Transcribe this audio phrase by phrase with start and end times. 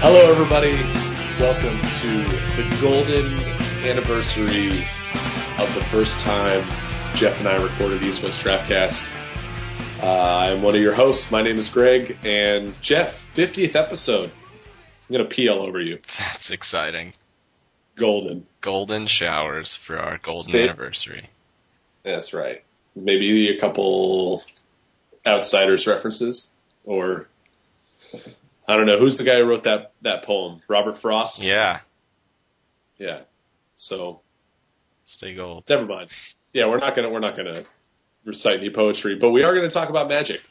[0.00, 0.74] Hello, everybody.
[1.40, 2.22] Welcome to
[2.56, 3.26] the golden
[3.86, 4.78] anniversary
[5.58, 6.62] of the first time
[7.14, 9.10] Jeff and I recorded East West Draftcast.
[10.02, 11.30] Uh, I'm one of your hosts.
[11.30, 14.30] My name is Greg, and Jeff, 50th episode.
[14.30, 15.98] I'm gonna pee all over you.
[16.18, 17.14] That's exciting.
[17.96, 18.46] Golden.
[18.60, 21.28] Golden showers for our golden Stay- anniversary.
[22.04, 22.62] That's right.
[22.94, 24.42] Maybe a couple
[25.26, 26.50] outsiders references,
[26.84, 27.28] or
[28.68, 30.60] I don't know who's the guy who wrote that that poem.
[30.68, 31.42] Robert Frost.
[31.42, 31.80] Yeah,
[32.98, 33.22] Yeah.
[33.74, 34.20] So
[35.04, 35.64] stay gold.
[35.70, 36.10] never mind.
[36.52, 37.64] Yeah, we're not gonna we're not gonna
[38.24, 40.42] recite any poetry, but we are gonna talk about magic.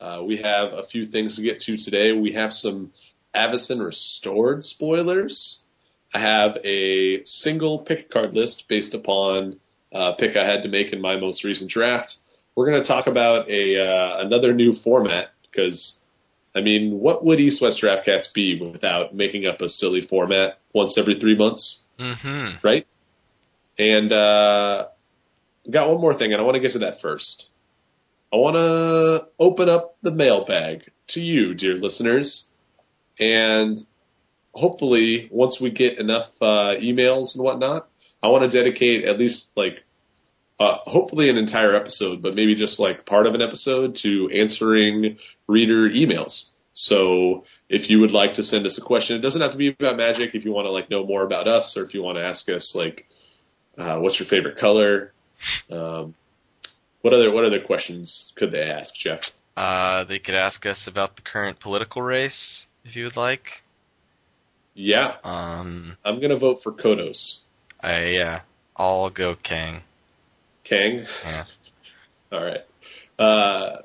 [0.00, 2.10] Uh, we have a few things to get to today.
[2.10, 2.92] We have some
[3.34, 5.62] Avacyn restored spoilers.
[6.12, 9.60] I have a single pick card list based upon
[9.92, 12.18] a pick I had to make in my most recent draft.
[12.56, 16.00] We're gonna talk about a uh, another new format because.
[16.54, 20.96] I mean, what would East West Draftcast be without making up a silly format once
[20.96, 21.84] every three months?
[21.98, 22.66] Mm-hmm.
[22.66, 22.86] right?
[23.78, 24.86] And uh,
[25.68, 27.50] got one more thing, and I want to get to that first.
[28.32, 32.50] I want to open up the mailbag to you, dear listeners,
[33.18, 33.80] and
[34.52, 37.88] hopefully, once we get enough uh, emails and whatnot,
[38.22, 39.82] I want to dedicate at least like.
[40.58, 45.18] Uh, hopefully an entire episode, but maybe just like part of an episode to answering
[45.48, 46.50] reader emails.
[46.72, 49.68] So if you would like to send us a question, it doesn't have to be
[49.68, 50.34] about magic.
[50.34, 52.48] If you want to like know more about us, or if you want to ask
[52.48, 53.08] us like,
[53.76, 55.12] uh, what's your favorite color?
[55.70, 56.14] Um,
[57.00, 59.30] what other what other questions could they ask, Jeff?
[59.56, 63.62] Uh, they could ask us about the current political race if you would like.
[64.74, 67.38] Yeah, Um, I'm gonna vote for Kodos.
[67.80, 68.40] I yeah,
[68.76, 69.82] I'll go Kang.
[70.64, 71.06] Kang.
[71.24, 71.44] Yeah.
[72.32, 72.64] All right.
[73.18, 73.82] Uh,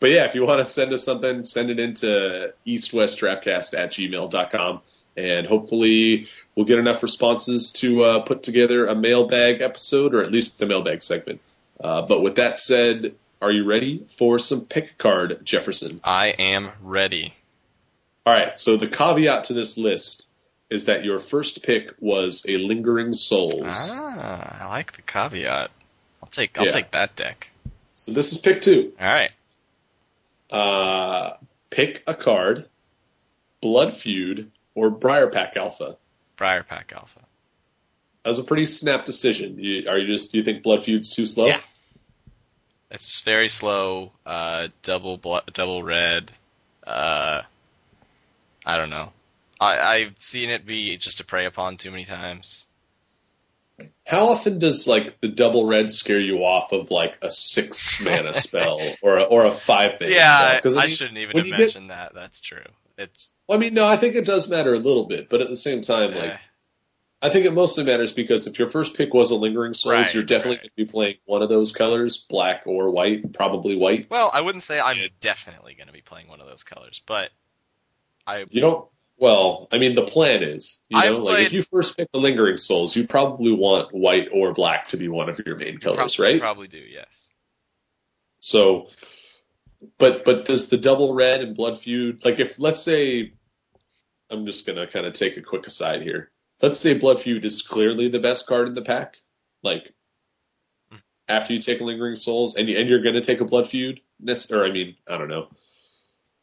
[0.00, 4.80] but yeah, if you want to send us something, send it into eastwestdraftcast at gmail.com.
[5.16, 10.32] And hopefully we'll get enough responses to uh, put together a mailbag episode or at
[10.32, 11.40] least a mailbag segment.
[11.80, 16.00] Uh, but with that said, are you ready for some pick card, Jefferson?
[16.02, 17.32] I am ready.
[18.26, 18.58] All right.
[18.58, 20.28] So the caveat to this list
[20.70, 23.90] is that your first pick was a Lingering Souls.
[23.92, 25.70] Ah, I like the caveat.
[26.22, 26.70] I'll take I'll Yeah.
[26.72, 27.50] take that deck.
[27.96, 28.92] So this is pick two.
[29.00, 29.30] All right.
[30.50, 31.36] Uh,
[31.70, 32.68] pick a card,
[33.60, 35.96] Blood Feud or Briarpack Alpha.
[36.36, 37.20] Briarpack Alpha.
[38.22, 39.58] That was a pretty snap decision.
[39.58, 41.46] You, are you just do you think Blood Feud's too slow?
[41.46, 41.60] Yeah.
[42.90, 44.12] It's very slow.
[44.24, 46.30] Uh, double blo- double red.
[46.86, 47.42] Uh,
[48.64, 49.12] I don't know.
[49.60, 52.66] I, I've seen it be just to prey upon too many times.
[54.06, 58.32] How often does like the double red scare you off of like a six mana
[58.32, 60.78] spell or a, or a five mana yeah, spell?
[60.78, 62.12] I, I shouldn't even have you get- that.
[62.14, 62.62] That's true.
[62.96, 65.48] It's Well, I mean, no, I think it does matter a little bit, but at
[65.48, 66.36] the same time, like eh,
[67.20, 70.14] I think it mostly matters because if your first pick was a Lingering Souls, Right,
[70.14, 70.62] you're definitely right.
[70.62, 74.08] going to be playing one of those colors, black or white, probably white.
[74.10, 75.08] well, I wouldn't say I'm Yeah.
[75.20, 77.30] definitely going to be playing one of those colors, but
[78.24, 78.86] I You don't.
[79.16, 82.10] Well, I mean, the plan is, you I've know, like played- if you first pick
[82.12, 85.78] the Lingering Souls, you probably want white or black to be one of your main
[85.78, 86.40] colors, prob- right?
[86.40, 86.78] probably do.
[86.78, 87.30] Yes.
[88.40, 88.88] So,
[89.98, 93.32] but but does the double red and blood feud like if let's say,
[94.30, 96.30] I'm just gonna kind of take a quick aside here.
[96.60, 99.16] Let's say blood feud is clearly the best card in the pack,
[99.62, 99.94] like
[100.90, 100.96] Hmm.
[101.28, 104.00] after you take Lingering Souls and you, and you're gonna take a blood feud,
[104.50, 105.48] or I mean, I don't know.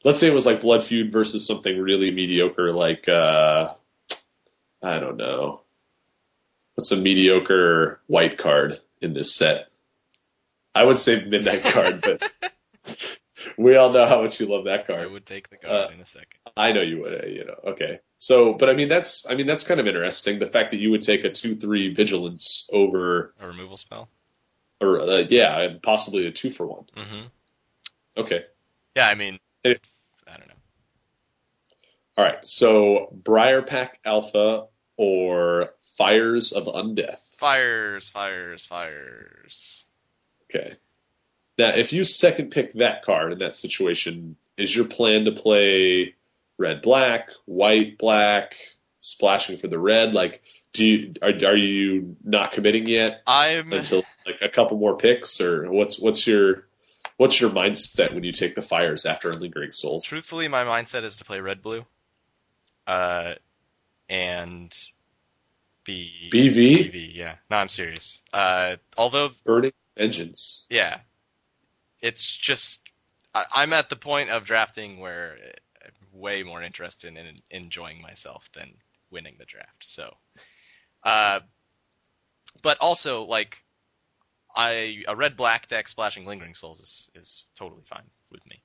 [0.03, 3.73] Let's say it was like blood feud versus something really mediocre, like uh,
[4.83, 5.61] I don't know.
[6.75, 9.67] What's a mediocre white card in this set?
[10.73, 12.31] I would say Midnight Card, but
[13.57, 15.01] we all know how much you love that card.
[15.01, 16.39] I would take the card Uh, in a second.
[16.55, 17.71] I know you would, you know.
[17.73, 20.39] Okay, so but I mean that's I mean that's kind of interesting.
[20.39, 24.07] The fact that you would take a two three vigilance over, A removal spell.
[24.79, 26.85] or uh, yeah, and possibly a two for one.
[26.95, 27.21] hmm
[28.17, 28.45] Okay,
[28.95, 29.77] Yeah, I mean, Hey.
[30.27, 30.53] I don't know.
[32.17, 32.45] all right.
[32.45, 34.65] So Briarpack Alpha
[34.97, 37.37] or Fires of Undeath.
[37.37, 39.85] Fires, fires, fires.
[40.49, 40.73] Okay.
[41.57, 46.15] Now, if you second pick that card in that situation, is your plan to play
[46.57, 48.55] red black, white black,
[48.99, 50.13] splashing for the red?
[50.13, 50.41] Like,
[50.73, 55.41] do you are, are you not committing yet I'm until like a couple more picks,
[55.41, 56.67] or what's what's your
[57.21, 60.03] what's your mindset when you take the fires after lingering souls?
[60.03, 61.85] truthfully, my mindset is to play red blue,
[62.87, 63.35] uh,
[64.09, 64.75] and
[65.85, 67.15] be BV BV.
[67.15, 68.23] Yeah, no, I'm serious.
[68.33, 70.65] Uh, although, burning vengeance.
[70.71, 71.01] yeah,
[72.01, 72.81] it's just
[73.35, 75.37] I, I'm at the point of drafting where
[75.85, 78.73] I'm way more interested in enjoying myself than
[79.11, 79.83] winning the draft.
[79.83, 80.11] So,
[81.03, 81.41] uh,
[82.63, 83.63] but also like
[84.55, 88.61] I a red black deck splashing lingering souls is is totally fine with me.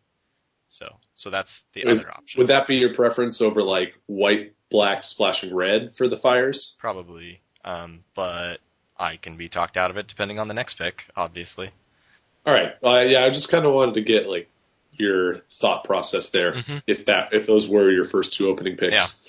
[0.69, 2.39] So so that's the Is- other option.
[2.41, 6.77] Would that be your preference over like white, black, splashing red for the fires?
[6.79, 7.41] Probably.
[7.65, 8.59] Um, but
[8.99, 11.71] I can be talked out of it depending on the next pick, obviously.
[12.45, 12.73] All right.
[12.83, 14.49] Uh, yeah, I just kind of wanted to get like
[14.99, 16.53] your thought process there.
[16.55, 16.83] Mhm.
[16.87, 19.23] If that, if those were your first two opening picks.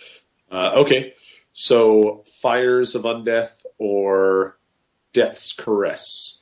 [0.51, 1.13] Uh, okay.
[1.51, 4.57] So fires of undeath or
[5.13, 6.36] death's caress,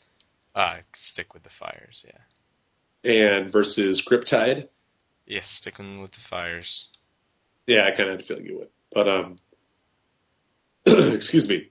[0.56, 3.12] Uh, stick with the fires, yeah.
[3.12, 4.70] and versus Griptide.
[5.28, 6.88] Yes, sticking with the fires.
[7.68, 8.70] Yeah, I kind of had a feeling you would.
[8.94, 9.40] But um,
[10.86, 11.70] excuse me.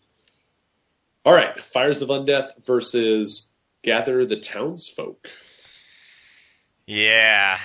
[1.25, 3.51] All right, fires of undeath versus
[3.83, 5.29] gather the townsfolk.
[6.87, 7.59] Yeah,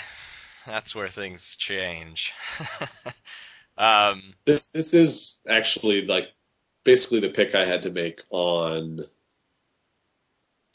[0.66, 2.34] that's where things change.
[3.78, 6.28] um, This this is actually like
[6.86, 9.02] basically the pick I had to make on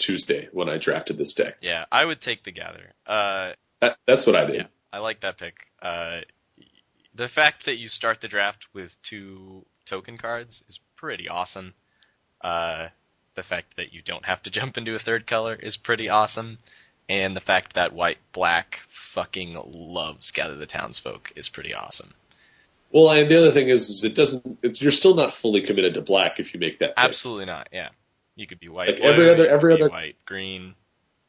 [0.05, 1.57] Tuesday when I drafted this deck.
[1.63, 2.93] yeah, I would take the gather.
[3.07, 4.57] Uh, That, that's what I did.
[4.57, 5.67] Yeah, I like that pick.
[5.81, 6.21] Uh,
[7.15, 11.75] the fact that you start the draft with two token cards is pretty awesome.
[12.41, 12.89] Uh,
[13.35, 16.59] the fact that you don't have to jump into a third color is pretty awesome.
[17.09, 22.15] And the fact that white black fucking loves gather the townsfolk is pretty awesome.
[22.91, 24.59] Well, and the other thing is, is it doesn't.
[24.63, 26.97] It's, you're still not fully committed to black if you make that.
[26.97, 27.05] pick.
[27.05, 27.69] Absolutely not.
[27.73, 27.89] Yeah,
[28.37, 28.89] you could be white.
[28.89, 30.75] Like every other- every other- white green.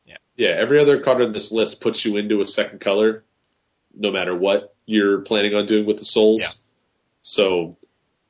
[0.06, 0.50] Yeah, Yeah.
[0.50, 3.24] every other card on this list puts you into a second color,
[3.96, 6.42] no matter what you're planning on doing with the souls.
[6.42, 6.48] Yeah.
[7.22, 7.78] So,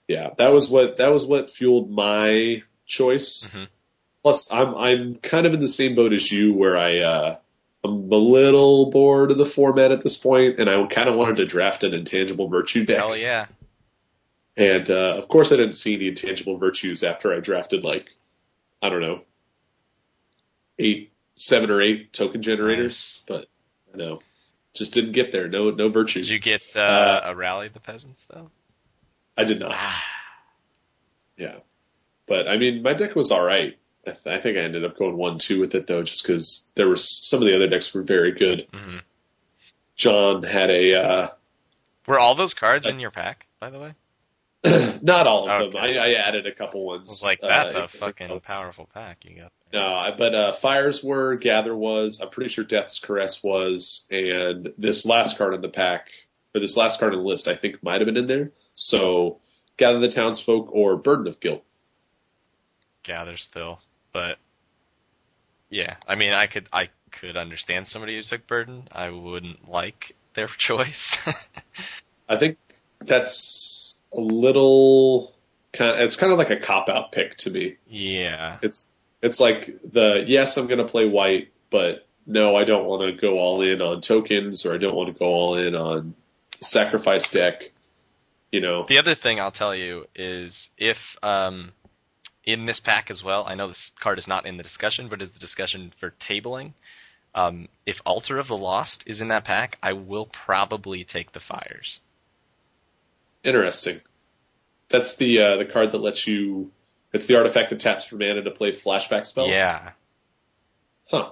[0.08, 3.50] yeah, that was what that was what fueled my choice.
[3.54, 3.68] Mhm.
[4.24, 7.38] Plus, I'm I'm kind of in the same boat as you, where I uh,
[7.84, 11.38] I'm a little bored of the format at this point, and I kind of wanted
[11.38, 12.98] to draft an intangible virtue deck.
[12.98, 13.48] Hell yeah.
[14.58, 18.06] And uh, of course, I didn't see any intangible virtues after I drafted like
[18.86, 19.22] I don't know
[20.78, 23.24] eight, seven or eight token generators.
[23.28, 23.48] But
[23.94, 24.22] I know
[24.74, 25.48] just didn't get there.
[25.48, 26.28] No, no virtues.
[26.28, 28.50] Did you get uh, Uh, a rally of the peasants though?
[29.38, 29.76] I did not.
[31.38, 31.58] Yeah,
[32.28, 33.78] but I mean, my deck was all right.
[34.08, 36.72] I, th- I think I ended up going one two with it though, just because
[36.76, 38.68] there was some of the other decks were very good.
[38.74, 38.98] hmm
[39.98, 41.28] John had a uh,
[42.08, 43.94] Were all those cards in your pack, by the way?
[45.02, 45.82] not all of them.
[45.82, 47.10] I, I added a couple I ones.
[47.10, 49.52] was like, uh, that's in- a fucking powerful pack you got.
[49.74, 52.22] No, but uh, fires were, gather was.
[52.22, 56.10] I'm pretty sure Death's Caress was, and this last card in the pack,
[56.54, 58.52] or this last card in the list, I think might have been in there.
[58.74, 59.40] So,
[59.76, 61.64] gather the townsfolk or Burden of Guilt.
[63.04, 63.80] Gather still,
[64.14, 64.38] but
[65.70, 68.88] yeah, I mean, I could I could understand somebody who took burden.
[68.92, 71.18] I wouldn't like their choice.
[72.30, 72.58] I think
[73.00, 75.34] that's a little
[75.74, 75.98] kind.
[75.98, 77.76] Of, it's kind of like a cop out pick to me.
[77.88, 78.92] yeah, It's
[79.22, 83.12] it's like the yes, I'm going to play white, but no, I don't want to
[83.12, 86.16] go all in on tokens, or I don't want to go all in on
[86.60, 87.72] sacrifice deck.
[88.52, 91.74] You know, The other thing I'll tell you is if um,
[92.46, 95.22] in this pack as well, I know this card is not in the discussion, but
[95.22, 96.74] is the discussion for tabling.
[97.34, 101.42] Um, if Altar of the Lost is in that pack, I will probably take the
[101.42, 102.00] fires.
[103.46, 104.02] Interesting.
[104.90, 106.72] That's the uh, the card that lets you.
[107.14, 109.52] It's the artifact that taps for mana to play flashback spells.
[109.52, 109.92] Yeah,
[111.10, 111.32] Huh.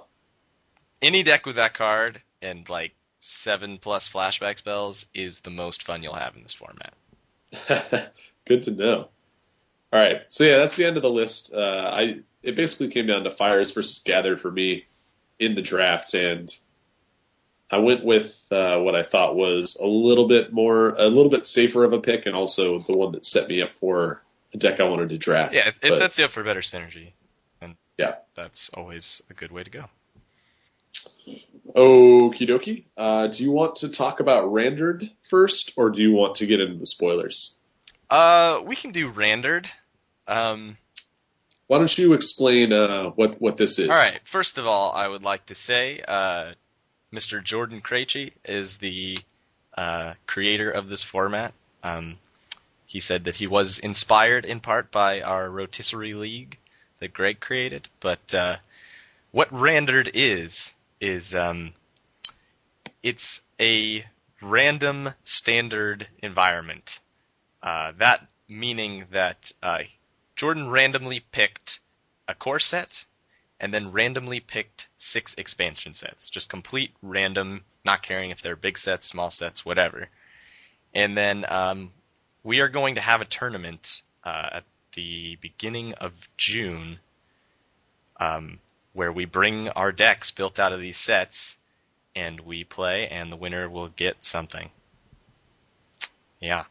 [1.02, 6.02] any deck with that card and like seven plus flashback spells is the most fun
[6.02, 6.94] you'll have in this format.
[8.46, 9.08] Good to know.
[9.92, 10.22] All right.
[10.28, 11.52] So yeah, that's the end of the list.
[11.52, 14.86] Uh, I it basically came down to fires versus gather for me
[15.38, 16.54] in the draft, and
[17.74, 21.44] I went with uh, what I thought was a little bit more, a little bit
[21.44, 24.78] safer of a pick, and also the one that set me up for a deck
[24.78, 25.54] I wanted to draft.
[25.54, 27.10] Yeah, it, But- sets you up for better synergy,
[27.60, 28.14] and Yeah.
[28.36, 29.84] that's always a good way to go.
[31.74, 32.84] Okie dokie.
[32.96, 36.60] Uh, do you want to talk about Randard first, or do you want to get
[36.60, 37.54] into the spoilers?
[38.08, 39.66] Uh, we can do Randard.
[40.28, 40.76] Um,
[41.66, 43.88] Why don't you explain uh, what what this is?
[43.88, 44.20] all right.
[44.24, 46.52] First of all, I would like to say, uh,
[47.14, 47.42] Mr.
[47.42, 49.16] Jordan Krejci is the
[49.76, 51.54] uh, creator of this format.
[51.82, 52.16] Um,
[52.86, 56.58] he said that he was inspired in part by our rotisserie league
[56.98, 58.56] that Greg created, but uh,
[59.30, 61.72] what Randard is is um,
[63.02, 64.04] it's a
[64.40, 66.98] random standard environment.
[67.62, 69.80] Uh, that meaning that uh,
[70.36, 71.80] Jordan randomly picked
[72.26, 73.04] a core set
[73.60, 76.30] and then randomly picked six expansion sets.
[76.30, 80.08] Just complete random, not caring if they're big sets, small sets, whatever.
[80.94, 81.90] And then um,
[82.42, 86.98] we are going to have a tournament uh, at the beginning of June
[88.18, 88.58] um,
[88.92, 91.58] where we bring our decks built out of these sets
[92.16, 94.70] and we play, and the winner will get something.
[96.40, 96.64] Yeah,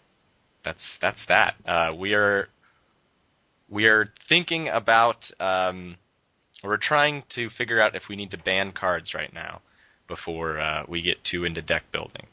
[0.63, 1.55] that's that's that.
[1.65, 2.47] Uh, we are
[3.67, 5.97] we are thinking about um,
[6.69, 9.61] we're trying to figure out if we need to ban cards right now
[10.07, 12.27] before uh, we get too into deck building.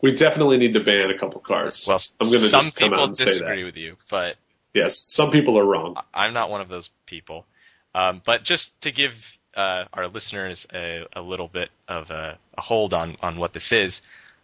[0.00, 1.86] We definitely need to ban a couple cards.
[1.86, 3.66] Well, I'm gonna some just come people out and say disagree that.
[3.66, 4.36] with you, but
[4.74, 5.96] Yes, some people are wrong.
[6.12, 7.46] I'm not one of those people.
[7.94, 12.60] Um, but just to give uh, our listeners a, a little bit of a, a
[12.60, 14.02] hold on, on what this is,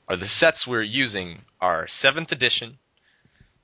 [0.09, 2.79] are the sets we're using are 7th edition,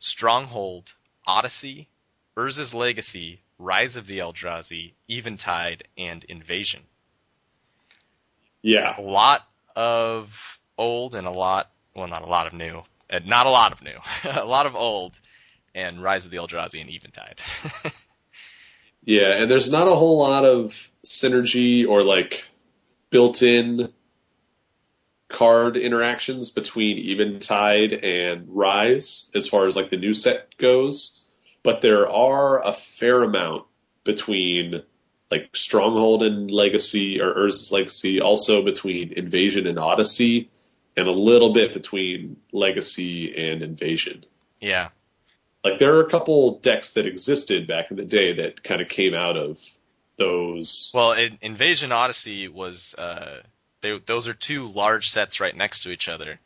[0.00, 0.92] Stronghold,
[1.24, 1.88] Odyssey,
[2.36, 6.82] Urza's Legacy, Rise of the Eldrazi, Eventide, and Invasion.
[8.62, 9.46] Yeah, A lot
[9.76, 12.82] of old and a lot, well, not a lot of new.
[13.08, 13.96] Uh, not a lot of new.
[14.24, 15.12] a lot of old,
[15.74, 17.40] and Rise of the Eldrazi and Eventide.
[19.04, 22.44] yeah, and there's not a whole lot of synergy or like
[23.10, 23.92] built-in
[25.28, 31.20] card interactions between Eventide and Rise as far as like the new set goes,
[31.66, 33.64] but there are a fair amount
[34.04, 34.84] between
[35.32, 40.48] like Stronghold and Legacy or Urza's Legacy, also between Invasion and Odyssey,
[40.96, 44.24] and a little bit between Legacy and Invasion.
[44.60, 44.90] yeah.
[45.64, 48.88] Like there are a couple decks that existed back in the day that kind of
[48.88, 49.60] came out of
[50.16, 50.92] those.
[50.94, 53.40] Well, in, Invasion Odyssey was uh,
[53.80, 56.38] they those are two large sets right next to each other.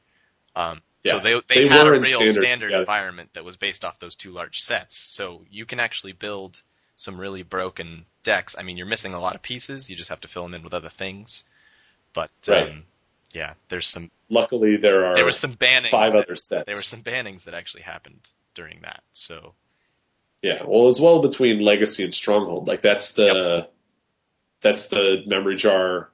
[0.57, 2.80] Um, Yeah, so they they, they had a real standard standard, together.
[2.83, 4.97] environment that was based off those two large sets.
[4.97, 6.62] So you can actually build
[6.97, 8.54] some really broken decks.
[8.59, 9.88] I mean, you're missing a lot of pieces.
[9.88, 11.45] You just have to fill them in with other things.
[12.12, 12.69] But Right.
[12.69, 12.85] um,
[13.33, 15.88] yeah, there's some Luckily, there are there was some bannings.
[15.90, 16.66] five that, other sets.
[16.66, 18.21] there were some bannings that actually happened
[18.54, 19.02] during that.
[19.12, 19.54] So
[20.42, 23.69] Yeah, well, as well between Legacy and Stronghold, like that's the
[24.61, 26.11] that's the memory jar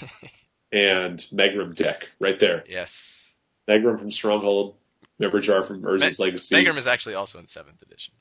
[0.72, 2.64] and Megrim deck right there.
[2.68, 3.31] yes,
[3.68, 4.76] Megrim from Stronghold,
[5.18, 6.54] memory jar from Urza's Legacy.
[6.56, 8.14] Megrim is actually also in seventh edition.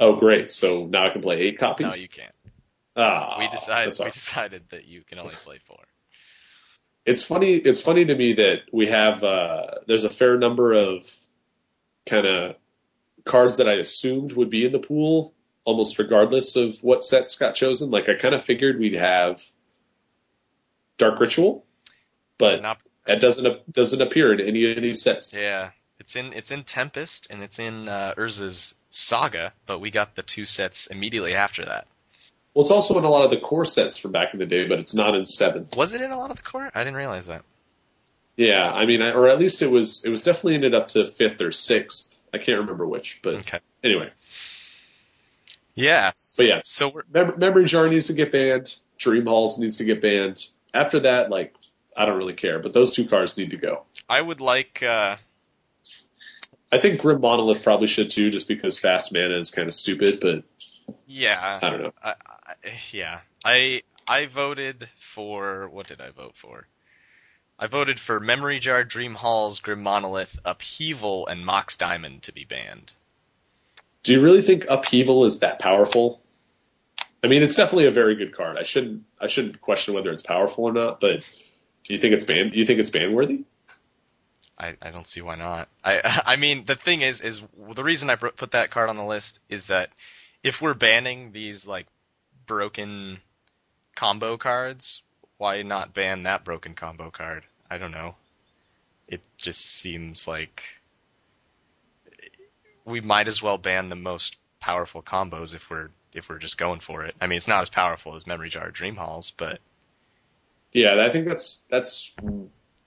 [0.00, 0.52] Oh, great!
[0.52, 1.88] So now I can play eight copies.
[1.88, 2.34] No, you can't.
[2.96, 5.78] Ah, we decided we decided that you can only play four.
[7.04, 7.54] It's funny.
[7.54, 9.24] It's funny to me that we have.
[9.24, 11.06] Uh, there's a fair number of
[12.06, 12.56] kind of
[13.24, 17.54] cards that I assumed would be in the pool, almost regardless of what sets got
[17.54, 17.90] chosen.
[17.90, 19.42] Like I kind of figured we'd have
[20.96, 21.64] Dark Ritual,
[22.36, 25.34] but Not that doesn't doesn't appear in any of these sets.
[25.34, 30.14] Yeah, it's in it's in Tempest and it's in uh, Urza's Saga, but we got
[30.14, 31.86] the two sets immediately after that.
[32.54, 34.66] Well, it's also in a lot of the core sets from back in the day,
[34.66, 35.68] but it's not in seven.
[35.76, 36.70] Was it in a lot of the core?
[36.74, 37.42] I didn't realize that.
[38.36, 40.04] Yeah, I mean, I- or at least it was.
[40.04, 42.16] It was definitely ended up to fifth or sixth.
[42.32, 43.60] I can't remember which, but Okay.
[43.82, 44.10] anyway.
[45.74, 46.12] Yeah.
[46.36, 48.74] But yeah, So we're Mem- Memory Jar needs to get banned.
[48.98, 50.44] Dream Halls needs to get banned.
[50.74, 51.54] After that, like,
[51.98, 53.82] I don't really care, but those two cards need to go.
[54.08, 55.16] I would like uh
[56.70, 60.20] I think Grim Monolith probably should too, just because fast mana is kind of stupid,
[60.20, 60.44] but
[61.06, 61.58] yeah.
[61.60, 61.92] I don't know.
[62.02, 62.54] I, I,
[62.92, 63.20] yeah.
[63.44, 66.66] I I voted for what did I vote for?
[67.58, 72.44] I voted for Memory Jar, Dream Halls, Grim Monolith, Upheaval, and Mox Diamond to be
[72.44, 72.92] banned.
[74.04, 76.22] Do you really think Upheaval is that powerful?
[77.24, 78.56] I mean, it's definitely a very good card.
[78.56, 81.28] I shouldn't I shouldn't question whether it's powerful or not, but
[81.88, 82.52] do you think it's ban?
[82.52, 83.44] You think it's ban worthy?
[84.58, 85.68] I, I don't see why not.
[85.82, 87.40] I I mean the thing is is
[87.74, 89.90] the reason I put that card on the list is that
[90.42, 91.86] if we're banning these like
[92.46, 93.20] broken
[93.96, 95.02] combo cards,
[95.38, 97.44] why not ban that broken combo card?
[97.70, 98.14] I don't know.
[99.06, 100.62] It just seems like
[102.84, 106.80] we might as well ban the most powerful combos if we're if we're just going
[106.80, 107.14] for it.
[107.18, 109.60] I mean, it's not as powerful as Memory Jar Dream Halls, but
[110.78, 112.14] Yeah, I think that's that's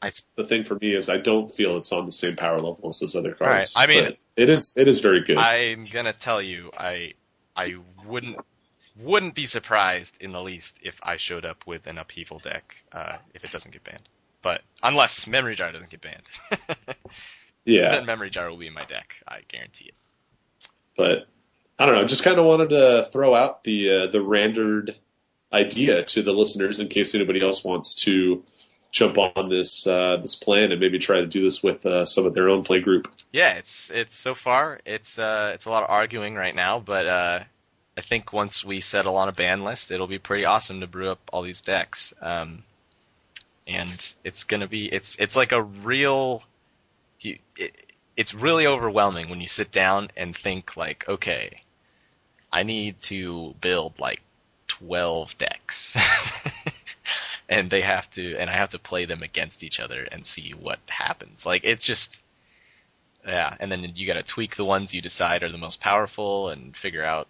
[0.02, 2.90] I the thing for me is I don't feel it's on the same power level
[2.90, 3.74] as those other cards.
[3.76, 5.38] Right, I mean- But it is it is very good.
[5.38, 7.14] I'm gonna tell you, I
[7.56, 8.38] I wouldn't
[8.98, 13.18] wouldn't be surprised in the least if I showed up with an upheaval deck uh,
[13.34, 14.08] if it doesn't get banned.
[14.42, 16.24] But unless Memory Jar doesn't get banned,
[17.66, 19.16] yeah, then Memory Jar will be in my deck.
[19.28, 19.96] I guarantee it.
[20.98, 21.28] but
[21.78, 22.06] I don't know.
[22.06, 24.96] Just kind of wanted to throw out the uh, the Randard
[25.51, 28.43] idea to the listeners in case anybody else wants to
[28.91, 32.25] jump on this uh, this plan and maybe try to do this with uh, some
[32.25, 33.08] of their own play group.
[33.31, 37.08] Yeah, it's it's so far it's uh it's a lot of arguing right now, but
[37.08, 37.39] uh
[37.98, 41.12] I think once we settle on a ban list, it'll be pretty awesome to brew
[41.12, 42.13] up all these decks.
[42.22, 42.63] Um,
[43.67, 46.43] and it's gonna be it's it's like a real
[47.22, 47.39] it,
[48.17, 51.62] it's really overwhelming when you sit down and think like, okay,
[52.51, 54.22] I need to build like
[54.86, 55.98] 12 decks.
[57.50, 60.52] and they have to, and I have to play them against each other and see
[60.52, 61.46] what happens.
[61.46, 62.22] Like, it's just,
[63.26, 66.76] yeah, and then you gotta tweak the ones you decide are the most powerful and
[66.76, 67.28] figure out,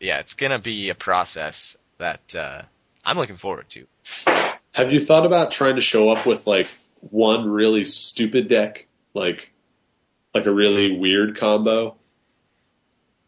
[0.00, 2.62] yeah, it's gonna be a process that, uh,
[3.04, 3.86] I'm looking forward to.
[4.74, 6.66] Have you thought about trying to show up with like
[7.00, 9.52] one really stupid deck, like
[10.34, 11.96] like a really weird combo?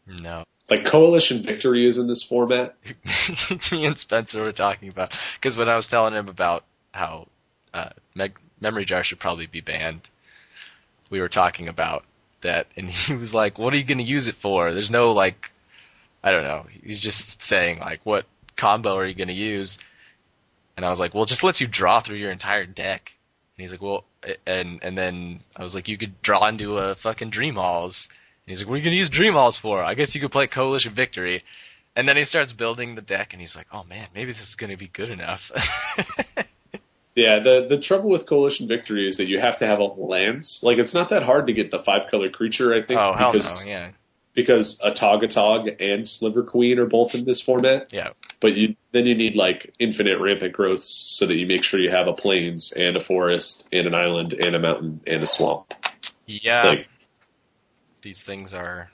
[0.05, 0.43] No.
[0.69, 2.75] Like Coalition Victory is in this format.
[3.71, 7.27] Me and Spencer were talking about because when I was telling him about how
[7.73, 10.07] uh, me- memory jar should probably be banned,
[11.09, 12.03] we were talking about
[12.41, 15.13] that, and he was like, "What are you going to use it for?" There's no
[15.13, 15.51] like,
[16.23, 16.65] I don't know.
[16.83, 19.79] He's just saying like, "What combo are you going to use?"
[20.77, 23.15] And I was like, "Well, just lets you draw through your entire deck."
[23.57, 24.03] And he's like, "Well,"
[24.45, 28.09] and and then I was like, "You could draw into a fucking Dream Halls."
[28.49, 30.31] He's like, "What are you going to use Dream Halls for?" I guess you could
[30.31, 31.43] play Coalition Victory.
[31.95, 34.55] And then he starts building the deck, and he's like, "Oh man, maybe this is
[34.55, 35.51] going to be good enough."
[37.15, 40.03] Yeah, the the trouble with Coalition Victory is that you have to have all the
[40.03, 40.61] lands.
[40.63, 42.97] Like it's not that hard to get the five color creature, I think.
[42.99, 43.89] oh hell because, no, yeah,
[44.33, 47.91] Because Atogatog and Sliver Queen are both in this format.
[47.91, 50.87] yeah, But you then you need like infinite rampant growths
[51.17, 54.31] so that you make sure you have a plains and a forest and an island
[54.33, 55.73] and a mountain and a swamp.
[56.25, 56.63] yeah.
[56.63, 56.87] Like
[58.01, 58.89] These things are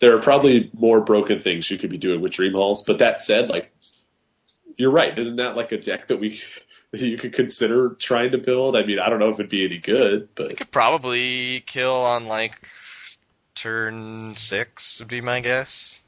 [0.00, 2.82] there are probably more broken things you could be doing with Dream Halls.
[2.82, 3.72] But that said, like
[4.76, 5.16] you're right.
[5.16, 6.40] Isn't that like a deck that we
[6.90, 8.76] that you could consider trying to build?
[8.76, 10.44] I mean, I don't know if it'd be any good, but.
[10.44, 12.58] It but could probably kill on like
[13.54, 16.00] turn six would be my guess.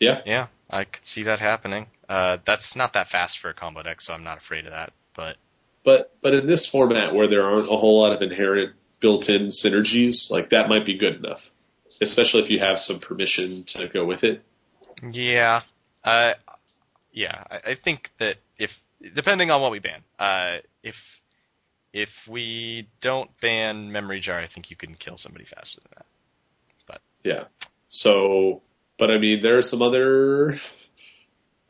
[0.00, 0.22] Yeah.
[0.24, 1.86] Yeah, I could see that happening.
[2.08, 4.92] Uh, that's not that fast for a combo deck, so I'm not afraid of that.
[5.14, 5.36] But
[5.84, 8.72] but but in this format where there aren't a whole lot of inherent
[9.04, 11.50] built-in synergies, like that might be good enough.
[12.00, 14.42] Especially if you have some permission to go with it.
[15.12, 15.60] yeah,
[16.02, 16.32] uh,
[17.12, 21.20] yeah, I, I think that if depending on what we ban, uh, if
[21.92, 26.06] if we don't ban memory jar, I think you can kill somebody faster than that.
[26.86, 27.44] But yeah.
[27.88, 28.62] So,
[28.96, 30.58] but I mean, there are some other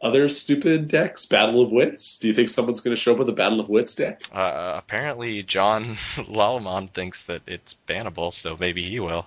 [0.04, 1.26] other stupid decks.
[1.26, 2.18] Battle of Wits.
[2.18, 4.20] Do you think someone's going to show up with a Battle of Wits deck?
[4.32, 9.26] Uh, apparently, John Lalamon thinks that it's bannable, so maybe he will.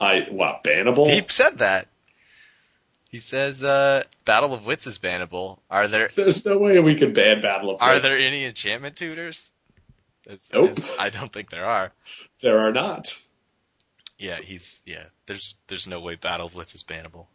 [0.00, 1.10] I what bannable.
[1.12, 1.88] He said that.
[3.10, 5.58] He says, uh, Battle of Wits is bannable.
[5.70, 7.82] Are there There's no way we could ban Battle of Wits.
[7.82, 8.08] are Wits.
[8.08, 9.50] there any enchantment tutors?
[10.24, 10.70] It's- Nope.
[10.70, 11.90] it's- I don't think there are.
[12.40, 13.18] There are not.
[14.18, 15.04] Yeah, he's yeah.
[15.26, 17.26] There's there's no way Battle of Wits is bannable.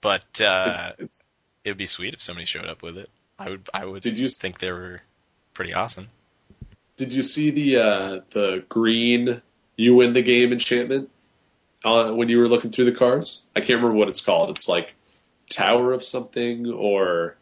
[0.00, 1.22] But uh, it's,
[1.66, 3.10] it would be sweet if somebody showed up with it.
[3.38, 5.02] I would I would did you think they were
[5.52, 6.08] pretty awesome.
[6.96, 9.42] did you see the uh, the green
[9.76, 11.10] you win the game enchantment
[11.84, 13.46] uh, when you were looking through the cards?
[13.54, 14.50] I can't remember what it's called.
[14.50, 14.94] It's like
[15.50, 17.36] Tower of something or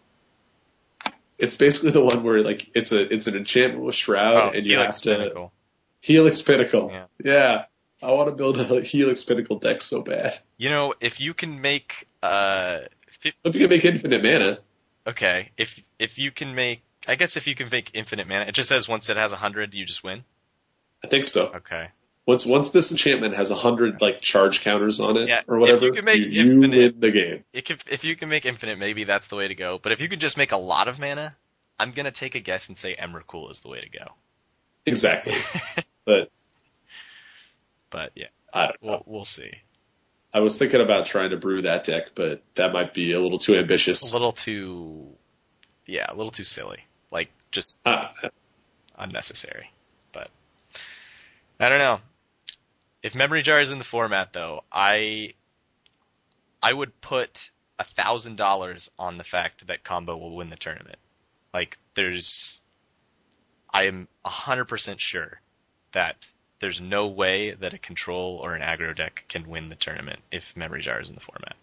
[1.39, 4.65] it's basically the one where like it's a it's an enchantment with shroud oh, and
[4.65, 5.53] you Helix have to Pinnacle.
[6.01, 6.91] Helix Pinnacle.
[6.91, 7.07] Yeah.
[7.23, 7.65] Yeah.
[8.03, 10.39] I want to build a Helix Pinnacle deck so bad.
[10.59, 12.81] You know, if you can make uh,
[13.33, 14.59] fi- If you can make infinite mana,
[15.07, 18.55] okay, if if you can make, I guess if you can make infinite mana, it
[18.55, 20.25] just says once it has a hundred, you just win.
[21.03, 21.47] I think so.
[21.57, 21.89] Okay.
[22.27, 25.61] Once once this enchantment has a hundred like charge counters on it Yeah, or if
[25.61, 27.45] whatever, you can make you, you infinite- win the game.
[27.63, 29.79] Can, if you can make infinite, maybe that's the way to go.
[29.83, 31.37] But if you can just make a lot of mana,
[31.79, 34.07] I'm gonna take a guess and say Emrakul is the way to go.
[34.87, 35.35] Exactly.
[36.07, 36.31] but
[37.91, 38.89] But yeah, I don't know.
[38.91, 39.51] we'll we'll see.
[40.35, 43.39] I was thinking about trying to brew that deck, but that might be a little
[43.39, 44.11] too ambitious.
[44.11, 45.07] A little too,
[45.87, 46.85] yeah, a little too silly.
[47.13, 48.09] Like just Uh,
[48.99, 49.71] unnecessary.
[50.13, 50.29] But
[51.61, 52.01] I don't know.
[53.01, 55.35] If memory jar is in the format though, I
[56.61, 60.99] I would put a thousand dollars on the fact that combo will win the tournament.
[61.53, 62.61] Like there's
[63.73, 65.41] I am a hundred percent sure
[65.93, 66.27] that
[66.61, 70.57] there's no way that a control or an aggro deck can win the tournament if
[70.57, 71.57] memory jar is in the format.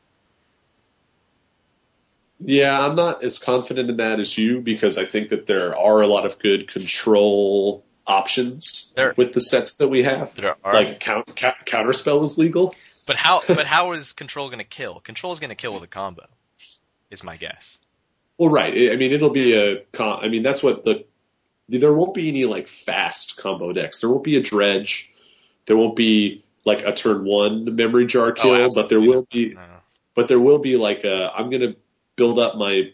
[2.43, 6.01] yeah, I'm not as confident in that as you because I think that there are
[6.01, 10.33] a lot of good control options There- with the sets that we have.
[10.35, 12.73] There are Like count, count, counterspell is legal.
[13.05, 14.99] But how but how is control gonna kill?
[15.01, 16.25] Control is gonna kill with a combo.
[17.09, 17.77] Is my guess.
[18.37, 18.73] Well, right.
[18.73, 19.83] I I mean, it'll be a.
[19.91, 21.05] Con- I mean, that's what the.
[21.79, 24.01] There won't be any like fast combo decks.
[24.01, 25.09] There won't be a dredge.
[25.65, 29.27] There won't be like a turn one memory jar oh, kill, Oh, but there will
[29.31, 29.53] be.
[29.53, 29.61] No.
[30.13, 31.31] But there will be like a.
[31.33, 31.75] I'm gonna
[32.15, 32.91] build up my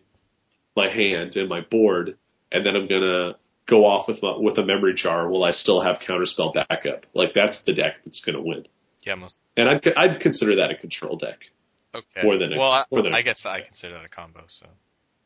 [0.75, 2.17] my hand and my board,
[2.51, 3.35] and then I'm gonna
[3.67, 7.05] go off with my, with a memory jar will I still have counterspell backup?
[7.13, 8.65] Like that's the deck that's going to win.
[9.01, 9.39] Yeah, most.
[9.55, 11.51] And I'd I'd consider that a control deck.
[11.93, 12.23] Okay.
[12.23, 14.43] More than a- well, I, more than a- I guess I consider that a combo.
[14.47, 14.65] So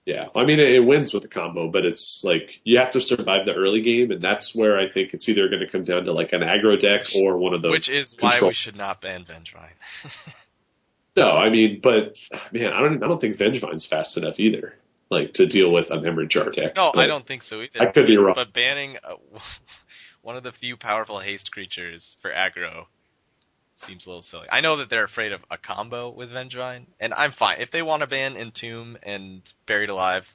[0.05, 3.01] Yeah, I mean it, it wins with a combo, but it's like you have to
[3.01, 6.05] survive the early game, and that's where I think it's either going to come down
[6.05, 7.71] to like an aggro deck or one of those.
[7.71, 9.69] which is why we should not ban Vengevine.
[11.15, 12.15] No, I mean, but
[12.51, 14.77] man, I don't I don't think Vengevine's fast enough either,
[15.09, 16.75] like to deal with a memory jar deck.
[16.77, 17.81] no, I don't think so either.
[17.81, 18.33] I could be wrong.
[18.33, 19.15] But banning uh,
[20.21, 22.85] one of the few powerful haste creatures for aggro
[23.81, 24.47] seems a little silly.
[24.49, 27.59] I know that they're afraid of a combo with Vengevine, and I'm fine.
[27.59, 30.33] If they want to ban Entomb and Buried Alive,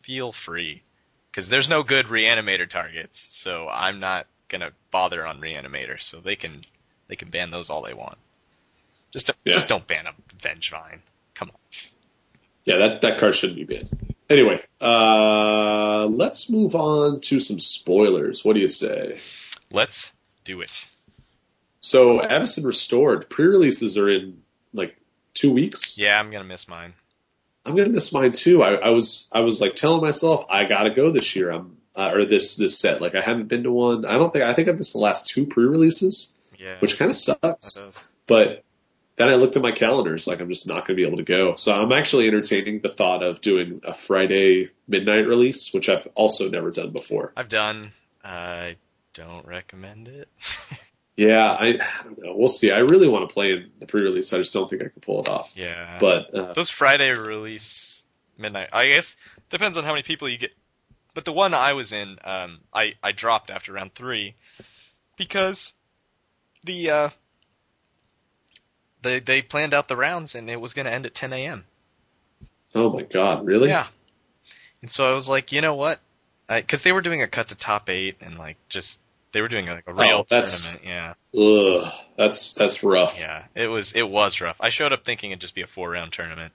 [0.00, 0.82] feel free.
[1.30, 6.00] Because there's no good reanimator targets, so I'm not gonna bother on reanimator.
[6.00, 6.62] So they can
[7.08, 8.16] they can ban those all they want.
[9.12, 9.52] Just don't, Yeah.
[9.52, 11.00] just don't ban a Vengevine.
[11.34, 11.56] Come on.
[12.64, 14.14] Yeah, that, that card shouldn't be banned.
[14.28, 18.44] Anyway, uh, let's move on to some spoilers.
[18.44, 19.20] What do you say?
[19.70, 20.12] Let's
[20.44, 20.84] do it.
[21.86, 24.96] So, Avacyn Restored pre-releases are in like
[25.34, 25.96] two weeks.
[25.96, 26.94] Yeah, I'm gonna miss mine.
[27.64, 28.60] I'm gonna miss mine too.
[28.64, 31.50] I, I was I was like telling myself I gotta go this year.
[31.52, 33.00] I'm uh, or this this set.
[33.00, 34.04] Like I haven't been to one.
[34.04, 37.16] I don't think I think I missed the last two pre-releases, Yeah, which kind of
[37.16, 38.10] sucks.
[38.26, 38.64] But
[39.14, 41.22] then I looked at my calendars, like I'm just not going to be able to
[41.22, 41.54] go.
[41.54, 46.50] So I'm actually entertaining the thought of doing a Friday midnight release, which I've also
[46.50, 47.32] never done before.
[47.36, 47.92] I've done.
[48.24, 48.74] I
[49.14, 50.28] don't recommend it.
[51.16, 52.36] Yeah, I, I don't know.
[52.36, 52.70] We'll see.
[52.70, 54.32] I really want to play in the pre-release.
[54.32, 55.54] I just don't think I can pull it off.
[55.56, 58.02] yeah, But uh, those Friday release
[58.36, 58.68] midnight.
[58.72, 59.16] I guess
[59.48, 60.52] depends on how many people you get.
[61.14, 64.34] But the one I was in, um, I I dropped after round three
[65.16, 65.72] because
[66.64, 67.08] the uh,
[69.00, 71.64] they they planned out the rounds and it was going to end at 10 a.m.
[72.74, 73.68] oh my god, really?
[73.68, 73.86] Yeah.
[74.82, 76.00] And so I was like, you know what?
[76.48, 79.00] Because they were doing a cut to top eight and like just
[79.32, 80.80] they were doing like a oh, real Oh, tournament.
[80.84, 83.18] Yeah, Ugh, that's that's rough.
[83.20, 83.44] yeah.
[83.54, 84.56] It was it was rough.
[84.60, 86.52] I showed up thinking it'd just be a four round tournament.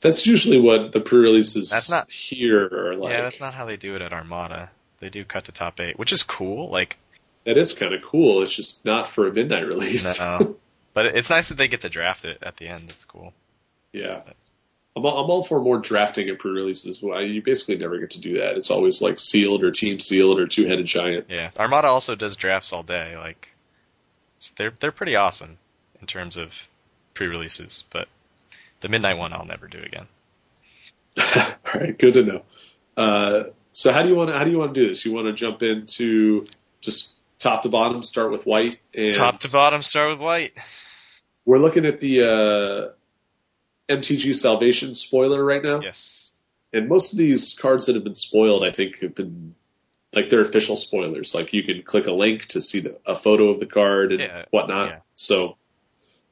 [0.00, 3.10] That's usually what the pre-releases That's not- here are like.
[3.10, 4.70] yeah, that's not how they do it at Armada.
[5.00, 6.68] They do cut to top eight, which is cool.
[6.70, 6.98] Like,
[7.44, 8.42] That is kind of cool.
[8.42, 10.18] It's just not for a midnight release.
[10.20, 10.56] no.
[10.92, 12.90] but it's nice that they get to draft it at the end.
[12.90, 13.32] It's cool.
[13.92, 14.20] Yeah.
[14.96, 17.02] I'm all, I'm all for more drafting at pre-releases.
[17.02, 18.56] Well, you basically never get to do that.
[18.56, 21.26] It's always like sealed or team sealed or two-headed giant.
[21.28, 23.16] Yeah, Armada also does drafts all day.
[23.16, 23.48] Like,
[24.56, 25.58] they're they're pretty awesome
[26.00, 26.68] in terms of
[27.14, 27.84] pre-releases.
[27.90, 28.08] But
[28.80, 30.06] the midnight one, I'll never do again.
[31.36, 32.42] all right, good to know.
[32.96, 35.04] Uh, so how do you want to how do you want to do this?
[35.04, 36.46] You want to jump into
[36.80, 40.52] just top to bottom, start with white, and Top to bottom, start with white.
[41.44, 42.92] we're looking at the uh,
[43.88, 45.80] MTG Salvation spoiler right now.
[45.80, 46.30] Yes.
[46.72, 49.54] And most of these cards that have been spoiled, I think, have been
[50.12, 51.34] like they're official spoilers.
[51.34, 54.20] Like you can click a link to see the, a photo of the card and
[54.20, 54.88] Yeah, whatnot.
[54.88, 54.98] yeah.
[55.14, 55.56] So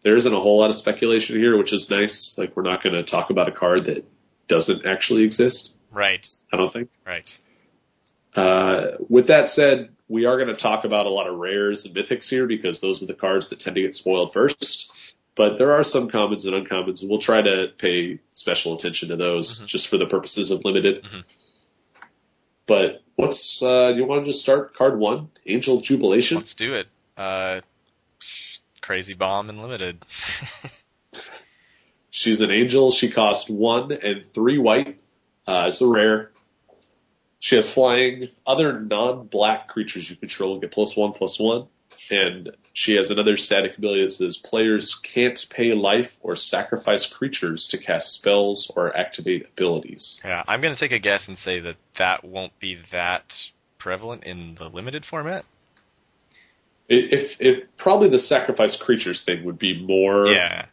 [0.02, 2.36] there isn't a whole lot of speculation here, which is nice.
[2.38, 4.04] Like we're not going to talk about a card that
[4.48, 5.74] doesn't actually exist.
[5.90, 6.26] Right.
[6.52, 6.90] I don't think.
[7.06, 7.38] Right.
[8.34, 11.94] Uh, with that said, we are going to talk about a lot of rares and
[11.94, 14.92] mythics here because those are the cards that tend to get spoiled first.
[15.36, 19.16] But there are some commons and uncommons, and we'll try to pay special attention to
[19.16, 19.66] those Mhm.
[19.66, 21.02] just for the purposes of limited.
[21.04, 21.24] Mhm.
[22.66, 26.38] But what's uh, you want to just start card one, Angel of Jubilation?
[26.38, 26.88] Let's do it.
[27.16, 27.60] Uh,
[28.80, 30.04] crazy bomb and limited.
[32.10, 32.90] She's an angel.
[32.90, 34.98] She costs one and three white.
[35.46, 36.32] Uh, it's a rare.
[37.40, 38.28] She has flying.
[38.46, 41.66] Other non-black creatures you control get plus one, plus one.
[42.10, 47.68] And she has another static ability that says players can't pay life or sacrifice creatures
[47.68, 50.20] to cast spells or activate abilities.
[50.24, 54.54] yeah, I'm gonna take a guess and say that that won't be that prevalent in
[54.54, 55.44] the limited format.
[56.88, 57.38] If
[57.76, 60.66] probably the sacrifice creatures thing would be more Yeah.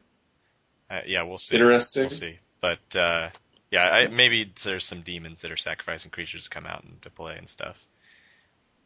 [0.90, 1.56] Uh, yeah, we'll see.
[1.56, 2.04] interesting.
[2.04, 2.40] We'll see.
[2.62, 3.30] But uh,
[3.72, 7.10] yeah, I, maybe there's some demons that are sacrificing creatures to come out and to
[7.10, 7.84] play and stuff.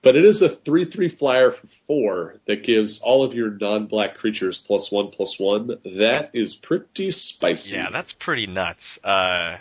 [0.08, 3.88] But it is a 3 3 flyer for 4 that gives all of your non
[3.88, 5.80] black creatures plus 1 plus 1.
[5.98, 7.76] That is pretty spicy.
[7.76, 9.04] Yeah, that's pretty nuts.
[9.04, 9.58] Uh,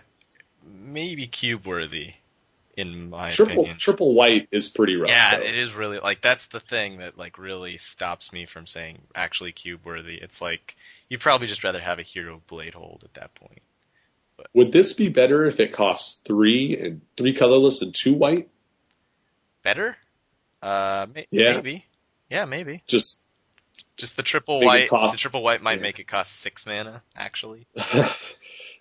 [0.64, 2.12] maybe cube worthy,
[2.76, 3.78] in my triple, opinion.
[3.78, 5.08] triple white is pretty rough.
[5.08, 5.42] Yeah, though.
[5.46, 9.50] it is really like that's the thing that like really stops me from saying actually
[9.50, 10.14] cube worthy.
[10.14, 10.76] It's like
[11.08, 13.62] you'd probably just rather have a hero blade hold at that point.
[14.54, 18.48] Would this be better if it costs 3 and 3 colorless and 2 white?
[19.64, 19.96] Better?
[20.66, 21.54] Uh, may- Yeah.
[21.54, 21.84] maybe.
[22.30, 22.82] Yeah, maybe.
[22.86, 23.22] Just
[23.96, 24.88] Just the triple white.
[24.90, 25.82] cost- the triple white might yeah.
[25.82, 27.02] make it cost six mana.
[27.14, 27.66] Actually.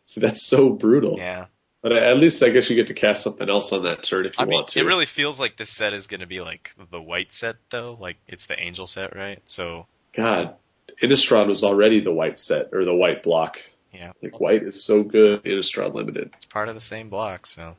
[0.05, 1.17] See, that's so brutal.
[1.17, 1.45] Yeah.
[1.81, 4.37] But at least I guess you get to cast something else on that turn if
[4.37, 4.79] you I mean, want to.
[4.79, 7.95] it really feels like this set is going to be like the white set, though.
[7.99, 9.39] Like it's the angel set, right?
[9.45, 10.55] So God,
[11.01, 13.59] Innistrad was already the white set or the white block.
[13.93, 15.43] yeah, Like white is so good.
[15.43, 16.31] Innistrad limited.
[16.35, 17.45] it's part of the same block.
[17.45, 17.75] So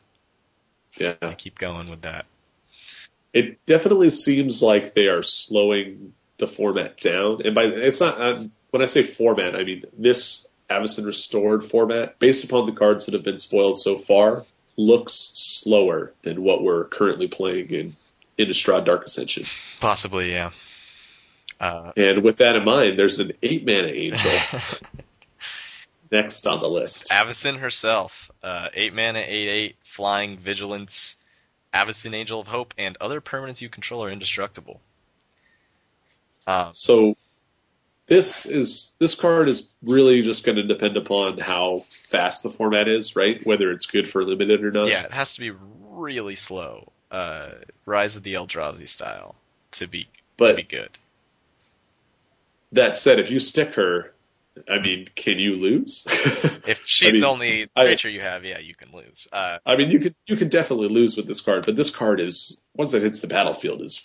[0.98, 1.14] Yeah.
[1.22, 2.26] I keep going with that.
[3.36, 7.42] It definitely seems like they are slowing the format down.
[7.44, 12.18] And by it's not um, when I say format, I mean this Avacyn Restored format,
[12.18, 14.46] based upon the cards that have been spoiled so far,
[14.76, 17.96] looks slower than what we're currently playing in
[18.38, 19.44] Innistrad Dark Ascension.
[19.80, 20.52] Possibly, yeah.
[21.60, 24.30] Uh, And with that in mind, there's an eight mana angel
[26.10, 27.10] next on the list.
[27.10, 31.16] Avacyn herself, uh, eight mana, eight eight, flying vigilance,
[31.76, 34.80] Avacyn Angel of Hope, and other permanents you control are indestructible.
[36.46, 37.16] Um, So
[38.06, 42.88] this is this card is really just going to depend upon how fast the format
[42.88, 43.44] is, right?
[43.44, 44.88] Whether it's good for limited or not.
[44.88, 45.50] yeah, it has to be
[45.90, 46.92] really slow.
[47.10, 47.50] Uh,
[47.84, 49.34] Rise of the Eldrazi style
[49.72, 50.08] to be
[50.38, 50.90] to be good.
[52.72, 54.12] That said, if you stick her,
[54.70, 56.06] I mean, can you lose?
[56.66, 59.28] If she's mean, the only I- creature you have, yeah, you can lose.
[59.30, 62.20] Uh, I mean, you could you could definitely lose with this card, but this card
[62.20, 63.98] is once it hits the battlefield is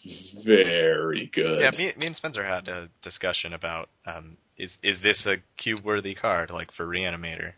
[0.46, 1.62] very good.
[1.62, 5.80] yeah, me, me and Spencer had a discussion about um, is is this a cube
[5.84, 7.54] worthy card like for Reanimator?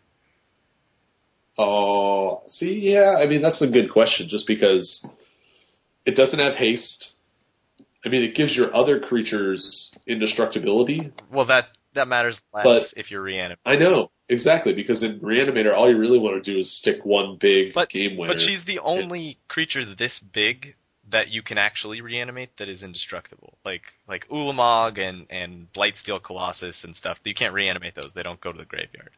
[1.58, 5.06] Oh, see, yeah, I mean that's a good question, just because
[6.06, 7.14] it doesn't have haste.
[8.04, 11.12] I mean, it gives your other creatures indestructibility.
[11.30, 13.56] Well, that that matters less But- if you're Reanimator.
[13.64, 17.36] I know exactly because in Reanimator, all you really want to do is stick one
[17.36, 18.32] big But- game winner.
[18.32, 20.76] But she's the only creature this big
[21.10, 23.58] that you can actually reanimate that is indestructible.
[23.64, 27.20] Like like Ulamog and and Blightsteel Colossus and stuff.
[27.24, 28.14] You can't reanimate those.
[28.14, 29.10] They don't go to the graveyard.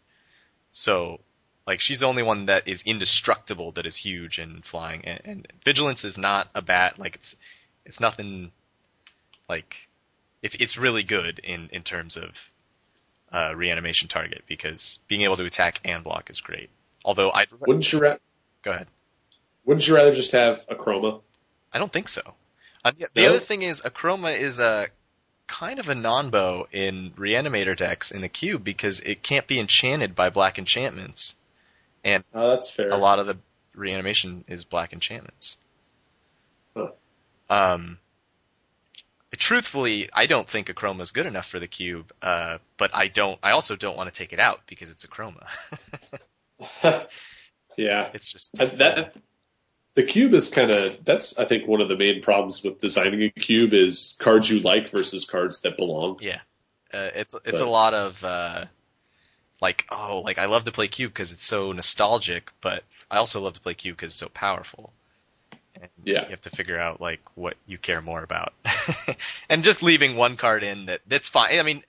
[0.73, 1.21] So
[1.67, 5.05] like she's the only one that is indestructible that is huge and flying.
[5.05, 6.99] And, and Vigilance is not a bat.
[6.99, 7.37] Like it's
[7.85, 8.51] it's nothing
[9.49, 9.89] like
[10.43, 12.51] it's it's really good in in terms of
[13.37, 16.71] uh, reanimation target because being able to attack and block is great.
[17.05, 18.17] Although I wouldn't you ra-
[18.63, 18.87] go ahead.
[19.65, 21.21] wouldn't you rather just have Akroma?
[21.73, 22.23] I don't think so.
[22.85, 23.29] Uh, the the No?
[23.31, 24.89] other thing is, Akroma is a
[25.47, 30.15] kind of a non-bo in Reanimator decks in the cube because it can't be enchanted
[30.15, 31.35] by black enchantments,
[32.05, 32.91] and Oh, that's fair.
[32.91, 33.37] a lot of the
[33.75, 35.59] reanimation is black enchantments.
[36.77, 36.91] Huh.
[37.51, 37.99] Um,
[39.39, 43.39] truthfully, I don't think Akroma is good enough for the cube, uh, but I don't.
[43.43, 45.47] I also don't want to take it out because it's Akroma.
[47.77, 49.17] yeah, it's just I- that
[49.95, 53.23] the cube is kind of that's I think one of the main problems with designing
[53.23, 56.19] a cube is cards you like versus cards that belong.
[56.21, 56.41] Yeah,
[56.93, 58.65] uh, it's it's But- a lot of uh,
[59.61, 63.41] like oh like I love to play cube because it's so nostalgic, but I also
[63.41, 64.93] love to play cube because it's so powerful.
[65.81, 66.23] And Yeah.
[66.25, 68.53] you have to figure out like what you care more about,
[69.49, 71.59] and just leaving one card in that that's fine.
[71.59, 71.83] I mean,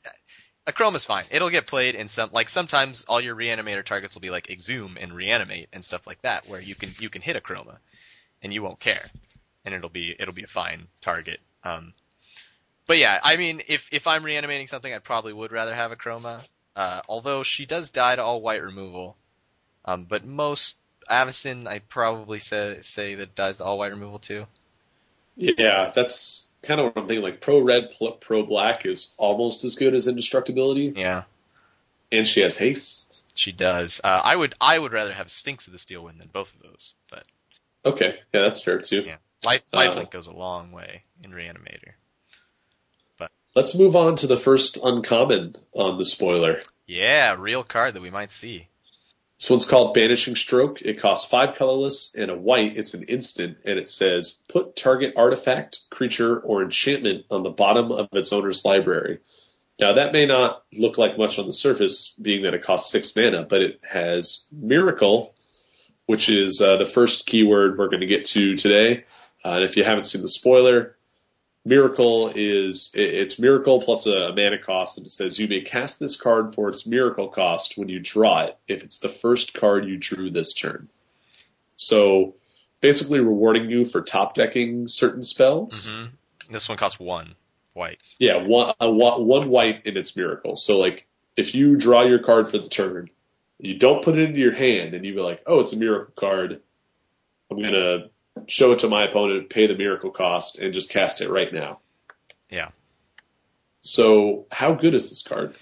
[0.66, 1.26] Akroma is fine.
[1.32, 4.98] It'll get played in some like sometimes all your reanimator targets will be like exhume
[5.00, 7.78] and reanimate and stuff like that, where you can you can hit Akroma,
[8.42, 9.04] and you won't care,
[9.64, 11.40] and it'll be it'll be a fine target.
[11.64, 11.94] Um,
[12.86, 16.42] but yeah, I mean, if if I'm reanimating something, I probably would rather have Akroma.
[16.76, 19.18] Uh, although she does die to all white removal,
[19.86, 20.78] um, but most
[21.10, 24.46] Avacyn, I probably say say that dies to all white removal too.
[25.36, 27.24] Yeah, that's kind of what I'm thinking.
[27.24, 31.24] Like pro red, pro black is almost as good as indestructibility, Yeah,
[32.12, 33.24] and she has haste.
[33.36, 34.02] she does.
[34.04, 36.62] Uh, I would I would rather have Sphinx of the Steel Wind than both of
[36.64, 37.24] those, but
[37.86, 39.04] Okay, yeah, that's fair too.
[39.04, 41.92] yeah, life Uh, lifelink goes a long way in Reanimator.
[43.18, 46.60] But Let's move on to the first uncommon on the spoiler.
[46.88, 48.68] Yeah, real card that we might see.
[49.40, 50.82] This one's called Banishing Stroke.
[50.82, 52.76] It costs five colorless and a white.
[52.76, 57.92] It's an instant, and it says put target artifact, creature, or enchantment on the bottom
[57.92, 59.20] of its owner's library.
[59.80, 63.16] Now that may not look like much on the surface, being that it costs six
[63.16, 65.36] mana, but it has Miracle,
[66.08, 69.06] which is uh, the first keyword we're going to get to today.
[69.46, 70.97] Uh, and if you haven't seen the spoiler,
[71.68, 76.16] Miracle is it's Miracle plus a, mana cost, and it says you may cast this
[76.16, 79.98] card for its Miracle cost when you draw it if it's the first card you
[79.98, 80.88] drew this turn.
[81.76, 82.36] So
[82.80, 85.88] basically rewarding you for top decking certain spells.
[85.88, 86.06] hmm
[86.50, 87.36] This one costs one
[87.74, 88.16] white.
[88.18, 90.56] Yeah, one, a, one one white in its Miracle.
[90.56, 93.10] So like if you draw your card for the turn,
[93.60, 96.14] you don't put it into your hand, and you be like, oh, it's a Miracle
[96.16, 96.62] card.
[97.52, 98.10] I'm gonna
[98.48, 101.80] show it to my opponent, pay the Miracle cost, and just cast it right now.
[102.50, 102.70] Yeah.
[103.82, 105.56] So how good is this card?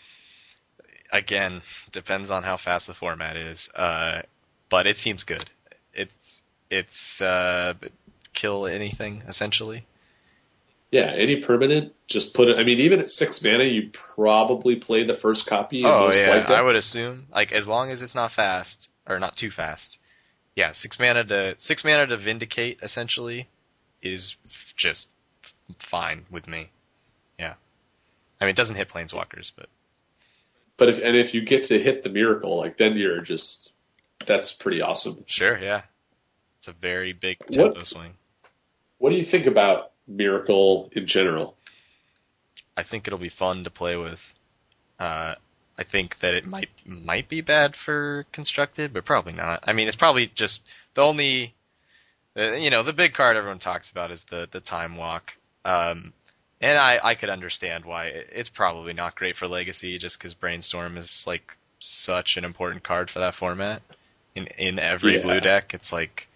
[1.12, 1.62] Again,
[1.92, 4.24] depends on how fast the format is, uh,
[4.70, 5.50] but it seems good.
[5.94, 7.74] it's it's uh,
[8.34, 9.86] kill anything essentially.
[10.92, 12.58] Yeah, any permanent, just put it.
[12.58, 15.84] I mean, even at six mana, you probably play the first copy.
[15.84, 19.36] Oh most yeah, I would assume like as long as it's not fast or not
[19.36, 20.00] too fast.
[20.56, 23.48] Yeah, six mana to six mana to vindicate essentially
[24.02, 25.10] is f- just
[25.44, 26.70] f- fine with me.
[27.38, 27.56] Yeah,
[28.40, 29.68] I mean it doesn't hit planeswalkers, but
[30.78, 33.72] But if and if you get to hit the miracle, like then you're just
[34.26, 35.24] that's pretty awesome.
[35.28, 35.82] sure, yeah,
[36.58, 38.14] it's a very big What- swing.
[38.98, 41.58] What do you think about miracle in general?
[42.78, 44.34] I think it'll be fun to play with.
[44.98, 45.36] Uh,
[45.78, 49.64] I think that it might might be bad for constructed, but probably not.
[49.68, 50.62] I mean, it's probably just
[50.94, 51.54] the only,
[52.38, 55.36] uh, you know, the big card everyone talks about is the the time walk.
[55.66, 56.14] Um,
[56.62, 60.98] and I I could understand why it's probably not great for legacy, just because brainstorm
[60.98, 63.82] is like such an important card for that format.
[64.34, 65.24] In in every Yeah.
[65.24, 66.28] blue deck, it's like.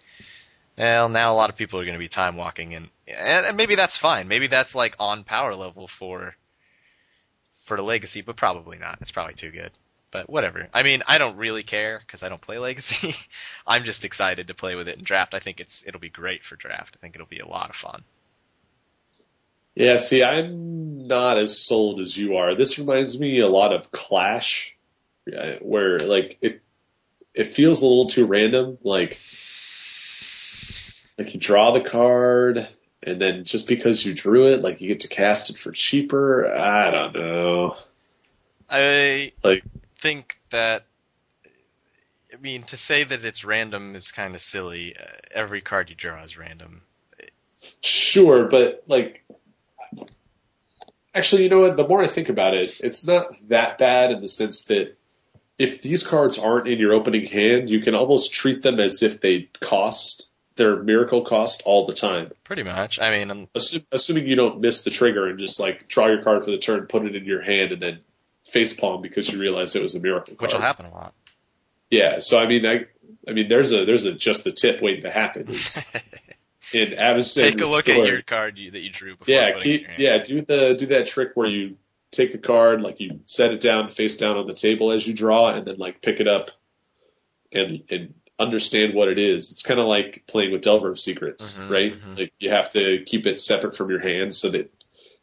[0.76, 3.56] Well, now a lot of people are going to be time walking, and, and and
[3.56, 4.28] maybe that's fine.
[4.28, 6.34] Maybe that's like on power level for
[7.70, 8.98] for the legacy, but probably not.
[9.00, 9.70] It's probably too good.
[10.10, 10.66] But whatever.
[10.74, 13.14] I mean, I don't really care because I don't play legacy.
[13.66, 15.34] I'm just excited to play with it in draft.
[15.34, 16.96] I think it's it'll be great for draft.
[16.96, 18.02] I think it'll be a lot of fun.
[19.76, 22.56] Yeah, see, I'm not as sold as you are.
[22.56, 24.76] This reminds me a lot of Clash,
[25.32, 26.62] uh, where like it
[27.34, 28.78] it feels a little too random.
[28.82, 29.16] Like
[31.16, 32.66] like you draw the card,
[33.02, 36.52] and then just because you drew it, like you get to cast it for cheaper.
[36.54, 37.76] I don't know.
[38.68, 39.64] I Like-
[39.96, 40.84] think that.
[42.32, 44.96] I mean, to say that it's random is kind of silly.
[44.96, 46.82] Uh, every card you draw is random.
[47.82, 49.24] Sure, but like,
[51.14, 51.76] actually, you know what?
[51.76, 54.96] The more I think about it, it's not that bad in the sense that
[55.58, 59.20] if these cards aren't in your opening hand, you can almost treat them as if
[59.20, 60.29] they cost
[60.60, 62.30] their miracle cost all the time.
[62.44, 63.00] Pretty much.
[63.00, 66.22] I mean, um, Assu- assuming you don't miss the trigger and just like draw your
[66.22, 68.00] card for the turn, put it in your hand, and then
[68.44, 70.48] face palm because you realize it was a miracle card.
[70.48, 71.14] which will happen a lot.
[71.90, 72.86] Yeah, so I mean, I,
[73.28, 75.48] I mean, there's a there's a just the tip waiting to happen.
[76.72, 79.72] In Avacyn Take a look at your card you, that you drew before Yeah, putting
[79.72, 80.02] it in keep, your hand.
[80.02, 81.76] yeah, do the do that trick where you
[82.12, 85.12] take the card, like you set it down face down on the table as you
[85.12, 86.50] draw, and then like pick it up
[87.50, 89.52] and and understand what it is.
[89.52, 91.92] It's kind of like playing with Delver of Secrets, Mhm, right?
[91.92, 92.18] mhm.
[92.18, 94.72] Like you have to keep it separate from your hand so that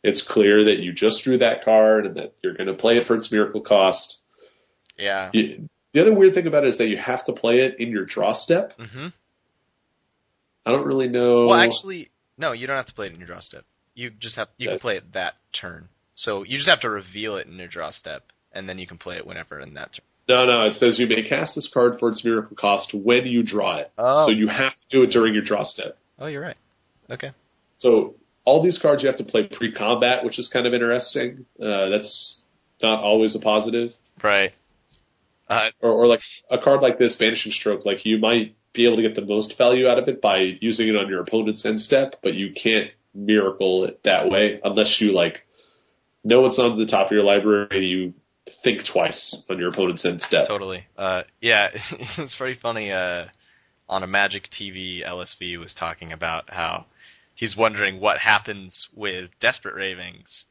[0.04, 3.06] it's clear that you just drew that card and that you're going to play it
[3.06, 4.22] for its miracle cost.
[4.98, 5.32] Yeah.
[5.34, 7.90] You, the other weird thing about it is that you have to play it in
[7.90, 8.74] your draw step.
[8.80, 9.08] hmm
[10.66, 11.48] I don't really know.
[11.48, 13.64] Well, actually, no, you don't have to play it in your draw step.
[13.96, 15.88] You just have you can play it that turn.
[16.14, 18.98] So you just have to reveal it in your draw step, and then you can
[18.98, 20.04] play it whenever in that turn.
[20.28, 23.44] No, no, it says you may cast this card for its miracle cost when you
[23.44, 23.92] draw it.
[23.98, 24.26] Oh.
[24.26, 25.98] So you have to do it during your draw step.
[26.20, 26.58] Oh, you're right.
[27.10, 27.32] Okay.
[27.76, 31.46] So all these cards you have to play pre-combat, which is kind of interesting.
[31.62, 32.44] Uh, that's
[32.82, 33.94] not always a positive.
[34.22, 34.54] Right.
[35.50, 38.98] Uh, Or, or like a card like this, Banishing Stroke, like you might be able
[38.98, 41.80] to get the most value out of it by using it on your opponent's end
[41.80, 45.46] step, but you can't miracle it that way unless you like
[46.24, 48.14] know it's on the top of your library and you
[48.50, 50.48] think twice on your opponent's end step.
[50.48, 50.86] totally.
[50.98, 52.92] Uh, yeah, it's pretty funny.
[52.92, 53.26] Uh,
[53.90, 56.86] on a Magic TV, LSV was talking about how
[57.36, 60.46] he's wondering what happens with Desperate Ravings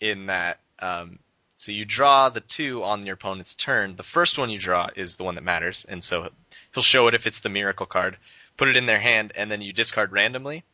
[0.00, 0.60] in that.
[0.78, 1.18] Um,
[1.56, 3.96] so you draw the two on your opponent's turn.
[3.96, 6.30] The first one you draw is the one that matters, and so
[6.72, 8.16] he'll show it if it's the miracle card.
[8.56, 10.64] Put it in their hand, and then you discard randomly.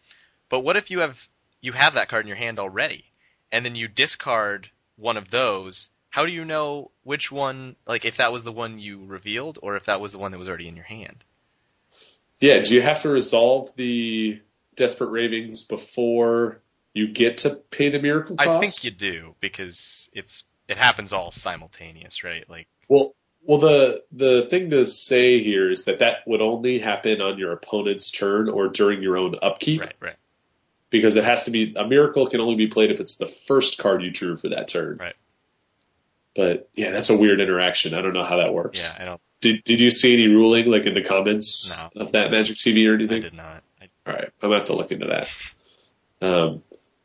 [0.48, 1.28] But what if you have
[1.60, 3.04] you have that card in your hand already,
[3.50, 5.90] and then you discard one of those?
[6.16, 9.76] How do you know which one, like if that was the one you revealed, or
[9.76, 11.22] if that was the one that was already in your hand?
[12.40, 14.40] Yeah, do you have to resolve the
[14.76, 16.62] Desperate Ravings before
[16.94, 18.48] you get to pay the miracle cost?
[18.48, 22.48] I think you do because it's it happens all simultaneous, right?
[22.48, 27.20] Like Well, well, the the thing to say here is that that would only happen
[27.20, 30.16] on your opponent's turn or during your own upkeep, right, right,
[30.88, 33.76] because it has to be a miracle can only be played if it's the first
[33.76, 34.96] card you drew for that turn.
[34.96, 35.14] Right.
[36.36, 37.94] But yeah, that's a weird interaction.
[37.94, 38.80] I don't know how that works.
[38.94, 39.02] yeah.
[39.02, 39.20] I don't.
[39.40, 42.02] Did Did you see any ruling like in the comments No.
[42.02, 43.18] of that Magic TV or anything?
[43.18, 43.62] I did not.
[43.80, 45.28] I, All right, I'm gonna have to look into that.
[46.20, 46.62] Um,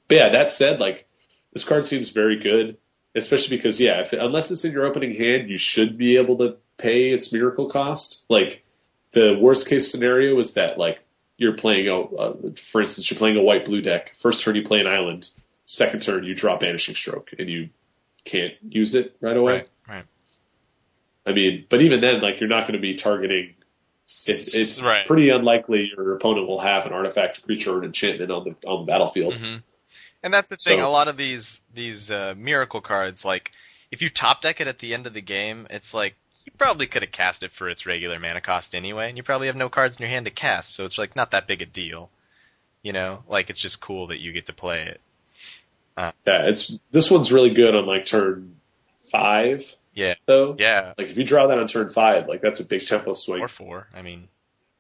[0.08, 1.08] but yeah, that said, like
[1.54, 2.78] this card seems very good,
[3.16, 6.58] especially because yeah, if, unless it's in your opening hand, you should be able to
[6.78, 8.26] pay its miracle cost.
[8.30, 8.64] Like
[9.12, 11.00] the worst case scenario is that like
[11.38, 14.16] you're playing a, uh, for instance, you're playing a white blue deck.
[14.16, 15.30] First turn you play an island,
[15.66, 17.70] second turn you drop Banishing Stroke, and you
[18.26, 19.54] can't use it right away.
[19.54, 20.06] right, right.
[21.26, 23.56] I mean, but even then, like you're not going to be targeting
[24.28, 25.06] it, it's Right.
[25.06, 28.86] pretty unlikely your opponent will have an artifact, creature, or an enchantment on the on
[28.86, 29.36] the battlefield.
[29.38, 29.58] hmm
[30.24, 30.80] And that's the thing.
[30.80, 33.52] So- a lot of these these uh, miracle cards, like
[33.92, 36.16] if you top deck it at the end of the game, it's like
[36.46, 39.48] you probably could have cast it for its regular mana cost anyway, and you probably
[39.48, 41.66] have no cards in your hand to cast, so it's like not that big a
[41.68, 42.10] deal.
[42.82, 45.00] You know, like it's just cool that you get to play it.
[46.02, 48.56] Uh, yeah, it's this one's really good on like turn
[49.12, 49.64] five.
[49.94, 50.16] Yeah.
[50.26, 50.56] Though.
[50.58, 53.42] Yeah, Like if you draw that on turn five, like that's a big tempo swing.
[53.42, 53.88] or four.
[53.94, 54.28] I mean,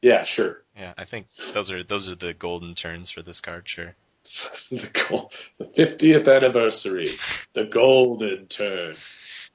[0.01, 0.61] Yeah, sure.
[0.75, 3.67] yeah, I think those are those are the golden turns for this card.
[3.67, 3.93] Sure.
[4.71, 7.09] the goal, the 50th anniversary,
[7.53, 8.95] the golden turn.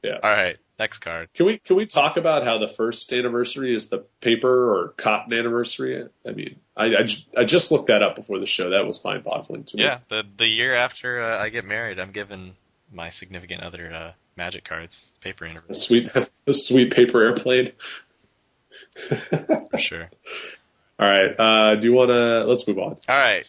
[0.02, 0.18] Yeah.
[0.22, 1.28] All right, next card.
[1.34, 5.32] Can we can we talk about how the first anniversary is the paper or cotton
[5.32, 6.06] anniversary?
[6.26, 7.08] I mean, I I,
[7.38, 8.70] I just looked that up before the show.
[8.70, 9.84] That was mind boggling to me.
[9.84, 12.54] Yeah, the the year after uh, I get married, I'm giving
[12.92, 17.72] my significant other uh, magic cards, paper The anniversary sweet the sweet paper airplane.
[19.08, 20.10] for sure.
[20.98, 21.38] All right.
[21.38, 22.44] Uh, do you want to?
[22.44, 22.96] Let's move on.
[23.08, 23.46] All right.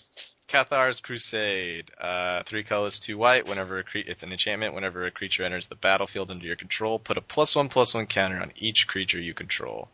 [0.48, 1.92] Cathar's Crusade.
[2.00, 3.48] Uh, three colors, two white.
[3.48, 4.74] Whenever a cre- it's an enchantment.
[4.74, 8.06] Whenever a creature enters the battlefield under your control, put a plus one plus one
[8.08, 9.90] counter on each creature you control.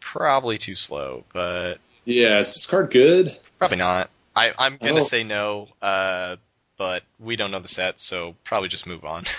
[0.00, 3.34] Probably too slow, but Yeah, is this card good?
[3.58, 4.10] probably not.
[4.36, 5.04] I, I'm gonna Oh.
[5.04, 6.36] say no, uh,
[6.76, 9.24] but we don't know the set, so probably just move on.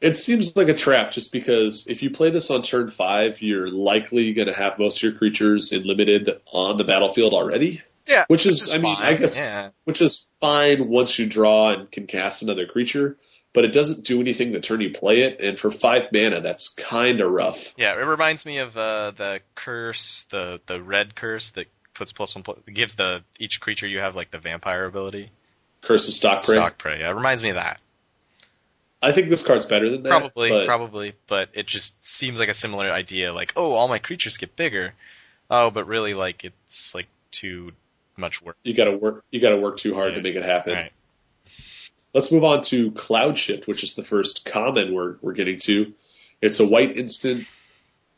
[0.00, 3.66] It seems like a trap just because if you play this on turn five, you're
[3.66, 7.82] likely going to have most of your creatures in limited on the battlefield already.
[8.08, 9.70] Yeah, Which is, I mean, I guess, yeah.
[9.84, 13.18] which is fine once you draw and can cast another creature,
[13.52, 15.40] but it doesn't do anything the turn you play it.
[15.40, 17.74] And for five mana, that's kind of rough.
[17.76, 22.34] Yeah, it reminds me of uh, the curse, the the red curse that puts plus
[22.34, 25.30] one plus gives the each creature you have like the vampire ability.
[25.82, 26.54] Curse of Stalked Prey.
[26.54, 27.00] Stalked prey.
[27.00, 27.78] Yeah, it reminds me of that.
[29.00, 30.08] I think this card's better than that.
[30.08, 33.32] Probably, but probably, but it just seems like a similar idea.
[33.32, 34.94] Like, oh, all my creatures get bigger.
[35.50, 37.72] Oh, but really, like it's like too
[38.18, 38.56] much work.
[38.64, 39.24] you got to work.
[39.30, 40.16] You got to work too hard Yeah.
[40.16, 40.74] to make it happen.
[40.74, 40.92] Right.
[42.14, 45.92] Let's move on to Cloud Shift, which is the first common we're we're getting to.
[46.40, 47.46] It's a white instant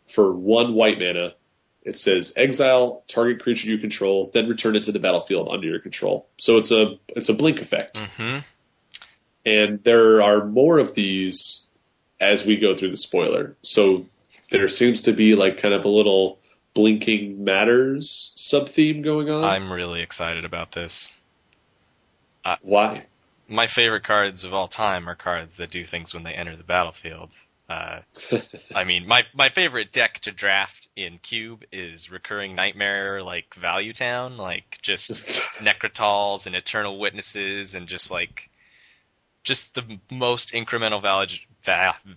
[0.06, 1.34] for one white mana.
[1.82, 5.80] It says exile target creature you control, then return it to the battlefield under your
[5.80, 6.28] control.
[6.36, 8.38] So it's a it's a blink effect, Mm-hmm.
[9.46, 11.66] and there are more of these
[12.20, 13.56] as we go through the spoiler.
[13.62, 14.06] So
[14.50, 16.38] there seems to be like kind of a little
[16.74, 19.44] blinking matters sub theme going on.
[19.44, 21.12] I'm really excited about this.
[22.62, 23.06] Why?
[23.48, 26.62] My favorite cards of all time are cards that do things when they enter the
[26.62, 27.30] battlefield.
[27.68, 28.00] Uh,
[28.74, 33.92] I mean, my my favorite deck to draft in Cube is recurring Nightmare, like Value
[33.92, 35.12] Town, like just
[35.58, 38.50] Nekrataals and Eternal Witnesses, and just like
[39.44, 41.38] just the most incremental value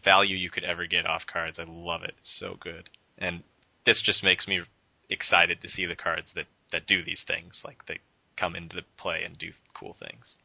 [0.03, 1.59] value you could ever get off cards.
[1.59, 2.15] I love it.
[2.17, 3.43] It's so good, and
[3.85, 4.61] this just makes me
[5.09, 7.99] excited to see the cards that that do these things, like that
[8.35, 10.37] come into play and do cool things.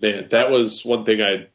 [0.00, 1.46] Man, that was one thing I.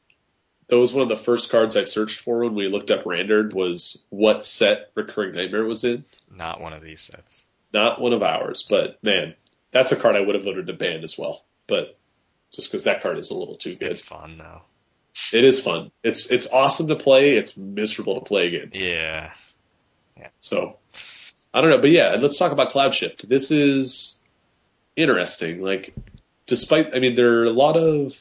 [0.67, 3.53] That was one of the first cards I searched for when we looked up Randard
[3.53, 6.05] was what set Recurring Nightmare was in.
[6.33, 7.43] Not one of these sets.
[7.73, 9.35] Not one of ours, but man,
[9.71, 11.43] that's a card I would have voted to ban as well.
[11.67, 11.97] But
[12.53, 14.61] just because that card is a little too good, It's fun though.
[15.33, 15.91] it is fun.
[16.03, 17.35] It's it's awesome to play.
[17.35, 18.79] It's miserable to play against.
[18.79, 19.31] Yeah.
[20.39, 20.77] So
[21.53, 23.27] I don't know, but yeah, let's talk about Cloud Shift.
[23.27, 24.19] This is
[24.95, 25.61] interesting.
[25.61, 25.93] Like,
[26.47, 28.17] despite, I mean, there are a lot of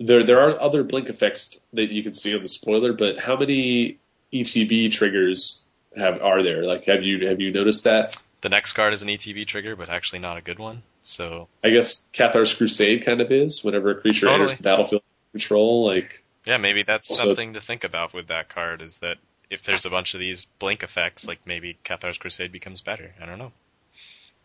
[0.00, 3.36] there there are other blink effects that you can see on the spoiler, but how
[3.36, 3.98] many
[4.32, 5.62] ETB triggers
[5.96, 6.64] have are there?
[6.64, 8.16] Like, have you have you noticed that?
[8.40, 10.82] The next card is an ETB trigger, but actually not a good one.
[11.02, 13.64] So I guess Cathar's Crusade kind of is.
[13.64, 14.42] Whenever a creature Totally.
[14.42, 15.02] enters the battlefield
[15.32, 18.82] control, like yeah, maybe that's So- something to think about with that card.
[18.82, 19.16] Is that
[19.50, 23.12] if there's a bunch of these blink effects, like maybe Cathar's Crusade becomes better.
[23.20, 23.52] I don't know.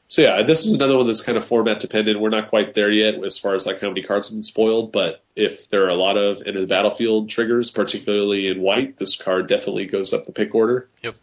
[0.07, 2.19] So yeah, this is another one that's kind of format dependent.
[2.19, 4.91] We're not quite there yet as far as like how many cards have been spoiled,
[4.91, 9.15] but if there are a lot of enter the battlefield triggers, particularly in white, this
[9.15, 10.87] card definitely goes up the pick order.
[11.01, 11.15] Yep.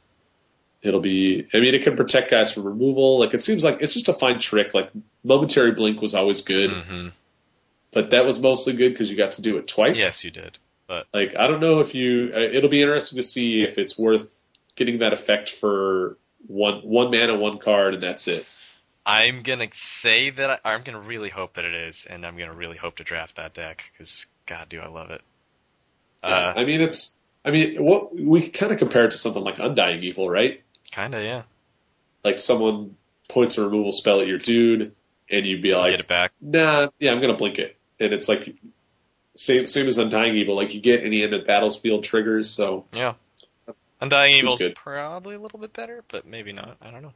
[0.83, 3.20] It'll be, I mean, it can protect guys from removal.
[3.20, 4.74] Like it seems like it's just a fine trick.
[4.74, 4.91] Like
[5.22, 7.09] momentary blink was always good, hmm
[7.93, 9.99] but that was mostly good because you got to do it twice.
[9.99, 10.59] Yes, you did.
[10.91, 13.97] But Like I don't know if you, uh, it'll be interesting to see if it's
[13.97, 14.28] worth
[14.74, 16.18] getting that effect for
[16.49, 18.45] one one mana, one card, and that's it.
[19.07, 22.53] I'm gonna say that I, I'm gonna really hope that it is, and I'm gonna
[22.53, 25.20] really hope to draft that deck because God, do I love it.
[26.24, 27.16] Yeah, Uh, I mean, it's.
[27.45, 30.61] I mean, what we kind of compare it to something like Undying Evil, right?
[30.91, 31.43] kinda, yeah.
[32.24, 32.97] Like someone
[33.28, 34.93] points a removal spell at your dude,
[35.30, 36.32] and you'd be like, Get it back.
[36.41, 38.57] "Nah, yeah, I'm gonna blink it," and it's like
[39.41, 40.55] same same as Undying Evil.
[40.57, 43.14] Like you get any end of battlefield triggers, so Yeah.
[44.01, 44.74] Undying Evil's good.
[44.74, 46.76] probably a little bit better, but maybe not.
[46.80, 47.12] I don't know.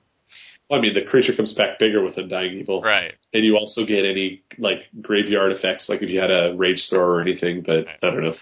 [0.69, 3.15] Well, I mean, the creature comes back bigger with Undying Evil, Right.
[3.33, 7.17] and you also get any like graveyard effects, like if you had a Rage Thrower
[7.17, 7.63] or anything.
[7.63, 7.99] But Right.
[8.03, 8.35] I don't know.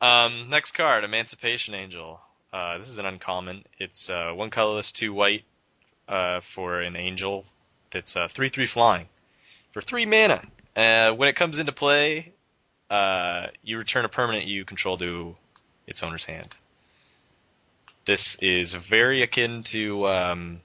[0.00, 2.20] Um, next card, Emancipation Angel.
[2.52, 3.64] Uh, this is an uncommon.
[3.78, 5.44] It's uh, one colorless, two white
[6.08, 7.44] uh, for an angel
[7.90, 9.06] that's uh, three three flying
[9.72, 10.42] for three mana.
[10.76, 12.32] Uh, when it comes into play,
[12.90, 15.36] uh, you return a permanent you control to
[15.86, 16.56] its owner's hand.
[18.04, 20.60] This is very akin to um,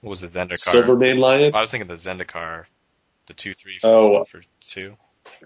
[0.00, 0.58] what was the Zendikar?
[0.58, 2.66] Silvermane Lion, I was thinking the Zendikar,
[3.26, 4.24] the two three Oh.
[4.24, 4.96] for two.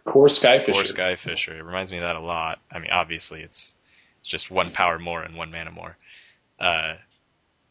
[0.05, 0.69] Kor Skyfisher.
[0.69, 1.59] Or Skyfisher.
[1.59, 2.61] It reminds me of that a lot.
[2.71, 3.75] I mean, obviously it's
[4.19, 5.97] it's just one power more and one mana more.
[6.59, 6.97] Uh,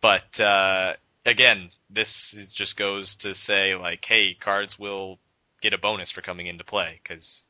[0.01, 0.93] but uh,
[1.25, 5.19] again, this just goes to say like, hey, cards will
[5.61, 7.45] get a bonus for coming into play because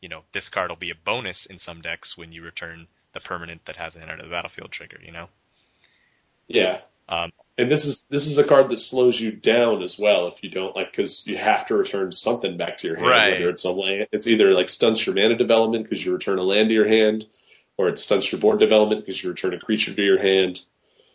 [0.00, 3.20] you know this card will be a bonus in some decks when you return the
[3.20, 4.98] permanent that has an enter the battlefield trigger.
[5.04, 5.28] You know.
[6.48, 6.80] Yeah.
[7.08, 10.42] Um, And this is this is a card that slows you down as well if
[10.42, 13.08] you don't like because you have to return something back to your hand.
[13.08, 13.32] Right.
[13.32, 16.42] Whether it's a land, it's either like stunts your mana development because you return a
[16.42, 17.26] land to your hand,
[17.76, 20.60] or it stunts your board development because you return a creature to your hand.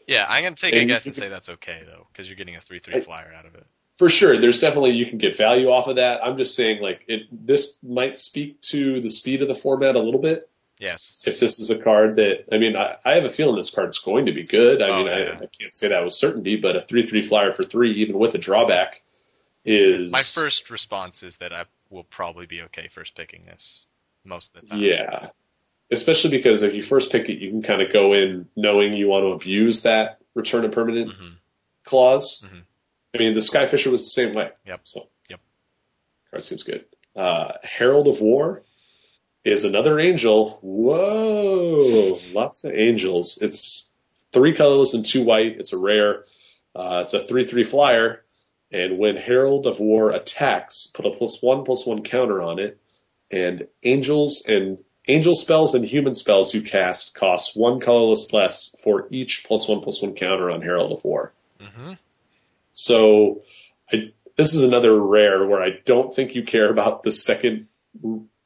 [0.08, 2.62] Yeah, I'm gonna take a guess and say that's okay though because you're getting a
[2.62, 3.66] three three flyer out of it.
[4.02, 6.26] For sure, there's definitely you can get value off of that.
[6.26, 7.28] I'm just saying like it.
[7.32, 10.50] This might speak to the speed of the format a little bit.
[10.80, 11.24] Yes.
[11.28, 14.00] If this is a card that I mean, I, I have a feeling this card's
[14.00, 14.82] going to be good.
[14.82, 15.38] I Oh, mean, yeah.
[15.40, 18.18] I, I can't say that with certainty, but a three three flyer for three, even
[18.18, 19.04] with a drawback,
[19.66, 23.86] is My first response is that I will probably be okay first picking this
[24.26, 24.80] most of the time.
[24.80, 25.28] Yeah.
[25.92, 29.10] Especially because if you first pick it, you can kind of go in knowing you
[29.10, 31.28] want to abuse that return a permanent hmm
[31.84, 32.44] clause.
[32.48, 32.62] Mhm.
[33.14, 34.52] I mean, the Skyfisher was the same way.
[34.66, 34.82] Yep.
[34.84, 35.40] So, Yep.
[36.30, 36.86] Card seems good.
[37.16, 38.64] Uh, Herald of War
[39.44, 40.60] is another angel.
[40.62, 42.18] Whoa.
[42.32, 43.38] Lots of angels.
[43.42, 43.92] It's
[44.32, 45.58] three colorless and two white.
[45.60, 46.24] It's a rare.
[46.74, 48.24] Uh, it's a 3 3 flyer.
[48.72, 52.80] And when Herald of War attacks, put a plus one plus one counter on it.
[53.30, 59.08] And angels and angel spells and human spells you cast cost one colorless less for
[59.12, 61.34] each plus one plus one counter on Herald of War.
[61.60, 61.94] hmm
[62.74, 63.42] So
[63.92, 67.68] I, this is another rare where I don't think you care about the second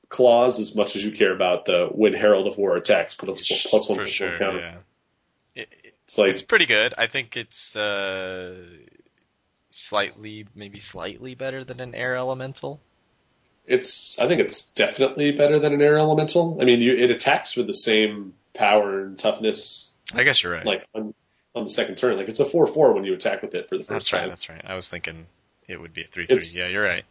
[0.09, 3.33] clause as much as you care about the when Herald of War attacks put a
[3.33, 4.37] plus one For sure.
[4.39, 4.59] counter.
[4.59, 4.77] Yeah.
[5.61, 6.93] It, it- It's like it's pretty good.
[6.97, 8.55] I think it's uh,
[9.71, 12.79] slightly, maybe slightly better than an air elemental.
[13.65, 16.59] it's I think it's definitely better than an air elemental.
[16.61, 20.65] I mean, you, it attacks with the same power and toughness I guess you're right.
[20.65, 20.85] like
[21.55, 22.17] on the second turn.
[22.17, 24.19] Like it's a four four when you attack with it for the first that's right.
[24.21, 24.29] time.
[24.29, 24.61] That's right.
[24.65, 25.25] I was thinking
[25.67, 26.61] it would be a three It's- three.
[26.61, 27.05] Yeah, you're right.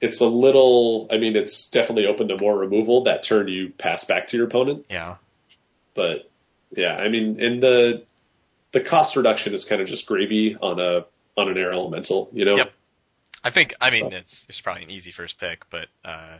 [0.00, 1.08] It's a little.
[1.10, 3.04] I mean, it's definitely open to more removal.
[3.04, 4.86] That turn you pass back to your opponent.
[4.88, 5.16] Yeah.
[5.94, 6.30] But
[6.70, 8.04] yeah, I mean, and the
[8.70, 11.04] the cost reduction is kind of just gravy on a
[11.36, 12.56] on an air elemental, you know.
[12.56, 12.72] Yep.
[13.42, 13.74] I think.
[13.80, 16.36] I mean, So- it's it's probably an easy first pick, but uh,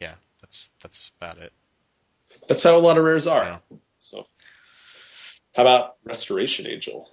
[0.00, 1.52] yeah, that's that's about it.
[2.46, 3.42] That's how a lot of rares are.
[3.42, 3.58] Yeah.
[3.98, 4.26] So,
[5.54, 7.08] how about Restoration Angel?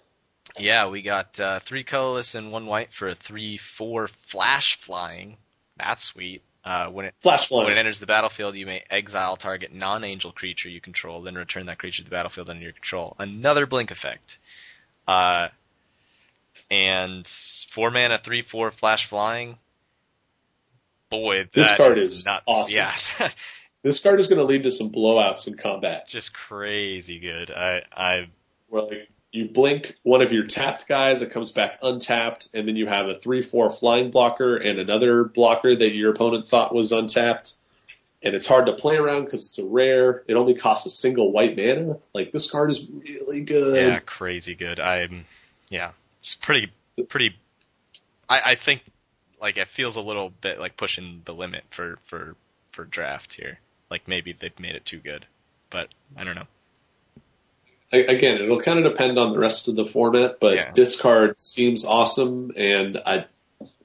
[0.58, 5.38] Yeah, we got uh, three colorless and one white for a three-four flash flying.
[5.78, 6.42] That's sweet.
[6.64, 10.70] Uh, when it Flash when it enters the battlefield, you may exile target non-angel creature
[10.70, 13.16] you control, then return that creature to the battlefield under your control.
[13.20, 14.40] Another blink effect.
[15.08, 15.50] Uh,
[16.72, 17.28] and
[17.70, 19.58] four mana, three-four flash flying.
[21.10, 22.44] Boy, This card is nuts.
[22.48, 22.76] awesome.
[22.76, 22.94] Yeah,
[23.86, 26.08] This card is going to lead to some blowouts in combat.
[26.08, 27.52] just crazy good.
[27.52, 28.30] I I
[28.68, 32.78] Where like you blink one of your tapped guys, it comes back untapped, and then
[32.78, 37.54] you have a three-four flying blocker and another blocker that your opponent thought was untapped.
[38.24, 40.24] And it's hard to play around because it's a rare.
[40.28, 42.00] It only costs a single white mana.
[42.12, 43.88] Like this card is really good.
[43.88, 44.80] Yeah, crazy good.
[44.80, 45.26] I'm,
[45.70, 46.72] yeah, it's pretty,
[47.08, 47.36] pretty.
[48.28, 48.84] I, I think
[49.40, 52.36] like it feels a little bit like pushing the limit for for
[52.72, 53.60] for draft here.
[53.90, 55.26] Like maybe they've made it too good,
[55.70, 56.48] but I don't know.
[57.92, 60.72] Again, it'll kind of depend on the rest of the format, but Yeah.
[60.72, 63.26] this card seems awesome, and I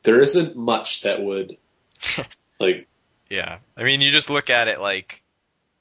[0.02, 1.56] there isn't much that would
[2.60, 2.88] like
[3.28, 5.22] Yeah, I mean you just look at it like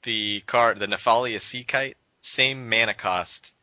[0.02, 3.54] the card, the Nephalia Sea Kite, same mana cost.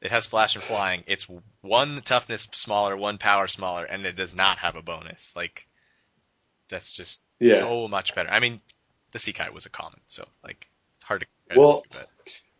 [0.00, 1.04] It has flash and flying.
[1.06, 1.26] It's
[1.60, 5.32] one toughness smaller, one power smaller, and it does not have a bonus.
[5.34, 5.66] Like
[6.68, 7.58] that's just Yeah.
[7.58, 8.28] so much better.
[8.28, 8.60] I mean,
[9.12, 12.08] the Sea Kite was a common, so like it's hard to Well- but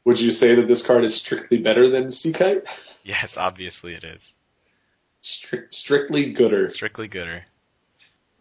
[0.05, 2.67] Would you say that this card is strictly better than Sea Kite?
[3.05, 4.35] yes, obviously it is.
[5.21, 6.69] Strict, strictly gooder.
[6.71, 7.45] Strictly gooder.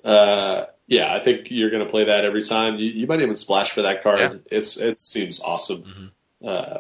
[0.04, 2.78] Uh, yeah, I think you're going to play that every time.
[2.78, 4.20] You, you might even splash for that card.
[4.20, 4.34] Yeah.
[4.52, 5.84] It's it seems awesome.
[5.84, 6.48] Mhm.
[6.48, 6.80] Uh,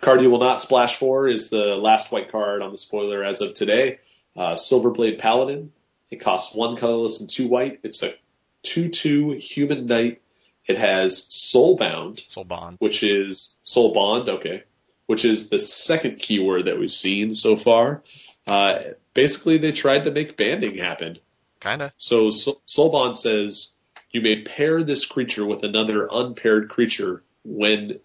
[0.00, 3.40] Card you will not splash for is the last white card on the spoiler as
[3.40, 3.98] of today.
[4.36, 5.72] Uh, Silverblade Paladin.
[6.08, 7.80] It costs one colorless and two white.
[7.82, 8.14] It's a
[8.62, 10.22] 2-2 human knight.
[10.68, 12.76] It has Soulbound, Soul Bond.
[12.78, 14.64] which is Soul Bond, okay,
[15.06, 18.02] which is the second keyword that we've seen so far.
[18.46, 18.80] Uh,
[19.14, 21.18] basically, they tried to make banding happen.
[21.60, 21.92] Kinda.
[21.96, 23.72] So Soul Soul Bond says
[24.10, 28.00] you may pair this creature with another unpaired creature when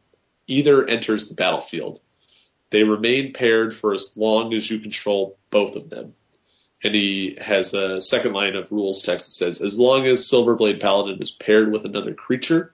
[0.47, 1.99] either enters the battlefield.
[2.69, 6.15] They remain paired for as long as you control both of them.
[6.83, 10.81] And he has a second line of rules text that says, as long as Silverblade
[10.81, 12.73] Paladin is paired with another creature,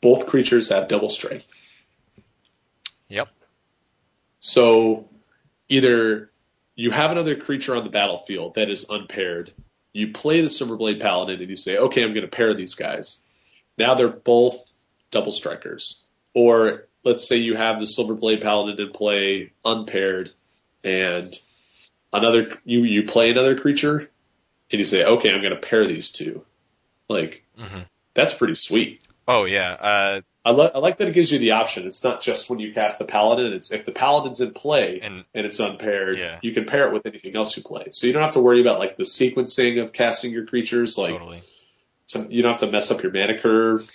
[0.00, 1.42] both creatures have double strike.
[3.08, 3.28] Yep.
[4.38, 5.08] So
[5.68, 6.30] either
[6.76, 9.52] you have another creature on the battlefield that is unpaired,
[9.92, 13.24] you play the Silverblade Paladin and you say, okay, I'm going to pair these guys.
[13.76, 14.72] Now they're both
[15.10, 16.04] double strikers.
[16.34, 20.30] Or let's say you have the Silverblade Paladin in play unpaired
[20.84, 21.36] and
[22.18, 23.98] another, you, you play another creature
[24.70, 26.44] and you say, okay, I'm going to pair these two.
[27.08, 27.80] Like, hmm
[28.14, 29.02] that's pretty sweet.
[29.28, 29.72] Oh yeah.
[29.72, 31.86] Uh, I, li- I like that it gives you the option.
[31.86, 33.52] It's not just when you cast the paladin.
[33.52, 36.38] It's if the paladin's in play and and it's unpaired, Yeah.
[36.40, 37.88] you can pair it with anything else you play.
[37.90, 40.96] So you don't have to worry about like the sequencing of casting your creatures.
[40.96, 41.42] Like totally.
[42.06, 43.90] some, you don't have to mess up your mana curve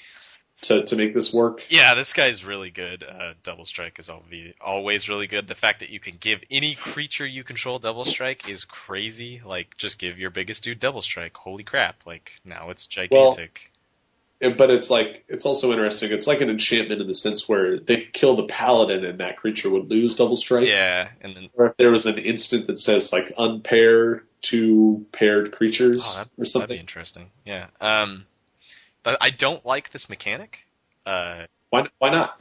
[0.64, 1.64] to to make this work.
[1.70, 3.03] Yeah, this guy's really good.
[3.03, 5.47] Uh, double strike is always always really good.
[5.47, 9.41] The fact that you can give any creature you control double strike is crazy.
[9.45, 11.36] Like, just give your biggest dude double strike.
[11.36, 12.05] Holy crap!
[12.05, 13.72] Like now it's gigantic.
[14.39, 16.12] And- But it's like it's also interesting.
[16.12, 19.38] It's like an enchantment in the sense where they could kill the paladin and that
[19.38, 20.68] creature would lose double strike.
[20.68, 25.51] yeah, and then Or if there was an instant that says like unpair two paired
[25.51, 26.80] creatures oh, or that'd be something.
[26.80, 27.30] interesting.
[27.45, 27.68] Yeah.
[27.80, 28.26] Um,
[29.04, 30.66] but I don't like this mechanic.
[31.06, 32.39] Uh, Why why not?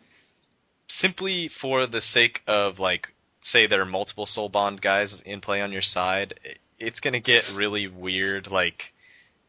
[0.89, 5.63] simply for the sake of like, say there are multiple soul bond guys in play
[5.63, 6.39] on your side,
[6.79, 8.51] it's gonna get really weird.
[8.51, 8.93] Like,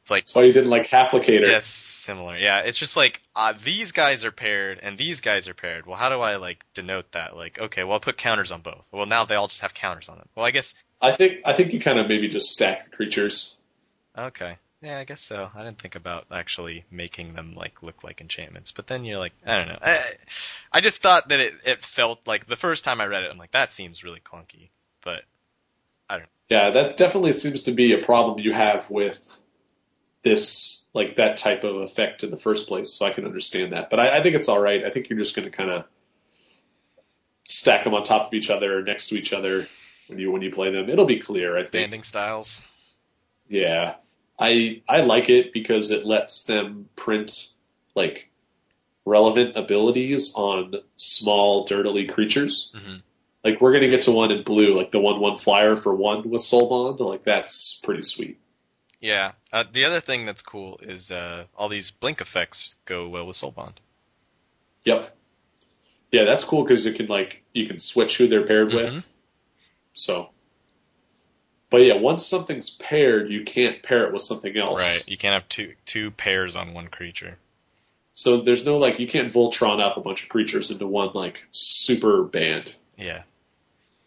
[0.02, 1.48] it's like That's why you didn't like Halflicator.
[1.48, 2.38] Yes, similar.
[2.38, 5.86] Yeah, it's just like uh, these guys are paired and these guys are paired.
[5.86, 7.36] Well, how do I like denote that?
[7.36, 8.86] Like, okay, well, I'll put counters on both.
[8.92, 10.28] Well, now they all just have counters on them.
[10.36, 13.58] Well, I guess I think I think you kind of maybe just stack the creatures.
[14.18, 14.58] okay.
[14.82, 15.50] Yeah, I guess so.
[15.54, 18.72] I didn't think about actually making them like look like enchantments.
[18.72, 19.78] But then you're like, I don't know.
[19.80, 20.00] I,
[20.72, 23.38] I just thought that it it felt like the first time I read it, I'm
[23.38, 24.70] like, that seems really clunky.
[25.04, 25.22] But
[26.10, 26.30] I don't.
[26.50, 29.38] Yeah, that definitely seems to be a problem you have with
[30.24, 32.92] this, like that type of effect in the first place.
[32.92, 34.84] So I can understand that, but I, I think it's all right.
[34.84, 35.86] I think you're just going to kind of
[37.44, 39.68] stack them on top of each other, or next to each other
[40.08, 40.90] when you when you play them.
[40.90, 41.84] It'll be clear, I think.
[41.84, 42.64] banding styles.
[43.48, 43.96] Yeah,
[44.42, 47.48] I I like it because it lets them print
[47.96, 48.30] like
[49.06, 52.72] relevant abilities on small dirtily creatures.
[52.76, 52.98] hmm
[53.44, 56.30] Like we're gonna get to one in blue, like the one one flyer for one
[56.30, 57.00] with Soul Bond.
[57.00, 58.40] Like that's pretty sweet.
[59.00, 59.32] Yeah.
[59.52, 63.36] Uh, the other thing that's cool is uh, all these blink effects go well with
[63.36, 63.80] Soul Bond.
[64.84, 65.16] Yep.
[66.12, 68.76] Yeah, that's cool because you can like you can switch who they're paired Mhm.
[68.76, 69.08] with.
[69.94, 70.30] So,
[71.72, 74.82] but yeah, once something's paired, you can't pair it with something else.
[74.82, 75.08] Right.
[75.08, 77.38] You can't have two two pairs on one creature.
[78.14, 81.48] So there's no like you can't Voltron up a bunch of creatures into one like
[81.52, 82.76] super band.
[82.98, 83.24] Yeah.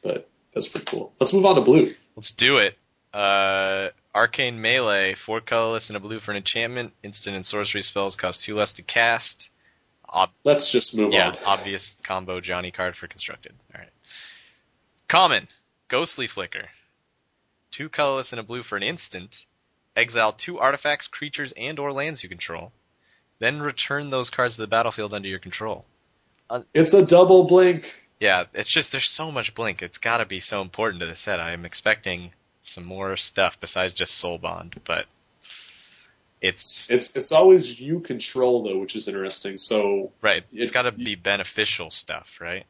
[0.03, 1.15] But that's pretty cool.
[1.19, 1.95] Let's move on to blue.
[2.15, 2.77] Let's do it.
[3.15, 6.93] Uh, Arcane Melee, four colorless and a blue for an enchantment.
[7.03, 9.49] Instant and sorcery spells cost two less to cast.
[10.07, 11.37] Ob- Let's just move yeah, on.
[11.47, 13.55] obvious combo Johnny card for constructed.
[13.75, 13.91] All right.
[15.09, 15.49] Common,
[15.89, 16.69] Ghostly Flicker.
[17.75, 19.45] Two colorless and a blue for an instant.
[19.97, 22.71] Exile two artifacts, creatures, and or lands you control.
[23.41, 25.85] Then return those cards to the battlefield under your control.
[26.49, 27.93] Uh, it's a double blink.
[28.21, 29.83] Yeah, it's just there's so much blink.
[29.83, 31.41] It's got to be so important to the set.
[31.41, 32.31] I'm expecting
[32.63, 35.07] some more stuff besides just Soul Bond, but
[36.41, 39.59] it's It's it's always you control though, which is interesting.
[39.59, 40.45] So right.
[40.53, 42.67] It's it- got to be beneficial stuff, right?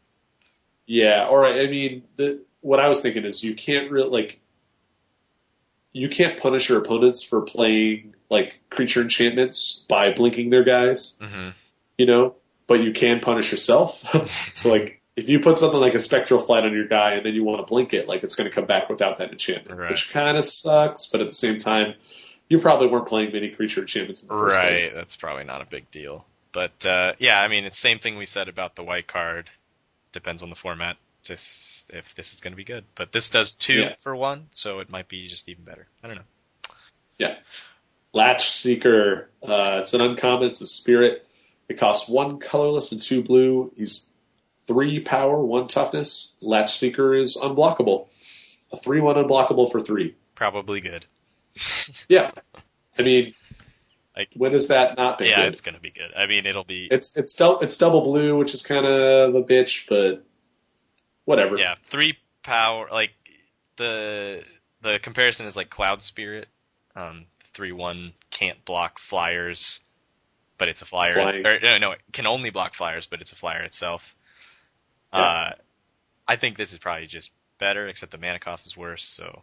[0.87, 4.41] yeah, or I mean, the what I was thinking is you can't really like
[5.95, 11.51] you can't punish your opponents for playing like creature enchantments by blinking their guys, hmm
[11.97, 12.35] you know,
[12.67, 14.03] but you can punish yourself.
[14.55, 17.35] so like if you put something like a spectral flight on your guy and then
[17.35, 19.91] you want to blink it, like it's going to come back without that enchantment, Right.
[19.91, 21.07] which kind of sucks.
[21.07, 21.95] But at the same time,
[22.49, 24.77] you probably weren't playing many creature enchantments in the first Right.
[24.77, 24.91] place.
[24.93, 26.27] That's probably not a big deal.
[26.51, 29.49] But uh, yeah, I mean, it's the same thing we said about the white card.
[30.11, 30.97] Depends on the format.
[31.25, 33.95] Just if this is going to be good, but this does two Yeah.
[34.03, 35.87] for one, so it might be just even better.
[36.03, 36.23] I don't know.
[37.19, 37.37] Yeah.
[38.13, 39.29] Latch Seeker.
[39.43, 40.49] Uh, it's an uncommon.
[40.49, 41.27] It's a spirit.
[41.69, 43.73] It costs one colorless and two blue.
[43.77, 44.11] He's
[44.67, 46.37] three power, one toughness.
[46.43, 48.09] Latch Seeker is unblockable.
[48.73, 50.15] A three one unblockable for three.
[50.35, 51.07] Probably good.
[52.09, 52.33] Yeah,
[52.99, 53.35] I mean,
[54.17, 55.49] Like- when is that not been yeah, good?
[55.49, 56.13] it's gonna be good.
[56.17, 59.43] I mean, it'll be It's it's dou- it's double blue, which is kind of a
[59.43, 60.25] bitch, but
[61.25, 61.57] whatever.
[61.57, 62.89] yeah three power.
[62.93, 63.13] Like
[63.77, 64.45] the
[64.83, 66.49] the comparison is like Cloud Spirit.
[66.95, 69.81] Um, three one can't block flyers,
[70.59, 71.19] but it's a flyer.
[71.19, 74.15] Or, no, no, it can only block flyers, but it's a flyer itself.
[75.13, 75.21] Yeah.
[75.21, 75.53] Uh,
[76.27, 79.05] I think this is probably just better, except the mana cost is worse.
[79.05, 79.43] So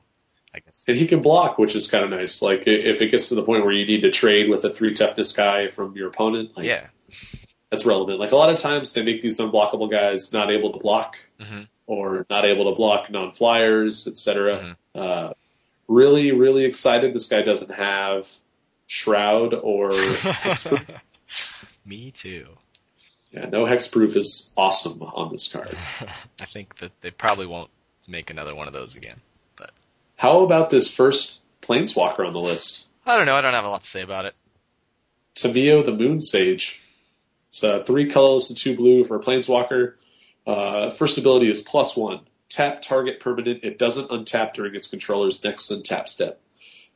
[0.53, 2.41] I guess And he can block, which is kind of nice.
[2.41, 4.93] Like if it gets to the point where you need to trade with a three
[4.93, 6.87] toughness guy from your opponent, like yeah.
[7.71, 8.19] That's relevant.
[8.19, 11.61] Like a lot of times they make these unblockable guys not able to block hmm
[11.87, 14.59] or not able to block non flyers, etc.
[14.59, 14.75] Mhm.
[14.95, 15.33] Uh,
[15.87, 17.13] really, really excited.
[17.13, 18.27] This guy doesn't have
[18.87, 21.01] shroud or hexproof.
[21.85, 22.47] Me too.
[23.31, 25.75] yeah, no hexproof is awesome on this card.
[26.39, 27.69] I think that they probably won't
[28.07, 29.19] make another one of those again.
[29.55, 29.71] But
[30.17, 32.89] how about this first planeswalker on the list?
[33.05, 33.35] I don't know.
[33.35, 34.35] I don't have a lot to say about it.
[35.35, 36.80] Tamiyo the Moon Sage.
[37.51, 39.95] It's uh, three colors and two blue for a planeswalker.
[40.47, 42.21] Uh, first ability is plus one.
[42.47, 43.65] Tap target permanent.
[43.65, 46.39] It doesn't untap during its controller's next untap step.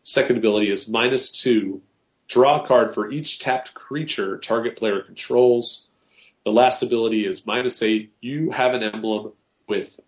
[0.02, 1.82] Second ability is minus two.
[2.30, 5.90] Draw a card for each tapped creature target player controls.
[6.46, 8.14] The last ability is minus eight.
[8.22, 9.34] You have an emblem
[9.68, 10.00] with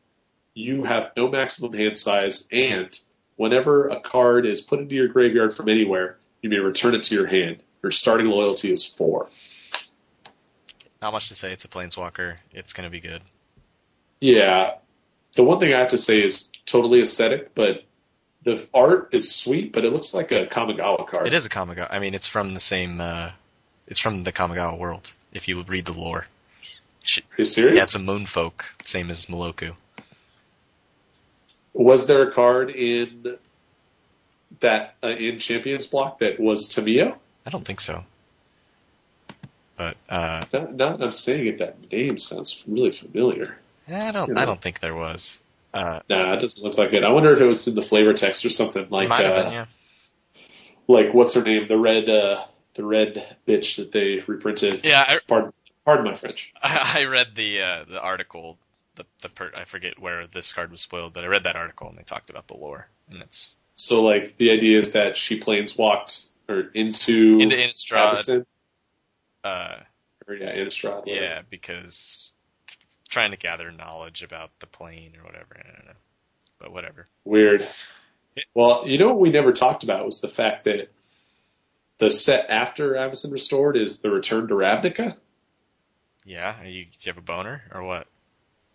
[0.53, 2.97] you have no maximum hand size, and
[3.35, 7.15] whenever a card is put into your graveyard from anywhere, you may return it to
[7.15, 7.61] your hand.
[7.83, 9.29] Your starting loyalty is four.
[11.01, 11.51] Not much to say.
[11.51, 12.37] It's a planeswalker.
[12.51, 13.21] It's gonna be good.
[14.19, 14.75] Yeah.
[15.35, 17.83] The one thing I have to say is totally aesthetic, but
[18.43, 21.27] the art is sweet, but it looks like a Kamigawa card.
[21.27, 21.87] It is a Kamigawa.
[21.91, 23.01] I mean, it's from the same.
[23.01, 23.31] Uh,
[23.87, 25.11] it's from the Kamigawa world.
[25.31, 26.25] If you read the lore.
[27.17, 27.75] Are you serious?
[27.75, 29.73] Yeah, it's a moonfolk, same as Meloku.
[31.73, 33.37] Was there a card in
[34.59, 37.15] that uh, in Champions block that was Tamiyo?
[37.45, 38.03] I don't think so.
[39.77, 43.57] But uh, Now now that I'm saying it, that name sounds really familiar.
[43.87, 44.29] I don't.
[44.29, 44.41] Yeah.
[44.41, 45.39] I don't think there was.
[45.73, 47.03] Uh, Nah, it doesn't look like it.
[47.03, 49.65] I wonder if it was in the flavor text or something like uh, been, yeah.
[50.87, 51.67] like what's her name?
[51.67, 54.83] The red uh, the red bitch that they reprinted.
[54.83, 55.53] Yeah, I, Pardon,
[55.85, 56.53] pardon my French.
[56.61, 58.57] I read the uh, the article.
[58.95, 61.87] The the per, I forget where this card was spoiled, but I read that article
[61.87, 65.39] and they talked about the lore, and it's So like the idea is that she
[65.39, 68.45] planeswalked or into into Innistrad.
[69.47, 69.79] Uh,
[70.29, 71.03] yeah, Innistrad.
[71.05, 72.33] yeah, because
[73.07, 75.55] trying to gather knowledge about the plane or whatever.
[75.57, 75.93] I don't know,
[76.59, 77.07] but whatever.
[77.23, 77.65] Weird.
[78.53, 80.91] Well, you know what we never talked about was the fact that
[81.97, 85.15] the set after Avacyn Restored is the Return to Ravnica.
[86.25, 88.07] Yeah, are you, do you have a boner or what?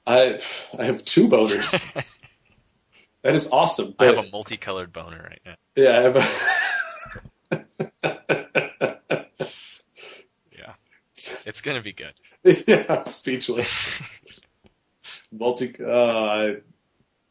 [0.06, 0.38] I
[0.78, 1.70] I have two boners.
[3.22, 3.94] that is awesome.
[3.98, 5.54] I have a multicolored boner right now.
[5.76, 6.16] yeah, I have
[7.52, 7.66] a
[10.52, 10.72] Yeah,
[11.46, 12.14] it's gonna be good.
[12.66, 14.00] yeah, I'm speechless.
[15.32, 15.74] Multi.
[15.82, 16.56] Uh, I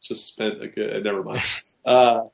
[0.00, 1.04] just spent a good.
[1.04, 1.42] Never mind.
[1.84, 2.28] Uh,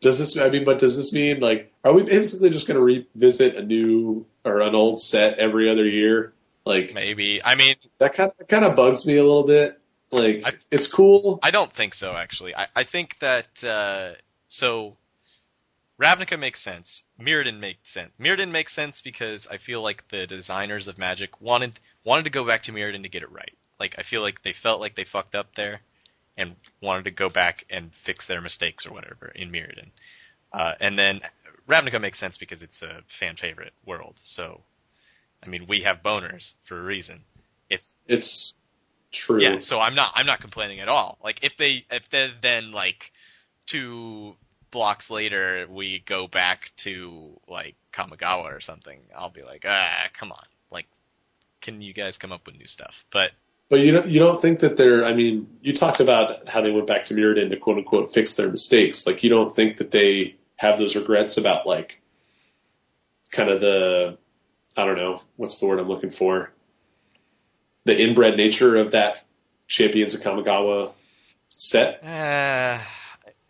[0.00, 0.38] does this?
[0.38, 3.62] I mean, but does this mean like, are we basically just going to revisit a
[3.64, 6.32] new or an old set every other year?
[6.64, 7.42] Like Maybe.
[7.44, 9.80] I mean, that kind of kind of bugs me a little bit.
[10.12, 11.40] Like I- it's cool.
[11.42, 12.54] I don't think so, actually.
[12.54, 14.12] I, I think that uh,
[14.46, 14.96] so
[16.00, 17.02] Ravnica makes sense.
[17.20, 18.14] Mirrodin makes sense.
[18.18, 22.44] Mirrodin makes sense because I feel like the designers of Magic wanted wanted to go
[22.44, 23.56] back to Mirrodin to get it right.
[23.78, 25.80] Like I feel like they felt like they fucked up there
[26.36, 29.90] and wanted to go back and fix their mistakes or whatever in Mirrodin.
[30.52, 31.20] Uh, and then
[31.68, 34.14] Ravnica makes sense because it's a fan favorite world.
[34.16, 34.60] So
[35.44, 37.20] I mean, we have boners for a reason.
[37.70, 38.58] It's It's
[39.12, 39.40] true.
[39.40, 41.18] yeah, so I'm not I'm not complaining at all.
[41.22, 43.12] Like if they if they then like
[43.66, 44.36] two
[44.74, 50.32] blocks later we go back to like Kamigawa or something, I'll be like, ah, come
[50.32, 50.44] on.
[50.70, 50.88] Like
[51.62, 53.06] can you guys come up with new stuff?
[53.10, 53.30] But
[53.70, 56.72] But you don't you don't think that they're I mean, you talked about how they
[56.72, 59.06] went back to Mirrodin to quote unquote fix their mistakes.
[59.06, 62.02] Like you don't think that they have those regrets about like
[63.30, 64.18] kind of the
[64.76, 66.52] I don't know, what's the word I'm looking for?
[67.84, 69.24] The inbred nature of that
[69.68, 70.92] Champions of Kamigawa
[71.48, 72.02] set.
[72.02, 72.80] uh,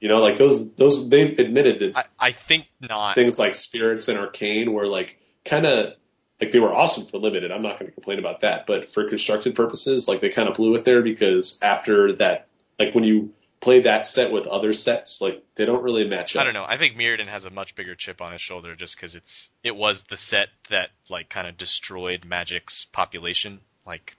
[0.04, 3.14] You know, like those those they've admitted that I I think not.
[3.14, 5.94] things like spirits and arcane were like kind of
[6.38, 7.50] like they were awesome for limited.
[7.50, 10.56] I'm not going to complain about that, but for constructed purposes, like they kind of
[10.56, 12.48] blew it there because after that,
[12.78, 16.42] like when you play that set with other sets, like they don't really match up.
[16.42, 16.66] I don't know.
[16.68, 19.74] I think Mirrodin has a much bigger chip on his shoulder just because it's it
[19.74, 24.18] was the set that like kind of destroyed Magic's population like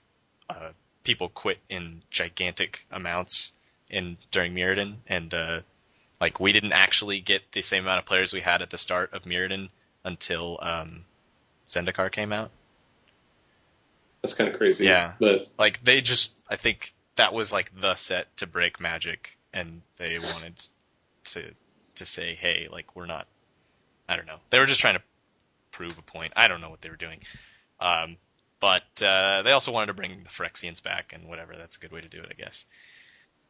[0.50, 0.70] uh,
[1.04, 3.52] people quit in gigantic amounts
[3.88, 5.60] in during Mirrodin, and uh,
[6.20, 9.12] like we didn't actually get the same amount of players we had at the start
[9.12, 9.68] of Mirrodin
[10.04, 11.04] until um,
[11.68, 12.50] Zendikar came out.
[14.22, 14.86] That's kind of crazy.
[14.86, 15.12] Yeah.
[15.18, 19.82] But Like they just, I think that was like the set to break Magic, and
[19.98, 20.62] they wanted
[21.24, 21.42] to
[21.96, 23.26] to say, hey, like we're not.
[24.08, 24.38] I don't know.
[24.50, 25.02] They were just trying to
[25.72, 26.32] prove a point.
[26.36, 27.20] I don't know what they were doing.
[27.80, 28.16] Um,
[28.60, 31.54] but uh, they also wanted to bring the Phyrexians back and whatever.
[31.56, 32.64] That's a good way to do it, I guess.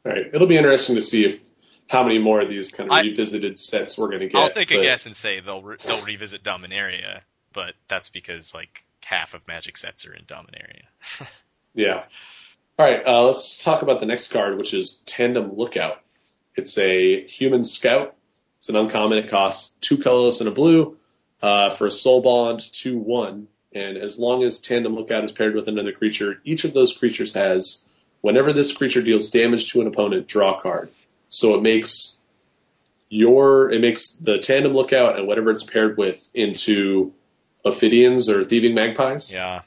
[0.04, 1.40] all right, it'll be interesting to see if
[1.88, 4.38] how many more of these kind of I- revisited sets we're going to get.
[4.38, 7.20] I'll take a guess and say they'll re- they'll revisit Dominaria,
[7.52, 10.84] but that's because like half of Magic sets are in Dominaria.
[11.76, 12.04] Yeah.
[12.78, 16.00] All right, uh, let's talk about the next card, which is Tandem Lookout.
[16.56, 18.16] It's a human scout.
[18.56, 19.18] It's an uncommon.
[19.18, 20.96] It costs two colorless and a blue
[21.42, 23.48] uh, for a soul bond, two one.
[23.72, 27.34] And as long as Tandem Lookout is paired with another creature, each of those creatures
[27.34, 27.86] has,
[28.22, 30.90] whenever this creature deals damage to an opponent, draw a card.
[31.28, 32.20] So it makes
[33.08, 37.12] your it makes the Tandem Lookout and whatever it's paired with into
[37.64, 39.62] Ophidians or Thieving Magpies, Yeah,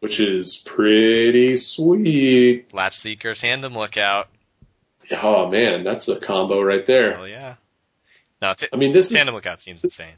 [0.00, 2.72] which is pretty sweet.
[2.72, 4.28] Latch Seeker, Tandem Lookout.
[5.12, 7.14] Oh man, that's a combo right there.
[7.16, 7.54] Hell yeah.
[8.40, 10.14] No, t- I mean, this is Tandem Lookout seems insane.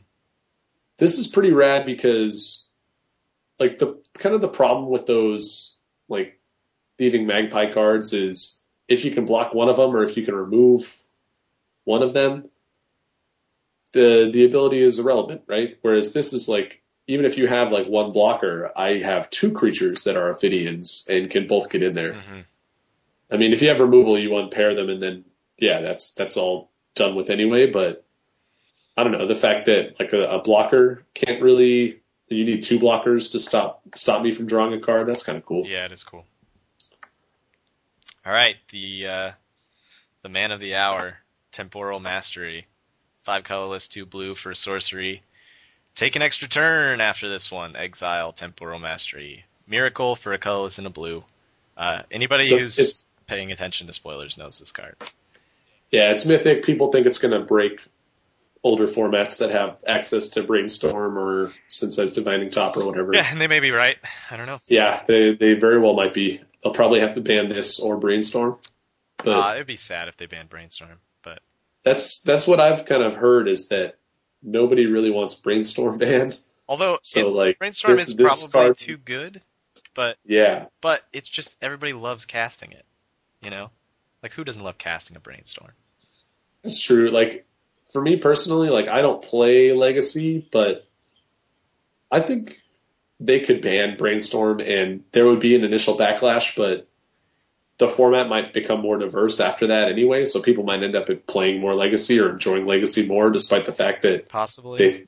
[0.99, 2.67] this is pretty rad because,
[3.59, 5.77] like the kind of the problem with those
[6.09, 6.41] like
[6.99, 10.35] thieving magpie cards is if you can block one of them or if you can
[10.35, 10.97] remove
[11.85, 12.49] one of them,
[13.93, 15.79] the the ability is irrelevant, right?
[15.83, 20.03] Whereas this is like even if you have like one blocker, I have two creatures
[20.05, 22.15] that are Ophidians and can both get in there.
[22.15, 22.41] hmm
[23.29, 25.25] I mean, if you have removal, you unpair them, and then
[25.59, 27.69] yeah, that's that's all done with anyway.
[27.71, 28.05] But
[28.97, 32.01] I don't know the fact that like a, a blocker can't really.
[32.29, 35.07] You need two blockers to stop stop me from drawing a card.
[35.07, 35.67] That's kind of cool.
[35.67, 36.25] Yeah, it is cool.
[38.27, 39.31] All right, the uh,
[40.23, 41.17] the man of the hour,
[41.53, 42.67] Temporal Mastery,
[43.23, 45.23] five colorless, two blue for sorcery.
[45.95, 47.77] Take an extra turn after this one.
[47.77, 49.45] Exile Temporal Mastery.
[49.69, 51.23] Miracle for a colorless and a blue.
[51.77, 54.97] Uh, anybody So who's paying attention to spoilers knows this card.
[55.93, 56.65] Yeah, it's mythic.
[56.65, 57.81] People think it's going to break
[58.65, 63.15] older formats that have access to Brainstorm or Sensei's Divining Top or whatever.
[63.15, 63.97] Yeah, and they may be right.
[64.33, 64.59] I don't know.
[64.67, 66.41] Yeah, they they very well might be.
[66.67, 68.59] They'll probably have to ban this or Brainstorm.
[69.19, 71.39] But Uh, it'd be sad if they banned Brainstorm, but
[71.85, 73.95] that's that's what I've kind of heard is that
[74.43, 76.37] nobody really wants Brainstorm banned.
[76.69, 79.41] although So like Brainstorm this- is this probably card- too good,
[79.95, 82.85] but yeah, but it's just everybody loves casting it.
[83.41, 83.71] You know,
[84.25, 85.71] like who doesn't love casting a brainstorm?
[86.65, 87.11] it's true.
[87.11, 87.47] Like
[87.93, 90.85] for me personally, like I don't play Legacy, but
[92.11, 92.59] I think
[93.21, 96.89] they could ban Brainstorm and there would be an initial backlash, but
[97.79, 101.61] the format might become more diverse after that anyway, so people might end up playing
[101.61, 104.79] more Legacy or enjoying Legacy more, despite the fact that Possibly.
[104.79, 105.07] they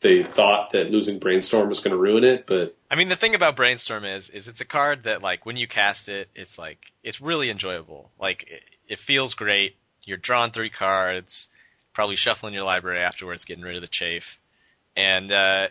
[0.00, 2.46] they thought that losing Brainstorm was going to ruin it.
[2.46, 5.56] But I mean, the thing about brainstorm is, is it's a card that like when
[5.56, 8.10] you cast it, it's like it's really enjoyable.
[8.20, 9.76] Like it, it feels great.
[10.02, 11.48] You're drawing three cards,
[11.94, 14.38] probably shuffling your library afterwards, getting rid of the chafe,
[14.94, 15.68] and uh,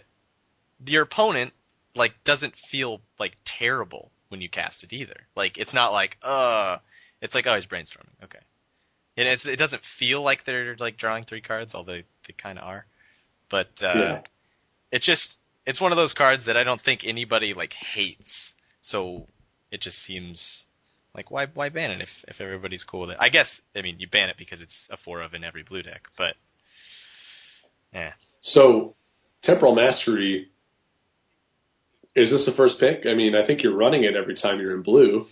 [0.84, 1.54] your opponent
[1.96, 5.28] like doesn't feel like terrible when you cast it either.
[5.36, 6.78] Like it's not like uh,
[7.22, 8.40] it's like oh he's brainstorming, okay,
[9.18, 12.66] and it's it doesn't feel like they're like drawing three cards, although they kind of
[12.66, 12.86] are,
[13.50, 14.22] but uh, Yeah.
[14.92, 18.56] it just it's one of those cards that I don't think anybody like hates.
[18.82, 19.28] So
[19.72, 20.66] it just seems
[21.16, 23.18] like why why ban it if if everybody's cool with it?
[23.20, 25.84] I guess I mean you ban it because it's a four of in every blue
[25.84, 26.36] deck, but
[27.94, 28.96] yeah, So,
[29.44, 30.50] Temporal Mastery,
[32.16, 33.06] is this the first pick?
[33.06, 35.28] I mean, I think you're running it every time you're in blue.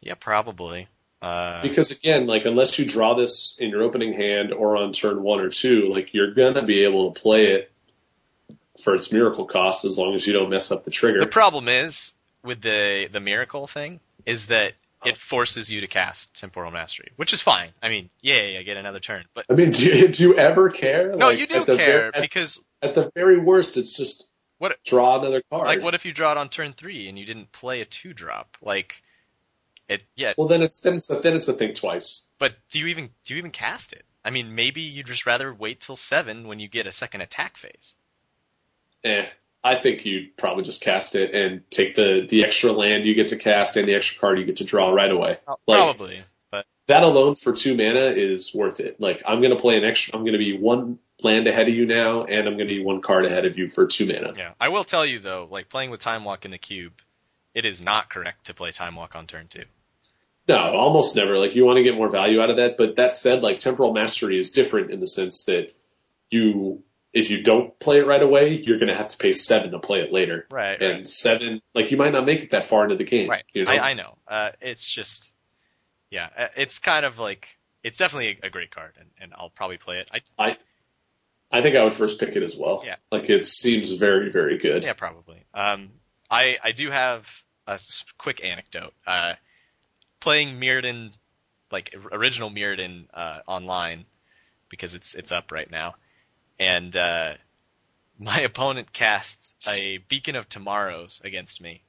[0.00, 0.88] yeah, probably.
[1.20, 5.22] Uh, Because again, like unless you draw this in your opening hand or on turn
[5.22, 7.72] one or two, like you're gonna be able to play it
[8.82, 11.18] for its miracle cost as long as you don't mess up the trigger.
[11.18, 12.14] the problem is
[12.44, 14.74] with the the miracle thing is that
[15.04, 17.70] it forces you to cast temporal mastery, which is fine.
[17.82, 19.24] I mean, yay, I get another turn.
[19.34, 21.14] But I mean, do you, do you ever care?
[21.16, 24.28] no, Like, you do care ver- at, because at the very worst, it's just
[24.58, 25.66] What- draw another card.
[25.66, 28.12] like what if you draw it on turn three and you didn't play a two
[28.12, 28.56] drop?
[28.60, 29.02] Like
[29.88, 32.28] it yeah, well, then it's then it's then it's a think twice.
[32.38, 34.04] But do you even do you even cast it?
[34.24, 37.56] I mean, maybe you'd just rather wait till seven when you get a second attack
[37.56, 37.94] phase.
[39.04, 39.24] Eh,
[39.64, 43.28] I think you'd probably just cast it and take the the extra land you get
[43.28, 45.38] to cast and the extra card you get to draw right away.
[45.66, 49.00] Like, Probably, but that alone for two mana is worth it.
[49.00, 50.18] Like I'm gonna play an extra.
[50.18, 53.24] I'm gonna be one land ahead of you now, and I'm gonna be one card
[53.26, 54.34] ahead of you for two mana.
[54.36, 54.52] yeah.
[54.60, 56.92] I will tell you though, like playing with Time Walk in the cube,
[57.54, 59.64] it is not correct to play Time Walk on turn two.
[60.48, 61.38] No, almost never.
[61.38, 62.78] Like you want to get more value out of that.
[62.78, 65.72] But that said, like temporal mastery is different in the sense that
[66.30, 69.72] you, if you don't play it right away, you're going to have to pay seven
[69.72, 70.46] to play it later.
[70.50, 70.80] Right.
[70.80, 73.28] And seven, like you might not make it that far into the game.
[73.28, 73.44] Right.
[73.52, 73.70] You know?
[73.70, 74.16] I, I know.
[74.26, 75.34] Uh, it's just,
[76.10, 79.50] yeah, uh, it's kind of like it's definitely a, a great card, and, and I'll
[79.50, 80.10] probably play it.
[80.12, 80.56] I I
[81.62, 82.82] think I would first pick it as well.
[82.84, 82.96] Yeah.
[83.10, 84.82] Like it seems very, very good.
[84.84, 85.42] yeah, probably.
[85.54, 85.90] Um,
[86.30, 87.28] I I do have
[87.66, 87.78] a
[88.18, 88.92] quick anecdote.
[89.06, 89.34] Uh,
[90.20, 91.12] playing Mirrodin,
[91.70, 94.04] like original Mirrodin, uh, online
[94.68, 95.94] because it's it's up right now,
[96.58, 97.34] and uh,
[98.18, 101.82] my opponent casts a Beacon of Tomorrows against me,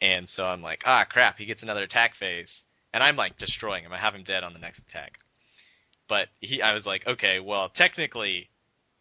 [0.00, 3.84] and so I'm like, ah, crap, he gets another attack phase, and I'm like destroying
[3.84, 3.92] him.
[3.92, 5.18] I have him dead on the next attack,
[6.06, 8.50] but he, I was like, okay, well, technically,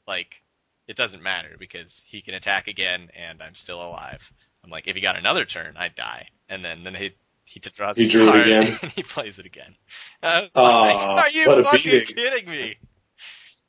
[0.08, 0.42] like,
[0.88, 4.32] it doesn't matter because he can attack again, and I'm still alive.
[4.64, 7.12] I'm like, if he got another turn, I'd die, and then then he.
[7.50, 8.78] He draws He his drew it card again?
[8.82, 9.74] and he plays it again.
[10.22, 10.96] I was Aw, like,
[11.26, 12.16] "Are you what a fucking beating.
[12.16, 12.76] kidding me?"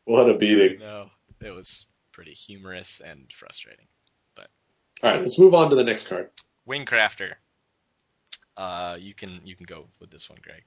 [0.05, 0.80] What a beating.
[0.80, 1.11] No,
[1.41, 3.86] it was pretty humorous and frustrating.
[4.34, 4.49] But
[5.05, 6.30] All right, let's move on to the next card.
[6.68, 7.34] Wingcrafter.
[8.57, 10.64] Uh, you can you can go with this one, Greg.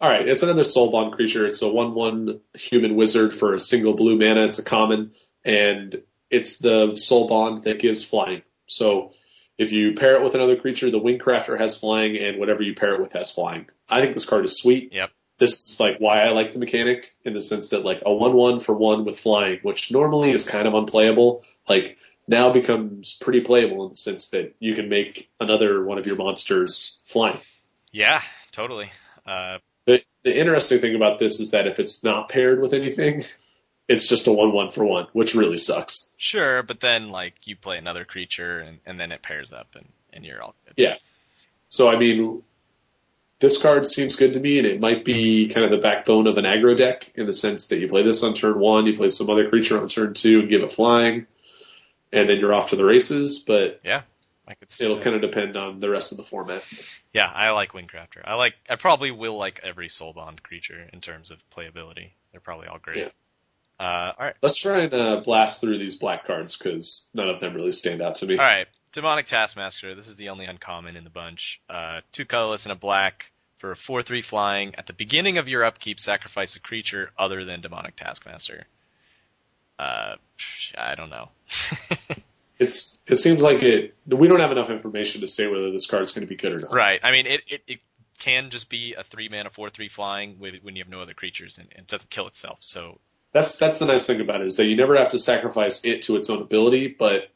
[0.00, 1.44] All right, it's another soulbond creature.
[1.46, 4.46] It's a one-one human wizard for a single blue mana.
[4.46, 5.12] It's a common,
[5.44, 8.42] and it's the soul bond that gives flying.
[8.66, 9.12] So
[9.58, 12.94] if you pair it with another creature, the Wingcrafter has flying, and whatever you pair
[12.94, 13.68] it with has flying.
[13.90, 14.94] I think this card is sweet.
[14.94, 15.10] Yep.
[15.36, 18.60] This is like why I like the mechanic in the sense that like a one-one
[18.60, 23.84] for one with flying, which normally is kind of unplayable, like now becomes pretty playable
[23.84, 27.38] in the sense that you can make another one of your monsters flying.
[27.92, 28.22] Yeah,
[28.52, 28.90] totally.
[29.26, 29.58] Uh,
[29.90, 33.24] The, the interesting thing about this is that if it's not paired with anything,
[33.88, 36.14] it's just a one one for one, which really sucks.
[36.16, 39.88] sure, but then like you play another creature and, and then it pairs up and,
[40.12, 40.74] and you're all good.
[40.76, 40.96] Yeah.
[41.68, 42.42] So I mean,
[43.40, 46.36] this card seems good to me, and it might be kind of the backbone of
[46.36, 49.08] an aggro deck in the sense that you play this on turn one, you play
[49.08, 51.26] some other creature on turn two, and give it flying,
[52.12, 53.38] and then you're off to the races.
[53.40, 53.80] But
[54.46, 55.04] I could see it'll that.
[55.04, 56.64] kind of depend on the rest of the format.
[57.12, 58.22] Yeah, I like Wingcrafter.
[58.24, 58.54] I like.
[58.68, 62.10] I probably will like every Soulbond creature in terms of playability.
[62.32, 62.96] They're probably all great.
[62.98, 63.08] Yeah.
[63.78, 64.34] Uh, all right.
[64.42, 68.02] Let's try and uh, blast through these black cards because none of them really stand
[68.02, 68.36] out to me.
[68.36, 69.94] All right, Demonic Taskmaster.
[69.94, 71.60] This is the only uncommon in the bunch.
[71.68, 74.74] Uh, two colorless and a black for a four-three flying.
[74.74, 78.66] At the beginning of your upkeep, sacrifice a creature other than Demonic Taskmaster.
[79.78, 80.16] Uh,
[80.76, 81.28] I don't know.
[82.60, 83.96] It's it seems like it.
[84.06, 86.58] We don't have enough information to say whether this card's going to be good or
[86.58, 86.72] not.
[86.72, 87.00] right.
[87.02, 87.80] I mean, it, it, it
[88.18, 91.58] can just be a three mana four-three flying with, when you have no other creatures
[91.58, 92.58] and it doesn't kill itself.
[92.60, 93.00] So
[93.32, 96.02] That's that's the nice thing about it is that you never have to sacrifice it
[96.02, 97.30] to its own ability, but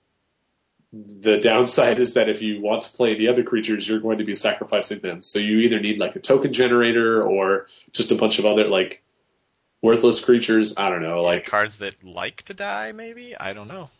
[0.93, 4.25] the downside is that if you want to play the other creatures, you're going to
[4.25, 5.22] be sacrificing them.
[5.22, 9.03] So you either need like a token generator or just a bunch of other like
[9.83, 10.75] worthless creatures.
[10.77, 13.37] I don't know, like cards that like to die, maybe.
[13.37, 13.91] I don't know.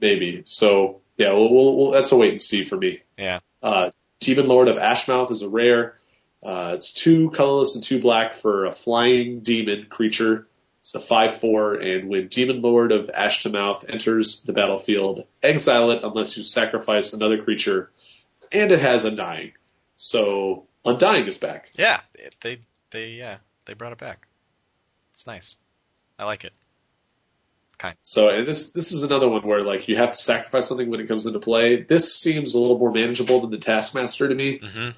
[0.00, 0.42] Maybe.
[0.44, 3.00] So yeah, we'll, we'll, we'll that's a wait and see for me.
[3.16, 3.40] Yeah.
[3.62, 3.90] Uh,
[4.20, 5.98] Demon Lord of Ashmouth is a rare.
[6.42, 10.46] Uh, it's two colorless and two black for a flying demon creature.
[10.80, 16.36] It's a 5-4, and when Demon Lord of Ashmouth enters the battlefield, exile it unless
[16.36, 17.90] you sacrifice another creature,
[18.52, 19.52] and it has Undying.
[19.96, 21.70] So, Undying is back.
[21.76, 22.00] Yeah,
[22.40, 24.28] they they yeah they brought it back.
[25.12, 25.56] It's nice.
[26.18, 26.52] I like it.
[28.02, 31.00] So, and this this is another one where like you have to sacrifice something when
[31.00, 31.82] it comes into play.
[31.82, 34.58] This seems a little more manageable than the Taskmaster to me.
[34.58, 34.90] hmm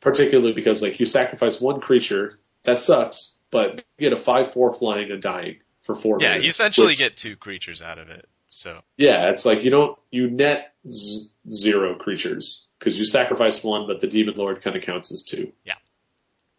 [0.00, 4.72] particularly because like you sacrifice one creature, that sucks, but you get a five four
[4.72, 6.18] flying and dying for four.
[6.20, 8.24] Yeah, mana, you essentially which- get two creatures out of it.
[8.46, 13.88] So Yeah, it's like you don't you net z- zero creatures because you sacrifice one,
[13.88, 15.52] but the demon lord kind of counts as two.
[15.64, 15.74] Yeah.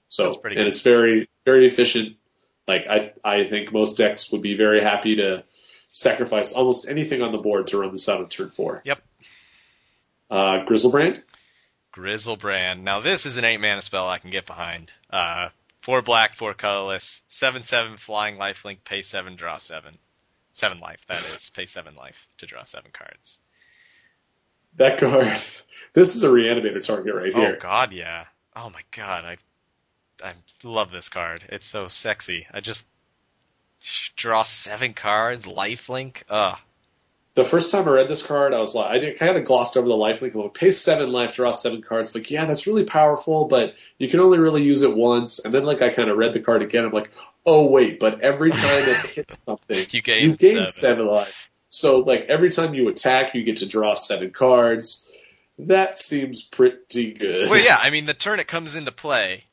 [0.10, 0.72] So That's pretty and good.
[0.72, 2.18] it's very very efficient.
[2.68, 5.46] Like I I think most decks would be very happy to
[5.92, 8.82] sacrifice almost anything on the board to run this out on turn four.
[8.86, 9.02] Yep.
[10.30, 11.22] Uh, Griselbrand.
[11.94, 12.82] Griselbrand.
[12.82, 14.92] Now this is an eight mana spell I can get behind.
[15.10, 15.50] Uh,
[15.82, 19.98] four black, four colorless, seven seven flying lifelink, pay seven, draw seven.
[20.54, 21.50] Seven life, that is.
[21.52, 23.40] Pay seven life to draw seven cards.
[24.76, 25.28] That card.
[25.94, 27.56] This is a reanimator target right here.
[27.58, 28.26] Oh god, yeah.
[28.56, 29.36] Oh my god, I
[30.24, 30.34] I
[30.64, 31.44] love this card.
[31.50, 32.46] It's so sexy.
[32.52, 32.86] I just
[34.16, 36.24] draw seven cards, lifelink.
[36.30, 36.58] Ugh.
[37.36, 39.88] the first time I read this card, I was like, I kind of glossed over
[39.88, 40.36] the life link.
[40.36, 42.14] Like, pay seven life, draw seven cards.
[42.14, 45.40] Like, yeah, that's really powerful, but you can only really use it once.
[45.40, 46.84] And then, like, I kind of read the card again.
[46.86, 47.12] I'm like,
[47.46, 50.68] oh wait, but every time it hits something, You gain you gain seven.
[50.68, 51.08] seven.
[51.08, 51.50] life.
[51.70, 55.10] So, like, every time you attack, you get to draw seven cards.
[55.60, 57.50] That seems pretty good.
[57.50, 59.44] Well, yeah, I mean, the turn it comes into play,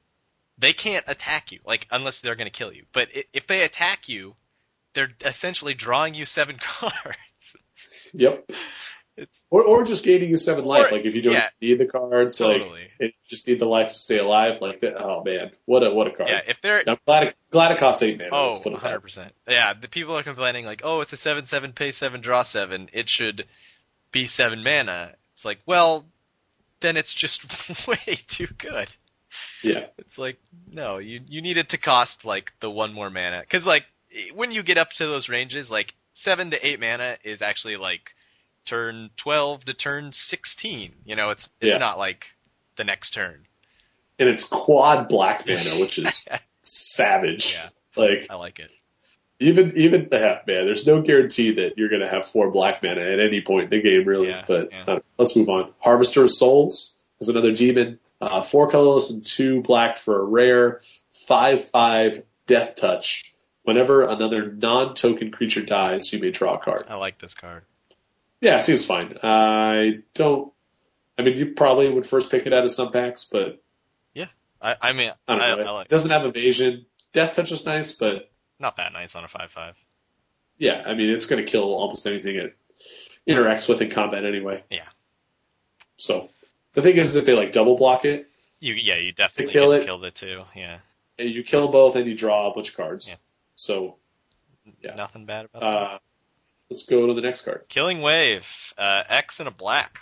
[0.59, 2.85] they can't attack you, like unless they're going to kill you.
[2.93, 4.35] But if they attack you,
[4.95, 7.57] they're essentially drawing you seven cards.
[8.15, 8.51] Yep.
[9.19, 10.89] It's Or, or just gaining you seven life.
[10.89, 11.49] Or- like if you don't yeah.
[11.61, 12.89] need the cards, like totally.
[13.01, 14.61] you just need the life to stay alive.
[14.61, 14.95] Like that.
[15.03, 16.29] Oh man, what a what a card.
[16.29, 18.31] Yeah, if they're I'm glad it, glad it costs eight mana.
[18.33, 19.31] Oh, let's put it that 100%.
[19.49, 22.91] Yeah, the people are complaining like, "Oh, it's a 7/7 pay 7 draw 7.
[22.93, 23.47] It should
[24.13, 26.05] be 7 mana." It's like, "Well,
[26.81, 28.95] then it's just way too good."
[29.63, 29.87] Yeah.
[29.99, 30.39] It's like,
[30.71, 33.85] no, you you need it to cost like the one more mana cuz like
[34.35, 38.15] when you get up to those ranges like 7 to 8 mana is actually like
[38.65, 40.93] turn 12 to turn 16.
[41.05, 41.79] You know, it's it's Yeah.
[41.79, 42.27] not like
[42.77, 43.47] the next turn.
[44.19, 46.25] And it's quad black mana, which is
[46.63, 47.53] savage.
[47.55, 48.71] Yeah, Like I like it.
[49.41, 53.21] even even yeah, man, there's no guarantee that you're gonna have four black mana at
[53.21, 54.29] any point in the game, really.
[54.29, 54.85] Yeah, but yeah.
[54.87, 55.73] uh, let's move on.
[55.79, 57.99] Harvester of Souls is another demon.
[58.21, 60.81] Uh, four colorless and two black for a rare.
[61.11, 63.33] Five five death touch.
[63.63, 66.87] Whenever another non-token creature dies, you may draw a card.
[66.89, 67.65] I like this card.
[68.41, 69.19] Yeah, seems fine.
[69.23, 70.53] I don't.
[71.19, 73.61] I mean, you probably would first pick it out of some packs, but
[74.61, 75.51] I I mean, I don't I.
[75.51, 76.87] I like it doesn't have evasion.
[77.13, 79.75] Death touch is nice, but not that nice on a 5/5.
[80.59, 82.57] yeah, I mean, it's going to kill almost anything it
[83.29, 84.65] interacts with in combat anyway.
[84.71, 84.89] Yeah.
[85.97, 86.31] So
[86.77, 88.29] the thing is, if they like double block it,
[88.61, 89.85] You yeah, you definitely kill it.
[89.85, 90.45] killed it too.
[90.55, 90.79] Yeah,
[91.19, 93.09] and you kill them both, and you draw a bunch of cards.
[93.09, 93.17] Yeah.
[93.57, 93.97] So
[94.81, 94.95] Yeah.
[94.95, 95.67] nothing bad about that.
[95.67, 95.99] uh,
[96.71, 97.65] let's go to the next card.
[97.69, 99.99] Killing Wave, uh, X and a black.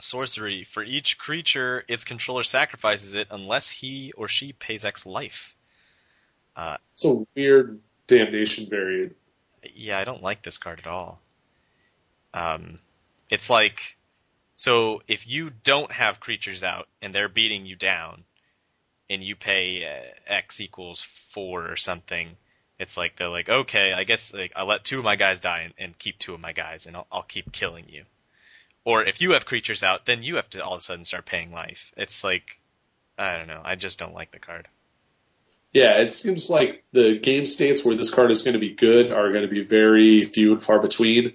[0.00, 0.64] Sorcery.
[0.64, 5.54] For each creature, its controller sacrifices it unless he or she pays X life.
[6.92, 9.16] It's a weird damnation variant.
[9.74, 11.20] Yeah, I don't like this card at all.
[12.34, 12.80] Um,
[13.30, 13.96] it's like,
[14.54, 18.24] so if you don't have creatures out and they're beating you down,
[19.12, 22.34] and you pay uh, X equals four or something,
[22.78, 25.60] it's like they're like, okay, I guess like I'll let two of my guys die
[25.60, 28.04] and, and keep two of my guys, and I'll, I'll keep killing you.
[28.84, 31.26] Or if you have creatures out, then you have to all of a sudden start
[31.26, 31.92] paying life.
[31.96, 32.58] It's like,
[33.18, 34.66] I don't know, I just don't like the card.
[35.72, 39.12] Yeah, it seems like the game states where this card is going to be good
[39.12, 41.34] are going to be very few and far between.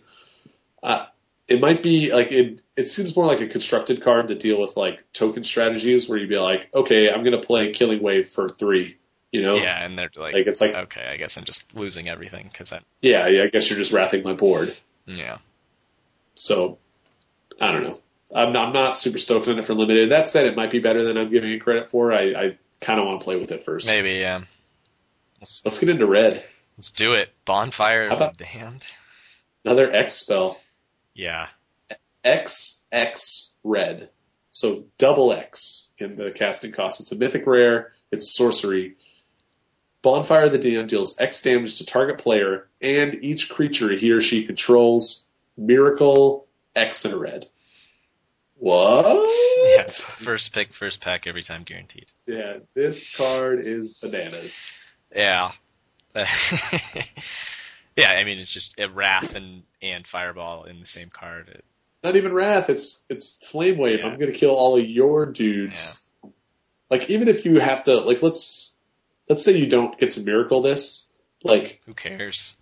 [0.84, 1.06] Uh,
[1.48, 2.62] it might be like it.
[2.76, 6.30] It seems more like a constructed card to deal with like token strategies, where you'd
[6.30, 8.98] be like, okay, I'm going to play Killing Wave for three.
[9.32, 12.08] You know, Yeah, and they're like, like it's like, okay, I guess I'm just losing
[12.08, 14.76] everything because I, yeah, yeah, I guess you're just wrathing my board.
[15.06, 15.40] yeah.
[16.36, 16.78] So
[17.60, 18.00] I don't know.
[18.34, 20.12] I'm not, I'm not super stoked on it for limited.
[20.12, 22.14] That said, it might be better than I'm giving it credit for.
[22.14, 23.88] I, I kind of want to play with it first.
[23.88, 24.42] Maybe, yeah.
[25.42, 26.44] Let's, Let's get into red.
[26.78, 27.30] let's do it.
[27.46, 28.88] Bonfire How of the about- Damned.
[29.66, 30.60] Another X spell.
[31.18, 31.48] Yeah.
[32.24, 34.10] X X red.
[34.52, 37.02] So double X in the casting cost.
[37.02, 37.92] It's a mythic rare.
[38.12, 38.96] It's a sorcery.
[40.04, 44.22] Bonfire of the Damned deals X damage to target player and each creature he or
[44.22, 45.26] she controls.
[45.58, 47.48] Miracle X in red.
[48.60, 49.06] What?
[49.06, 50.02] Yes.
[50.02, 52.12] First pick, first pack every time guaranteed.
[52.28, 54.72] Yeah, this card is bananas.
[55.16, 55.52] Yeah.
[57.98, 61.50] yeah, I mean, it's just a Wrath and, and Fireball in the same card.
[61.50, 61.66] It,
[62.04, 62.70] Not even Wrath.
[62.70, 64.00] It's it's Flame Wave.
[64.00, 64.08] Yeah.
[64.08, 66.08] I'm gonna kill all of your dudes.
[66.90, 68.76] Like even if you have to, like let's
[69.28, 71.08] let's say you don't get to miracle this.
[71.44, 72.56] Like who cares?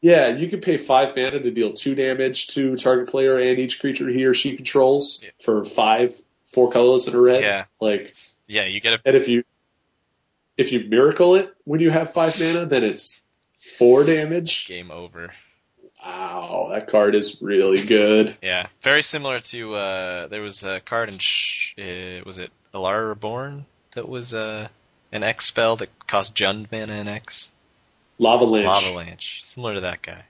[0.00, 3.80] yeah, you can pay five mana to deal two damage to target player and each
[3.80, 5.30] creature he or she controls Yeah.
[5.40, 6.14] for five
[6.44, 7.42] four colors in a red.
[7.42, 7.64] Yeah.
[7.80, 8.14] Like
[8.46, 9.44] Yeah, you get a and if you
[10.56, 13.20] if you miracle it when you have five mana, then it's
[13.78, 14.68] four damage.
[14.68, 15.32] game over.
[16.04, 18.36] Wow, that card is really good.
[18.42, 23.08] Yeah, very similar to uh, there was a card in sh- uh, was it Alara
[23.08, 23.64] Reborn
[23.94, 24.68] that was uh,
[25.12, 27.52] an X spell that cost Jund mana and X
[28.18, 28.66] Lava Lynch.
[28.66, 30.24] Lavalanche, similar to that guy.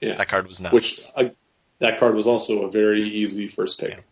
[0.00, 0.16] Yeah.
[0.16, 0.72] That card was nuts.
[0.72, 1.30] which uh,
[1.78, 4.02] that card was also a very easy first pick.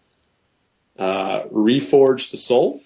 [0.98, 2.82] Uh, Reforge the Soul.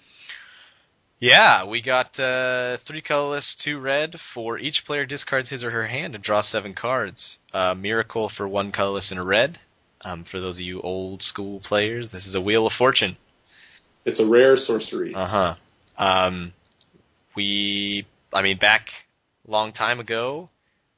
[1.23, 4.19] Yeah, we got uh, three colorless, two red.
[4.19, 7.39] For each player discards his or her hand and draws seven cards.
[7.53, 9.57] Uh, Miracle for one colorless and a red.
[10.01, 13.15] Um, for those of you old school players, this is a Wheel of Fortune.
[14.03, 15.15] It's a rare sorcery.
[15.15, 15.55] Uh huh.
[15.97, 16.51] Um,
[17.35, 18.89] we, I mean, back
[19.47, 20.49] a long time ago,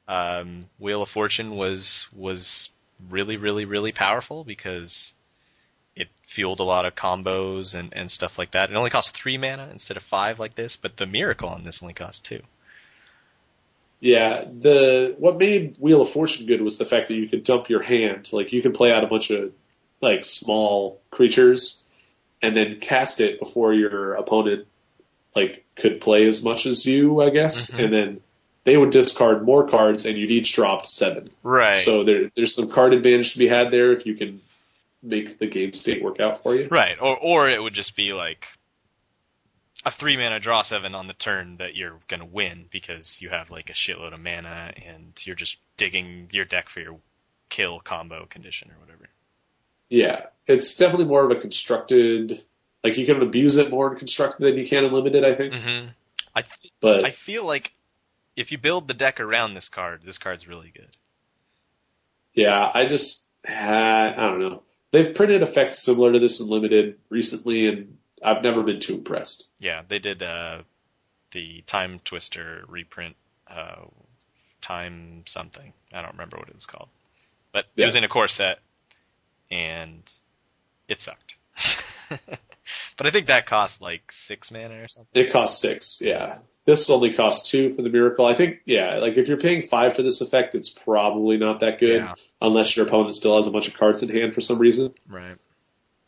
[0.08, 2.70] um, Wheel of Fortune was was
[3.08, 5.14] really, really, really powerful because
[6.36, 8.70] fueled a lot of combos and, and stuff like that.
[8.70, 11.82] It only cost three mana instead of five like this, but the miracle on this
[11.82, 12.42] only cost two.
[14.00, 17.70] Yeah, the what made Wheel of Fortune good was the fact that you could dump
[17.70, 18.30] your hand.
[18.32, 19.52] Like you could play out a bunch of
[20.02, 21.82] like small creatures
[22.42, 24.66] and then cast it before your opponent
[25.34, 27.84] like could play as much as you, I guess, Mhm.
[27.84, 28.20] and then
[28.64, 31.30] they would discard more cards, and you'd each drop seven.
[31.42, 31.76] Right.
[31.78, 34.40] So there, there's some card advantage to be had there if you can
[35.06, 36.68] make the game state work out for you.
[36.68, 38.46] Right, or or it would just be like
[39.84, 43.50] a three mana draw seven on the turn that you're gonna win because you have
[43.50, 46.98] like a shitload of mana and you're just digging your deck for your
[47.48, 49.08] kill combo condition or whatever.
[49.88, 52.42] Yeah, it's definitely more of a constructed.
[52.82, 55.54] Like you can abuse it more in constructed than you can in limited, I think.
[55.54, 55.88] Mm-hmm.
[56.34, 57.72] I th- But I feel like
[58.36, 60.96] if you build the deck around this card, this card's really good.
[62.34, 64.62] Yeah, I just had, I don't know.
[64.92, 69.48] They've printed effects similar to this in limited recently, and I've never been too impressed.
[69.58, 70.62] Yeah, they did uh,
[71.32, 73.16] the Time Twister reprint,
[73.48, 73.84] uh,
[74.60, 75.72] Time something.
[75.92, 76.88] I don't remember what it was called,
[77.52, 78.58] but it was in a core set,
[79.50, 80.02] and
[80.88, 81.36] it sucked.
[82.96, 85.22] but I think that cost like six mana or something.
[85.24, 86.38] It costs six, yeah.
[86.64, 88.26] This only costs two for the miracle.
[88.26, 91.78] I think, yeah, like if you're paying five for this effect, it's probably not that
[91.78, 92.14] good, Yeah.
[92.40, 94.92] unless your opponent still has a bunch of cards in hand for some reason.
[95.08, 95.36] Right.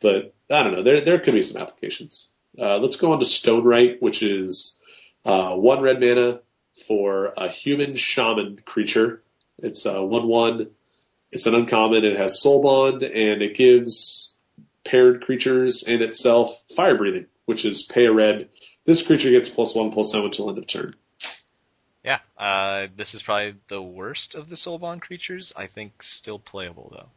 [0.01, 0.83] But I don't know.
[0.83, 2.29] There there could be some applications.
[2.59, 4.81] Uh, let's go on to Stonewright, which is
[5.25, 6.41] uh, one red mana
[6.87, 9.23] for a human shaman creature.
[9.59, 10.71] It's a one one.
[11.31, 12.05] It's an uncommon.
[12.05, 14.28] It has soul bond, and it gives
[14.89, 18.49] paired creatures and itself fire breathing, which is pay a red.
[18.85, 20.95] This creature gets plus one plus seven until end of turn.
[22.03, 22.21] Yeah.
[22.39, 25.53] Uh, this is probably the worst of the Soulbond creatures.
[25.57, 27.09] I think still playable though.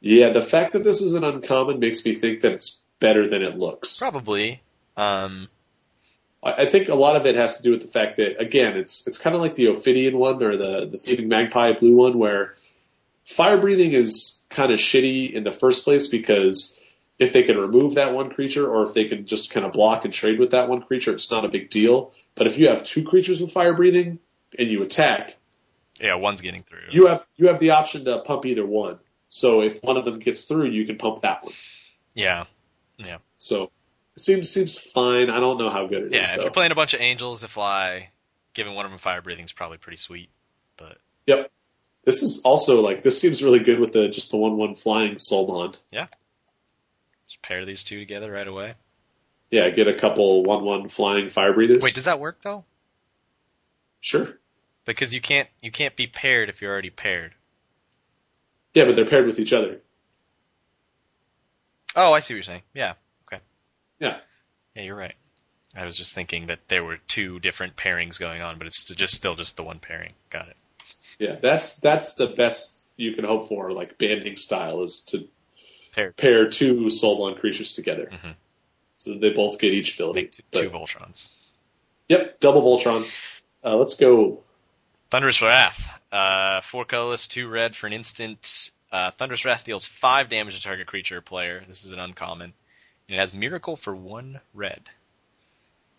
[0.00, 3.42] Yeah, the fact that this is an uncommon makes me think that it's better than
[3.42, 3.98] it looks.
[3.98, 4.60] Probably.
[4.96, 5.48] Um,
[6.42, 8.76] I I think a lot of it has to do with the fact that again,
[8.76, 12.18] it's it's kind of like the Ophidian one or the the Thieving Magpie blue one,
[12.18, 12.54] where
[13.24, 16.80] fire breathing is kind of shitty in the first place because
[17.18, 20.04] if they can remove that one creature or if they can just kind of block
[20.04, 22.12] and trade with that one creature, it's not a big deal.
[22.34, 24.18] But if you have two creatures with fire breathing
[24.58, 25.36] and you attack,
[26.00, 26.80] yeah, one's getting through.
[26.90, 28.98] you have you have the option to pump either one.
[29.28, 31.54] So if one of them gets through, you can pump that one.
[32.14, 32.44] yeah.
[32.98, 33.18] Yeah.
[33.38, 33.64] So
[34.14, 35.28] it seems seems fine.
[35.30, 36.42] I don't know how good it is Yeah, if though.
[36.42, 38.10] you're playing a bunch of angels to fly,
[38.54, 40.28] giving one of them fire breathing is probably pretty sweet.
[40.76, 41.50] But Yep.
[42.06, 45.18] This is also like this seems really good with the just the one one flying
[45.18, 45.78] soul bond.
[45.90, 46.06] Yeah.
[47.26, 48.74] Just pair these two together right away.
[49.50, 51.82] Yeah, get a couple one one flying fire breathers.
[51.82, 52.64] Wait, does that work though?
[54.00, 54.38] sure.
[54.84, 57.34] Because you can't you can't be paired if you're already paired.
[58.72, 59.80] Yeah, but they're paired with each other.
[61.96, 62.62] Oh, I see what you're saying.
[62.72, 62.94] Yeah.
[63.26, 63.42] Okay.
[63.98, 64.18] Yeah.
[64.74, 65.14] Yeah, you're right.
[65.74, 69.14] I was just thinking that there were two different pairings going on, but it's just
[69.14, 70.12] still just the one pairing.
[70.30, 70.56] Got it.
[71.18, 75.28] Yeah, that's that's the best you can hope for, like banding style, is to
[75.92, 76.12] Pair.
[76.12, 78.10] pair two soul creatures together.
[78.12, 78.34] Mhm.
[78.96, 80.20] So they both get each ability.
[80.22, 81.28] Make two, But- two Voltrons.
[82.08, 83.04] Yep, double Voltron.
[83.64, 84.42] Uh, let's go.
[85.10, 85.90] Thunderous Wrath.
[86.12, 88.70] Uh, four colorless, two red for an instant.
[88.92, 91.64] Uh, Thunderous Wrath deals five damage to target creature or player.
[91.66, 92.52] This is an uncommon.
[93.08, 94.88] And it has Miracle for one red.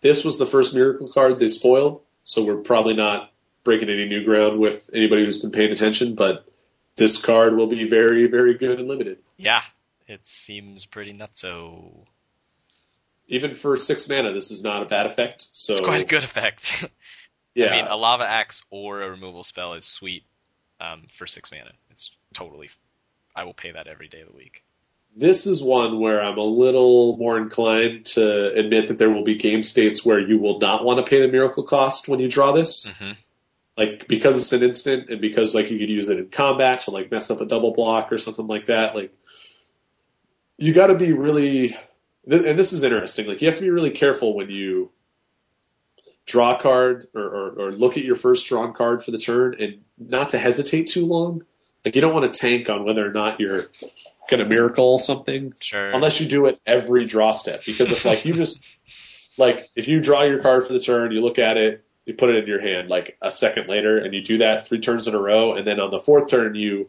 [0.00, 3.32] This was the first miracle card they spoiled, so we're probably not
[3.68, 6.48] breaking any new ground with anybody who's been paying attention, but
[6.96, 9.18] this card will be very, very good and limited.
[9.36, 9.60] Yeah,
[10.06, 12.06] it seems pretty nutso.
[13.26, 15.42] Even for six mana, this is not a bad effect.
[15.52, 16.86] So It's quite a good effect.
[17.54, 20.22] Yeah, I mean, a lava axe or a removal spell is sweet
[20.80, 21.72] um, for six mana.
[21.90, 22.70] It's totally.
[23.34, 24.62] I will pay that every day of the week.
[25.16, 29.34] this is one where I'm a little more inclined to admit that there will be
[29.34, 32.52] game states where you will not want to pay the miracle cost when you draw
[32.52, 32.86] this.
[32.86, 33.12] hmm
[33.78, 36.90] Like because it's an instant and because like you could use it in combat to
[36.90, 38.96] like mess up a double block or something like that.
[38.96, 39.14] Like
[40.56, 41.76] you got to be really,
[42.26, 43.26] and this is interesting.
[43.26, 44.90] Like you have to be really careful when you
[46.26, 49.54] draw a card or, or, or look at your first drawn card for the turn
[49.60, 51.44] and not to hesitate too long.
[51.84, 53.68] Like you don't want to tank on whether or not you're
[54.28, 55.90] to miracle something Sure.
[55.90, 57.64] unless you do it every draw step.
[57.64, 58.64] Because if like you just
[59.38, 62.30] like if you draw your card for the turn, you look at it, you put
[62.30, 65.14] it in your hand like a second later, and you do that three turns in
[65.14, 66.88] a row, and then on the fourth turn you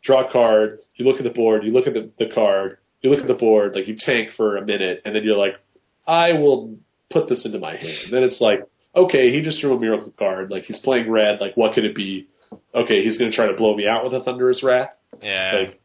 [0.00, 3.10] draw a card, you look at the board, you look at the, the card, you
[3.10, 5.60] look at the board, like you tank for a minute, and then you're like,
[6.06, 6.78] I will
[7.10, 7.98] put this into my hand.
[8.04, 8.66] And then it's like,
[8.96, 11.94] okay, he just drew a miracle card, like he's playing red, like what could it
[11.94, 12.28] be?
[12.74, 14.94] Okay, he's gonna try to blow me out with a thunderous wrath.
[15.20, 15.52] yeah.
[15.54, 15.80] Like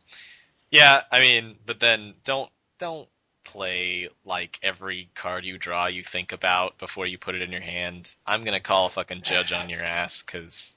[0.72, 2.50] Yeah, I mean, but then don't
[2.80, 3.10] don't
[3.54, 7.62] play like every card you draw you think about before you put it in your
[7.62, 8.14] hand.
[8.26, 10.76] I'm gonna call a fucking judge on your ass because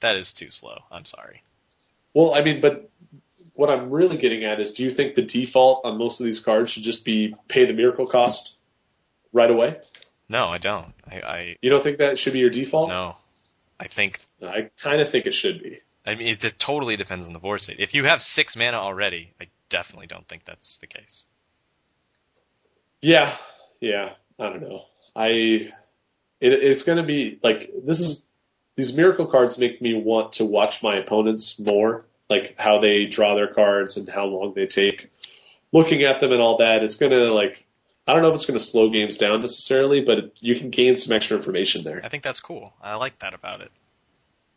[0.00, 0.78] that is too slow.
[0.92, 1.42] I'm sorry.
[2.12, 2.90] Well, I mean, but
[3.54, 6.40] what I'm really getting at is, do you think the default on most of these
[6.40, 8.58] cards should just be pay the miracle cost
[9.32, 9.80] right away?
[10.28, 10.92] No, I don't.
[11.10, 12.90] I, I You don't think that should be your default?
[12.90, 13.16] no.
[13.78, 15.80] I think I kind of think it should be.
[16.04, 17.80] I mean it, it totally depends on the board state.
[17.80, 21.26] If you have six mana already, I definitely don't think that's the case.
[23.02, 23.34] Yeah,
[23.80, 24.10] yeah.
[24.38, 24.84] I don't know.
[25.14, 25.72] I it,
[26.40, 28.26] it's going to be like this is
[28.76, 33.34] these miracle cards make me want to watch my opponents more, like how they draw
[33.34, 35.10] their cards and how long they take
[35.72, 36.82] looking at them and all that.
[36.82, 37.66] It's going to like
[38.06, 40.70] I don't know if it's going to slow games down necessarily, but it, you can
[40.70, 42.00] gain some extra information there.
[42.02, 42.72] I think that's cool.
[42.82, 43.70] I like that about it.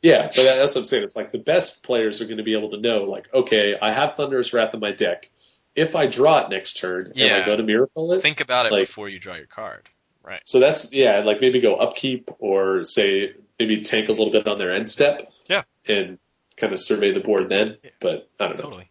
[0.02, 1.04] Yeah, but that's what I'm saying.
[1.04, 3.92] It's like the best players are going to be able to know, like, okay, I
[3.92, 5.30] have Thunderous Wrath in my deck.
[5.76, 7.42] If I draw it next turn and Yeah.
[7.42, 9.90] I go to Miracle it, Think about it Like- before you draw your card.
[10.24, 10.42] Right.
[10.46, 14.58] So that's yeah, like maybe go upkeep or say maybe tank a little bit on
[14.58, 15.30] their end step.
[15.50, 15.64] Yeah.
[15.86, 16.18] And
[16.56, 17.78] kind of survey the board then.
[17.84, 17.90] Yeah.
[18.00, 18.64] But I don't know.
[18.64, 18.90] Totally.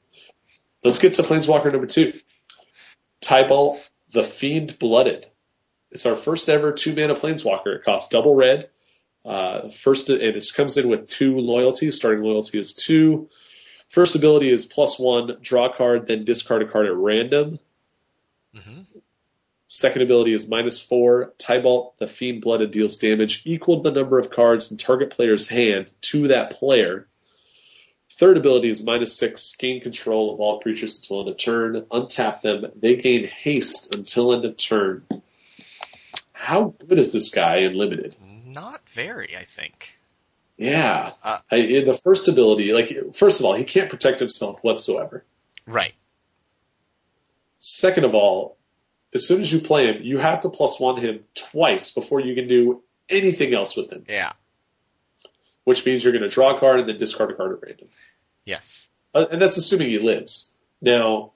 [0.85, 2.13] Let's get to Planeswalker number two.
[3.21, 3.79] Tibalt,
[4.13, 5.27] the Fiend Blooded.
[5.91, 7.77] It's our first ever two mana Planeswalker.
[7.77, 8.69] It costs double red.
[9.25, 11.91] Uh, first, and it comes in with two loyalty.
[11.93, 13.31] Starting loyalty is two.
[13.93, 17.59] First ability is plus one, draw a card, then discard a card at random.
[18.55, 18.81] hmm
[19.67, 21.33] Second ability is minus four.
[21.39, 25.47] Tibalt, the Fiend Blooded, deals damage equal to the number of cards in target player's
[25.47, 27.07] hand to that player.
[28.13, 29.55] Third ability is minus six.
[29.57, 31.83] Gain control of all creatures until end of turn.
[31.91, 32.73] Untap them.
[32.77, 35.05] They gain haste until end of turn.
[36.33, 38.17] How good is this guy in limited?
[38.47, 39.99] Not very, I think.
[40.63, 45.25] Yeah, Uh, I, the first ability, like first of all, he can't protect himself whatsoever.
[45.67, 45.95] Right.
[47.59, 48.57] Second of all,
[49.15, 52.35] as soon as you play him, you have to plus one him twice before you
[52.35, 54.05] can do anything else with him.
[54.09, 54.33] Yeah.
[55.65, 57.89] which means you're going to draw a card and then discard a card at random.
[58.45, 58.91] Yes.
[59.15, 60.51] Uh, and that's assuming he lives.
[60.81, 61.33] Now,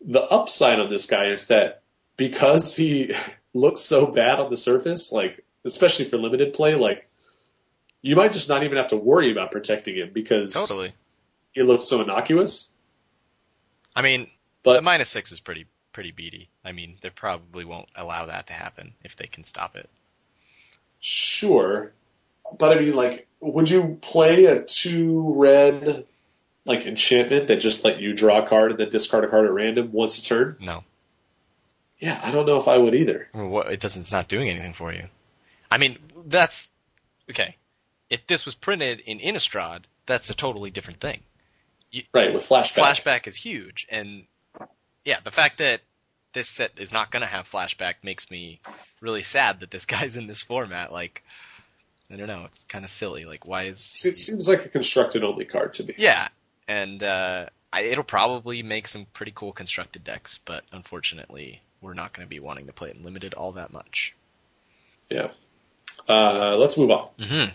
[0.00, 1.82] the upside on this guy is that
[2.16, 3.12] because he
[3.54, 7.07] looks so bad on the surface, like especially for limited play, like
[8.08, 10.94] you might just not even have to worry about protecting him because Totally.
[11.52, 12.72] he looks so innocuous.
[13.94, 14.28] I mean,
[14.62, 16.48] But the minus six is pretty pretty beady.
[16.64, 19.90] I mean, they probably won't allow that to happen if they can stop it.
[21.00, 21.92] Sure.
[22.58, 26.06] But I mean, like, would you play a two red,
[26.64, 29.52] like, enchantment that just let you draw a card and then discard a card at
[29.52, 30.56] random once a turn?
[30.60, 30.82] No.
[31.98, 33.28] Yeah, I don't know if I would either.
[33.34, 34.00] Mean, what, it doesn't.
[34.00, 35.08] It's not doing anything for you.
[35.70, 36.70] I mean, that's
[37.28, 37.56] okay.
[38.10, 41.20] If this was printed in Innistrad, that's a totally different thing.
[42.12, 42.82] Right, with flashback.
[42.82, 44.24] Flashback is huge, and
[45.04, 45.80] yeah, the fact that
[46.34, 48.60] this set is not going to have flashback makes me
[49.00, 50.92] really sad that this guy's in this format.
[50.92, 51.22] Like,
[52.10, 53.24] I don't know, it's kind of silly.
[53.24, 55.94] Like, why is It seems like a constructed only card to me.
[55.96, 56.28] yeah,
[56.66, 62.12] and uh, I, it'll probably make some pretty cool constructed decks, but unfortunately, we're not
[62.12, 64.14] going to be wanting to play it in limited all that much.
[65.08, 65.28] Yeah.
[66.08, 67.08] Uh, let's move on.
[67.18, 67.52] Mm-hmm.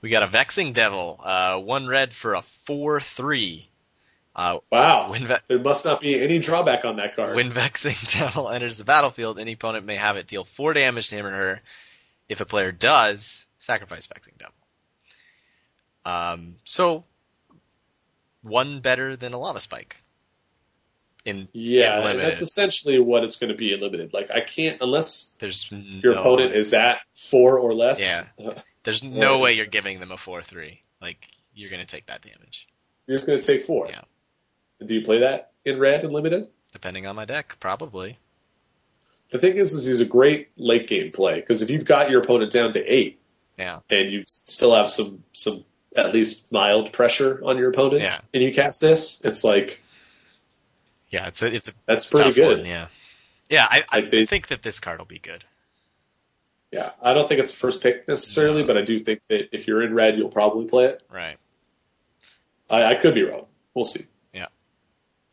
[0.00, 3.68] We got a Vexing Devil, uh, one red for a four-three.
[4.34, 5.10] Uh, Wow.
[5.10, 7.36] when, ve- There must not be any drawback on that card.
[7.36, 11.16] when Vexing Devil enters the battlefield, any opponent may have it deal four damage to
[11.16, 11.60] him or her.
[12.28, 14.54] If a player does, sacrifice Vexing Devil.
[16.06, 17.04] Um, so
[18.42, 20.02] one better than a Lava Spike.
[21.24, 24.14] In yeah, in that's essentially what it's going to be in limited.
[24.14, 28.00] Like, I can't, unless there's your no, opponent is at four or less.
[28.00, 28.52] Yeah.
[28.82, 30.80] There's no way you're giving them a four-three.
[31.02, 32.66] Like you're gonna take that damage,
[33.06, 33.88] You're just going to take four.
[33.88, 34.00] Yeah.
[34.84, 36.48] Do you play that in red and limited?
[36.72, 38.16] depending on my deck, probably.
[39.30, 42.22] The thing is, is he's a great late game play because if you've got your
[42.22, 43.20] opponent down to eight
[43.58, 43.80] Yeah.
[43.90, 45.64] and you still have some some
[45.94, 48.20] at least mild pressure on your opponent, Yeah.
[48.32, 49.80] and you cast this, it's like
[51.10, 52.58] Yeah, it's a it's a that's pretty good.
[52.58, 52.66] one.
[52.66, 52.86] Yeah.
[53.48, 55.44] Yeah, I, I they- think that this card will be good.
[56.72, 58.68] Yeah, I don't think it's first pick necessarily, No.
[58.68, 61.02] but I do think that if you're in red, you'll probably play it.
[61.12, 61.36] Right.
[62.70, 63.46] I, I could be wrong.
[63.74, 64.04] We'll see.
[64.32, 64.46] Yeah.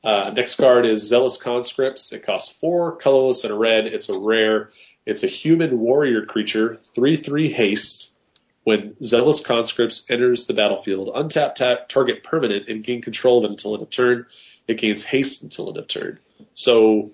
[0.03, 2.11] Uh, next card is Zealous Conscripts.
[2.11, 3.85] It costs four colorless and a red.
[3.85, 4.71] It's a rare.
[5.05, 8.15] It's a human warrior creature, three three haste.
[8.63, 13.51] When Zealous Conscripts enters the battlefield, untap tap target permanent and gain control of it
[13.51, 14.25] until end of turn.
[14.67, 16.19] It gains haste until end of turn.
[16.53, 17.11] So,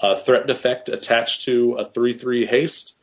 [0.00, 3.00] uh, threaten effect attached to a three three haste.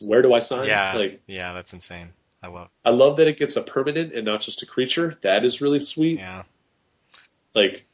[0.00, 0.68] Where do I sign?
[0.68, 0.94] Yeah.
[0.94, 2.10] Like yeah, that's insane.
[2.42, 2.68] I love.
[2.84, 5.16] I love that it gets a permanent and not just a creature.
[5.22, 6.18] That is really sweet.
[6.18, 6.44] Yeah.
[7.54, 7.86] Like,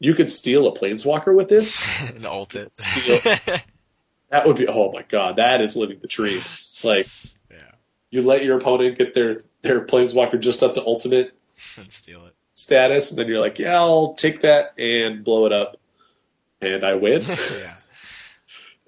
[0.00, 1.86] you could steal a planeswalker with this.
[2.00, 2.76] and ult it.
[2.76, 3.18] Steal.
[4.30, 6.42] That would be, oh my god, that is living the dream.
[6.82, 7.06] Like,
[7.50, 7.58] yeah.
[8.10, 11.34] you let your opponent get their, their planeswalker just up to ultimate
[11.76, 12.34] And steal it.
[12.54, 15.76] Status, and then you're like, yeah, I'll take that and blow it up.
[16.60, 17.22] And I win.
[17.26, 17.76] yeah.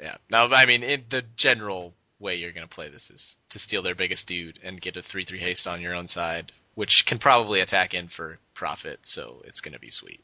[0.01, 0.17] Yeah.
[0.31, 3.83] No, I mean, it, the general way you're going to play this is to steal
[3.83, 7.61] their biggest dude and get a 3-3 haste on your own side, which can probably
[7.61, 10.23] attack in for profit, so it's going to be sweet.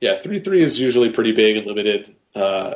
[0.00, 2.14] Yeah, 3-3 is usually pretty big and limited.
[2.34, 2.74] Uh,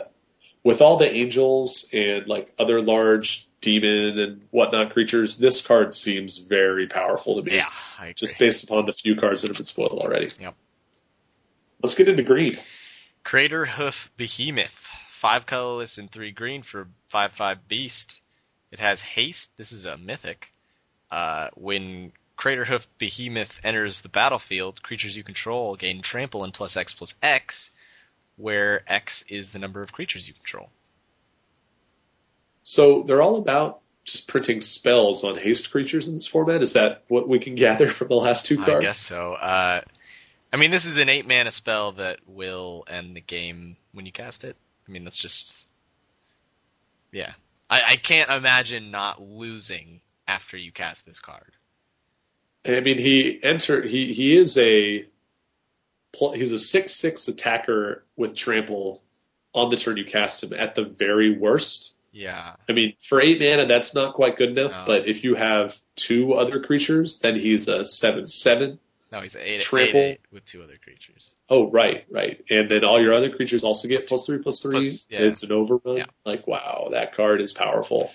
[0.65, 6.39] with all the angels and like other large demon and whatnot creatures, this card seems
[6.39, 7.57] very powerful to me.
[7.57, 7.69] Yeah,
[7.99, 8.15] I agree.
[8.15, 10.31] Just based upon the few cards that have been spoiled already.
[10.41, 10.55] Yep.
[11.83, 12.59] Let's get into green.
[13.25, 14.89] Craterhoof Behemoth.
[15.11, 18.23] Five colorless and three green for 5-5 beast.
[18.71, 19.57] It has haste.
[19.57, 20.53] This is a mythic.
[21.11, 26.95] Uh, when Craterhoof Behemoth enters the battlefield, creatures you control gain trample and plus X
[26.95, 27.71] plus X,
[28.37, 30.71] where X is the number of creatures you control.
[32.63, 36.63] So they're all about just printing spells on haste creatures in this format.
[36.63, 38.71] Is that what we can gather from the last two cards?
[38.71, 39.35] I guess so.
[39.35, 39.83] Uh,
[40.53, 44.13] I mean, this is an eight mana spell that will end the game when you
[44.13, 44.57] cast it.
[44.89, 45.67] I mean, that's just.
[47.13, 47.33] Yeah.
[47.69, 51.53] I, I can't imagine not losing after you cast this card.
[52.65, 53.89] I mean, he entered.
[53.89, 55.07] He he is a
[56.35, 59.03] he's a six six attacker with trample
[59.55, 61.95] on the turn you cast him at the very worst.
[62.13, 62.57] Yeah.
[62.69, 64.73] I mean, for eight mana, that's not quite good enough.
[64.73, 64.85] No.
[64.87, 68.79] But if you have two other creatures, then he's a seven seven.
[69.13, 70.01] No, he's an eight, Trample.
[70.01, 71.35] eight, eight with two other creatures.
[71.49, 72.45] Oh, right, right.
[72.49, 74.73] And then all your other creatures also get plus three, plus three.
[74.73, 75.21] Plus- yeah.
[75.21, 75.97] It's an overrun.
[75.97, 76.05] Yeah.
[76.25, 78.13] Like, wow, that card is powerful.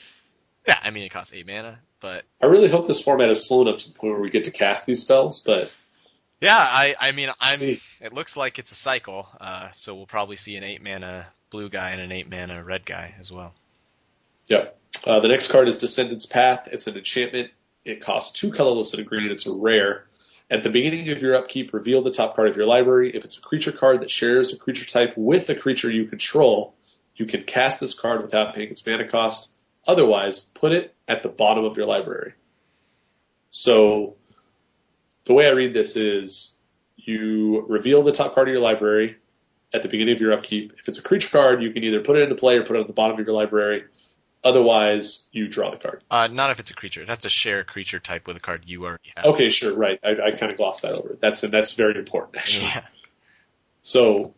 [0.67, 3.61] Yeah, I mean it costs eight mana, but I really hope this format is slow
[3.61, 5.69] enough to the point where we get to cast these spells, but
[6.41, 7.59] yeah, I I mean I'm.
[7.59, 7.81] see.
[8.01, 11.69] It looks like it's a cycle, uh, so we'll probably see an eight mana blue
[11.69, 13.53] guy and an eight mana red guy as well.
[14.47, 14.77] Yep.
[15.05, 16.67] Uh, the next card is Descendant's Path.
[16.71, 17.51] It's an enchantment.
[17.83, 19.31] It costs two colorless and a green.
[19.31, 20.05] It's a rare.
[20.49, 23.15] At the beginning of your upkeep, reveal the top card of your library.
[23.15, 26.75] If it's a creature card that shares a creature type with a creature you control,
[27.15, 29.53] you can cast this card without paying its mana cost.
[29.87, 32.33] Otherwise, put it at the bottom of your library.
[33.49, 34.15] So,
[35.25, 36.55] the way I read this is
[36.95, 39.17] you reveal the top card of your library
[39.73, 40.73] at the beginning of your upkeep.
[40.77, 42.81] If it's a creature card, you can either put it into play or put it
[42.81, 43.83] at the bottom of your library.
[44.45, 46.03] Otherwise, you draw the card.
[46.11, 47.01] Uh, not if it's a creature.
[47.01, 49.25] It has to share a creature type with a card you already have.
[49.25, 49.99] Okay, sure, right.
[50.03, 51.17] I, I kind of glossed that over.
[51.19, 52.67] That's and that's very important actually.
[52.67, 52.83] Yeah,
[53.81, 54.35] So,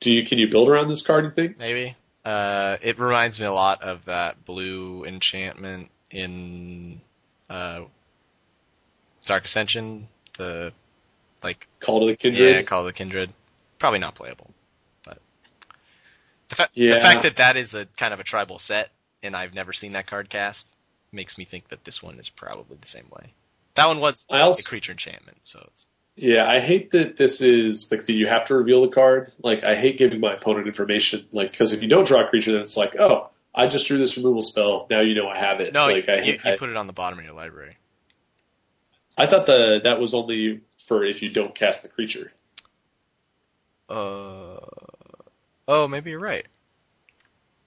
[0.00, 1.24] do you can you build around this card?
[1.24, 1.58] You think?
[1.58, 1.94] maybe.
[2.24, 7.00] Uh, it reminds me a lot of that blue enchantment in
[7.50, 7.82] uh,
[9.26, 10.08] Dark Ascension.
[10.38, 10.72] The
[11.42, 12.54] like Call to the Kindred.
[12.54, 13.34] Yeah, Call of the Kindred.
[13.78, 14.50] Probably not playable,
[16.52, 16.94] the, fa- Yeah.
[16.94, 18.90] the fact that that is a kind of a tribal set,
[19.22, 20.74] and I've never seen that card cast,
[21.10, 23.32] makes me think that this one is probably the same way.
[23.74, 27.40] That one was I also- a creature enchantment, so it's Yeah, I hate that this
[27.40, 29.32] is like that you have to reveal the card.
[29.42, 31.26] Like, I hate giving my opponent information.
[31.32, 33.96] Like, because if you don't draw a creature, then it's like, oh, I just drew
[33.98, 34.86] this removal spell.
[34.90, 35.72] Now you know I have it.
[35.72, 35.86] no.
[35.86, 37.76] like, I, you, you I, put it on the bottom of your library.
[39.16, 42.32] I thought the that was only for if you don't cast the creature.
[43.88, 44.51] Uh,
[45.68, 46.46] oh, maybe you're right.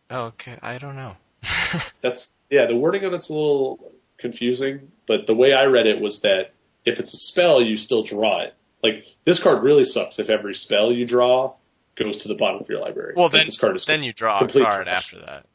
[0.10, 1.16] Oh, okay, I don't know.
[2.02, 2.68] That's yeah.
[2.68, 6.54] The wording on it's a little confusing, but the way I read it was that
[6.86, 8.54] if it's a spell, you still draw it.
[8.84, 11.54] Like this card really sucks if every spell you draw
[11.96, 13.14] goes to the bottom of your library.
[13.16, 15.46] well, then this card is then you draw a card after that.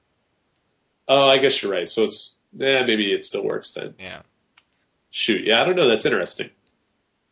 [1.07, 1.89] Oh, I guess you're right.
[1.89, 3.95] So it's yeah, maybe it still works then.
[3.99, 4.23] Yeah.
[5.11, 5.89] Shoot, yeah, I don't know.
[5.89, 6.51] That's interesting.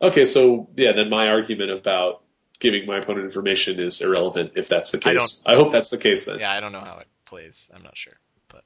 [0.01, 2.21] Okay, so yeah, then my argument about
[2.59, 5.43] giving my opponent information is irrelevant if that's the case.
[5.45, 6.39] I, hope that's the case then.
[6.39, 7.69] Yeah, I don't know how it plays.
[7.73, 8.13] I'm not sure.
[8.49, 8.63] But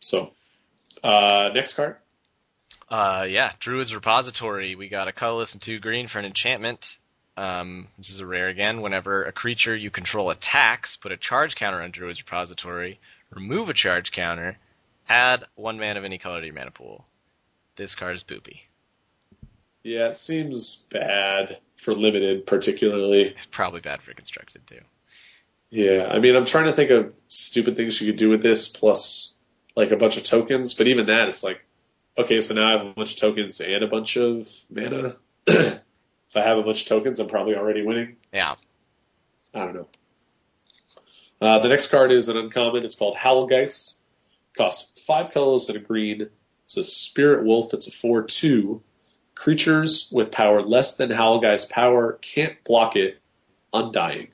[0.00, 0.32] So,
[1.02, 1.96] uh, next card.
[2.88, 4.74] Uh, yeah, Druid's Repository.
[4.74, 6.96] We got a colorless and two green for an enchantment.
[7.36, 8.80] Um, this is a rare again.
[8.80, 12.98] Whenever a creature you control attacks, put a charge counter on Druid's Repository,
[13.30, 14.56] remove a charge counter,
[15.08, 17.04] add one mana of any color to your mana pool.
[17.76, 18.60] This card is boopy.
[19.82, 23.22] Yeah, it seems bad for limited, particularly.
[23.22, 24.80] It's probably bad for constructed too.
[25.70, 28.68] Yeah, I mean, I'm trying to think of stupid things you could do with this,
[28.68, 29.34] plus
[29.76, 30.74] like a bunch of tokens.
[30.74, 31.64] But even that, it's like,
[32.16, 35.16] okay, so now I have a bunch of tokens and a bunch of mana.
[35.46, 35.80] if
[36.34, 38.16] I have a bunch of tokens, I'm probably already winning.
[38.32, 38.56] Yeah.
[39.54, 39.88] I don't know.
[41.40, 42.84] Uh, the next card is an uncommon.
[42.84, 43.98] It's called Howlgeist.
[44.56, 46.28] Costs five colors and a green.
[46.64, 47.72] It's a spirit wolf.
[47.74, 48.80] It's a 4-2.
[49.38, 53.18] Creatures with power less than Howlgeist power can't block it.
[53.72, 54.28] Undying.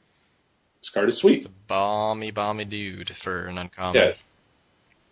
[0.80, 1.38] This card is sweet.
[1.38, 4.00] It's a balmy, balmy dude for an uncommon.
[4.00, 4.12] Yeah.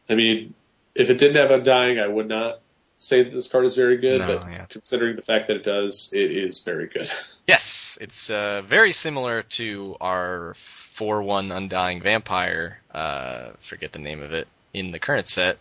[0.08, 0.54] I mean,
[0.94, 2.60] if it didn't have Undying, I would not
[2.96, 4.64] say that this card is very good, No, but yeah.
[4.66, 7.10] considering the fact that it does, it is very good.
[7.44, 10.54] Yes, it's uh, very similar to our
[10.94, 15.58] 4-1 Undying Vampire, uh, forget the name of it, in the current set,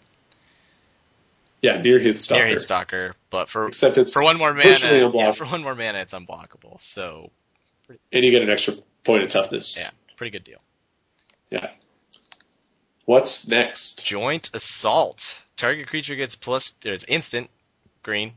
[1.62, 2.48] yeah, Nearheath Stalker.
[2.48, 6.00] Near Stalker, but for Except it's for one more mana, yeah, for one more mana,
[6.00, 6.80] it's unblockable.
[6.82, 7.32] So
[8.12, 8.74] and you get an extra
[9.04, 9.78] point of toughness.
[9.80, 10.60] yeah, pretty good deal.
[11.50, 11.70] Yeah.
[13.06, 14.06] What's next?
[14.06, 15.44] Joint Assault.
[15.58, 16.74] Target creature gets plus.
[16.84, 17.50] It's instant
[18.04, 18.34] green.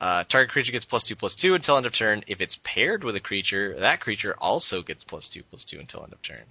[0.00, 2.22] Uh, target creature gets plus two plus two until end of turn.
[2.26, 6.04] If it's paired with a creature, that creature also gets plus two plus two until
[6.04, 6.42] end of turn.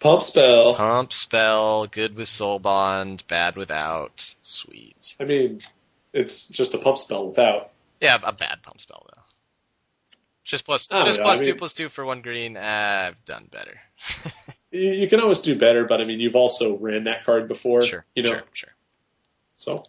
[0.00, 0.74] Pump spell.
[0.74, 4.34] Pump spell, good with soul bond, bad without.
[4.42, 5.14] Sweet.
[5.20, 5.60] I mean,
[6.12, 7.70] it's just a pump spell without.
[8.00, 9.22] Yeah, a bad pump spell though.
[10.42, 12.56] Just plus, just know, plus I two mean- plus two for one green.
[12.56, 13.78] Uh, I've done better.
[14.72, 17.82] You, you can always do better, but I mean, you've also ran that card before.
[17.82, 18.70] sure, You know, sure, sure.
[19.56, 19.82] So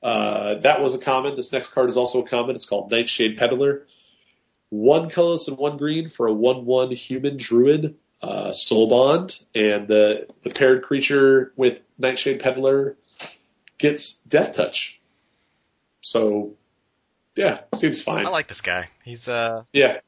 [0.00, 1.34] uh, that was a common.
[1.34, 2.54] This next card is also a common.
[2.54, 3.84] It's called Nightshade Peddler.
[4.68, 10.28] One colorless and one green for a one-one human druid uh, soul bond, and the
[10.42, 12.96] the paired creature with Nightshade Peddler
[13.78, 15.00] gets Death Touch.
[16.00, 16.54] So
[17.34, 18.26] yeah, seems fine.
[18.26, 18.88] I like this guy.
[19.04, 20.00] He's uh yeah,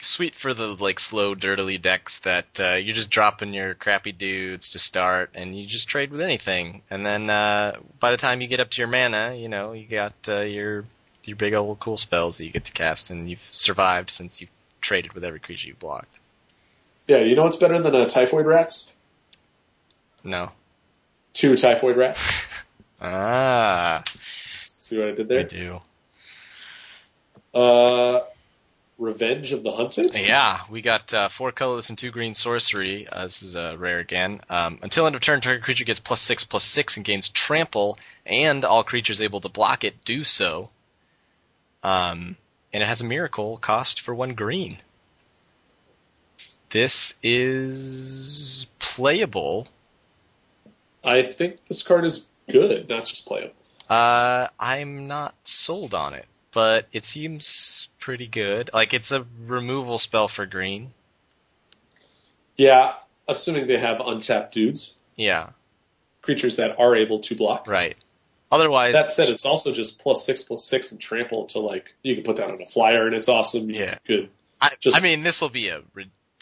[0.00, 4.70] sweet for the like slow, dirtily decks that uh, you're just dropping your crappy dudes
[4.70, 8.46] to start, and you just trade with anything, and then uh, by the time you
[8.46, 10.84] get up to your mana, you know you got uh, your
[11.24, 14.50] your big old cool spells that you get to cast, and you've survived since you've
[14.80, 16.20] traded with every creature you blocked.
[17.06, 17.18] Yeah.
[17.18, 18.92] You know what's better than uh, typhoid rats?
[20.22, 20.50] No.
[21.32, 22.22] Two typhoid rats.
[23.06, 24.02] Ah,
[24.78, 25.40] See what I did there?
[25.40, 25.80] I do.
[27.52, 28.20] Uh,
[28.98, 30.14] Revenge of the Hunted.
[30.14, 33.06] Yeah, we got uh, four colorless and two green sorcery.
[33.10, 34.40] Uh, this is uh, rare again.
[34.48, 37.98] Um, until end of turn, target creature gets plus six plus six and gains trample,
[38.24, 40.70] and all creatures able to block it do so.
[41.82, 42.36] Um,
[42.72, 44.78] and it has a miracle cost for one green.
[46.74, 49.68] This is playable.
[51.04, 53.54] I think this card is good, not just playable.
[53.88, 58.70] Uh, I'm not sold on it, but it seems pretty good.
[58.74, 60.92] Like it's a removal spell for green.
[62.56, 62.94] Yeah,
[63.28, 65.50] assuming they have untapped dudes, Yeah,
[66.22, 67.68] creatures that are able to block.
[67.68, 67.96] right.
[68.50, 72.16] Otherwise, That said, it's also just plus six plus six and trample to like you
[72.16, 73.70] can put that on a flyer and it's awesome.
[73.70, 73.98] You Yeah.
[74.04, 74.28] good.
[74.60, 75.80] I, Just- I mean, this will be a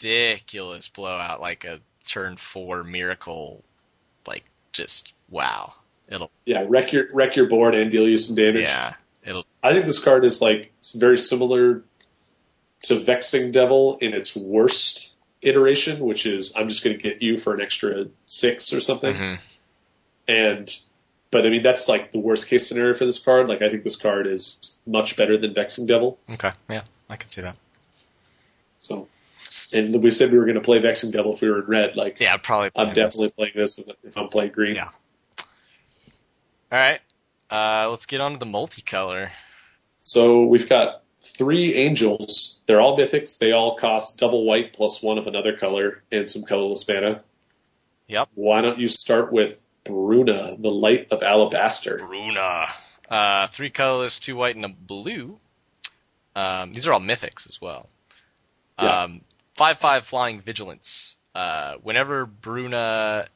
[0.03, 3.63] ridiculous blowout, like a turn four miracle,
[4.27, 5.73] like just wow.
[6.09, 8.63] It'll Yeah, wreck your wreck your board and deal you some damage.
[8.63, 8.93] yeah,
[9.25, 11.83] it'll I think this card is like very similar
[12.83, 17.37] to Vexing Devil in its worst iteration, which is I'm just going to get you
[17.37, 19.15] for an extra six or something.
[19.15, 19.39] mhm.
[20.27, 20.77] And
[21.31, 23.47] but I mean that's like the worst case scenario for this card.
[23.47, 26.19] Like I think this card is much better than Vexing Devil.
[26.31, 27.55] okay, yeah, I can see that.
[28.79, 29.07] So,
[29.71, 31.95] and we said we were going to play Vexing Devil if we were in red.
[31.95, 32.71] Like Yeah, probably.
[32.75, 32.95] I'm this.
[32.95, 34.75] definitely playing this if, if I'm playing green.
[34.75, 34.89] Yeah.
[36.71, 37.01] All right,
[37.51, 39.29] uh, let's get on to the multicolor.
[39.99, 42.59] So we've got three angels.
[42.65, 43.37] They're all mythics.
[43.37, 47.23] They all cost double white plus one of another color and some colorless mana.
[48.07, 48.29] Yep.
[48.33, 51.99] Why don't you start with Bruna, the Light of Alabaster?
[51.99, 52.65] Bruna.
[53.09, 55.39] Uh, three colorless, two white, and a blue.
[56.35, 57.87] Um, these are all mythics as well.
[58.81, 59.03] Yeah.
[59.03, 59.21] Um,
[59.55, 61.17] five five flying vigilance.
[61.35, 63.27] Uh, whenever Bruna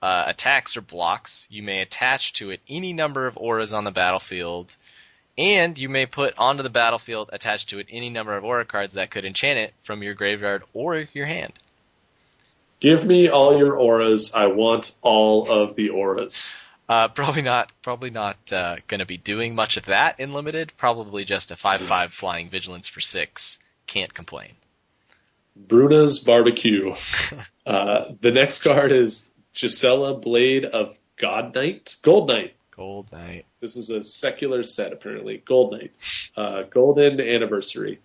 [0.00, 3.90] uh, attacks or blocks, you may attach to it any number of auras on the
[3.90, 4.76] battlefield,
[5.36, 8.94] and you may put onto the battlefield attached to it any number of aura cards
[8.94, 11.52] that could enchant it from your graveyard or your hand.
[12.80, 14.34] Give me all your auras.
[14.34, 16.52] I want all of the auras.
[16.88, 17.70] Uh, probably not.
[17.80, 20.72] Probably not uh, going to be doing much of that in limited.
[20.76, 23.60] Probably just a five-five flying vigilance for six.
[23.86, 24.50] Can't complain.
[25.56, 26.94] Bruna's Barbecue.
[27.64, 31.94] Uh, the next card is Gisela, Blade of God Knight.
[32.02, 32.54] Gold Knight.
[32.72, 33.46] Gold Knight.
[33.60, 35.40] This is a secular set, apparently.
[35.44, 35.92] Gold Knight.
[36.36, 38.00] Uh, golden Anniversary.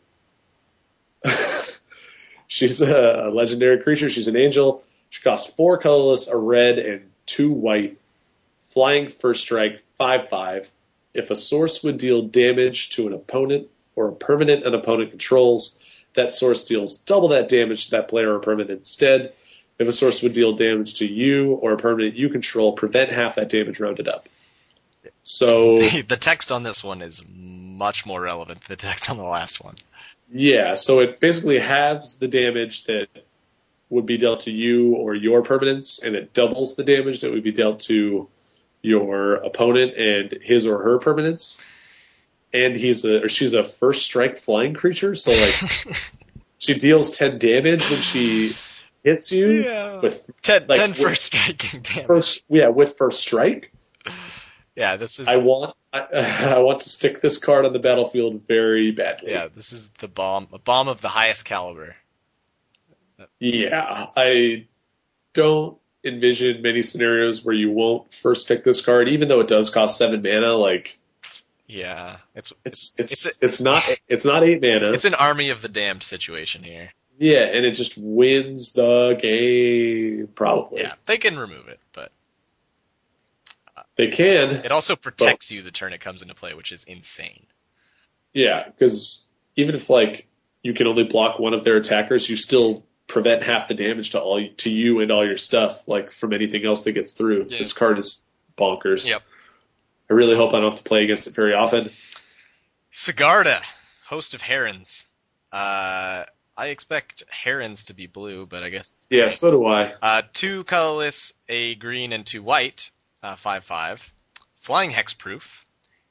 [2.48, 4.12] She's a legendary creature.
[4.12, 4.84] She's an angel.
[5.10, 7.98] She costs four colorless, a red, and two white.
[8.70, 10.68] Flying first strike, 5-5.
[11.16, 15.80] If a source would deal damage to an opponent or a permanent an opponent controls,
[16.18, 19.34] that source deals double that damage to that player or permanent instead.
[19.80, 23.36] If a source would deal damage to you or a permanent you control, prevent half
[23.36, 24.28] that damage rounded up.
[25.24, 25.78] So
[26.08, 29.64] the text on this one is much more relevant than the text on the last
[29.64, 29.76] one.
[30.32, 33.08] yeah, so it basically halves the damage that
[33.90, 37.44] would be dealt to you or your permanents, and it doubles the damage that would
[37.44, 38.28] be dealt to
[38.82, 41.60] your opponent and his or her permanents.
[42.54, 45.98] And he's a or she's a first strike flying creature, so like
[46.58, 48.56] she deals ten damage when she
[49.04, 50.00] hits you Yeah.
[50.02, 52.08] with 10, Like, 10 with- first striking damage.
[52.08, 53.72] first yeah with first strike.
[54.76, 56.00] yeah, this is I want I,
[56.56, 59.32] I want to stick this card on the battlefield very badly.
[59.32, 61.96] yeah, this is the bomb, a bomb of the highest caliber.
[63.40, 64.68] Yeah, I
[65.34, 69.70] don't envision many scenarios where you won't first pick this card, even though it does
[69.70, 70.54] cost seven mana.
[70.54, 71.00] Like
[71.68, 74.94] Yeah, it's it's it's It's it's, a- not it's not eight mana.
[74.94, 76.92] it's an army of the damned situation here.
[77.20, 80.82] yeah, and it just wins the game probably.
[80.82, 82.12] Yeah, they can remove it, but
[83.76, 84.52] uh, They can.
[84.52, 87.46] it also protects you the turn it comes into play, which is insane.
[88.34, 89.26] Yeah, because
[89.56, 90.28] even if like
[90.64, 94.22] you can only block one of their attackers, you still prevent half the damage to
[94.22, 97.48] all to you and all your stuff, like from anything else that gets through.
[97.50, 97.58] Yeah.
[97.58, 98.24] This card is
[98.58, 99.06] bonkers.
[99.08, 99.22] Yep.
[100.10, 101.90] I really hope I don't have to play against it very often.
[102.94, 103.62] Sigarda,
[104.06, 105.08] host of herons.
[105.52, 106.24] Uh,
[106.56, 109.94] I expect herons to be blue, but I guess Yeah, so do I.
[110.02, 112.90] Uh, two colorless, a green, and two white.
[113.22, 114.14] Uh, five five.
[114.62, 115.44] Flying hexproof.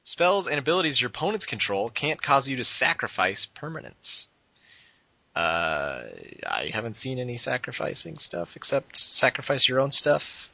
[0.03, 4.27] Spells and abilities your opponents control can't cause you to sacrifice permanents.
[5.35, 6.05] Uh,
[6.47, 10.49] I haven't seen any sacrificing stuff except sacrifice your own stuff.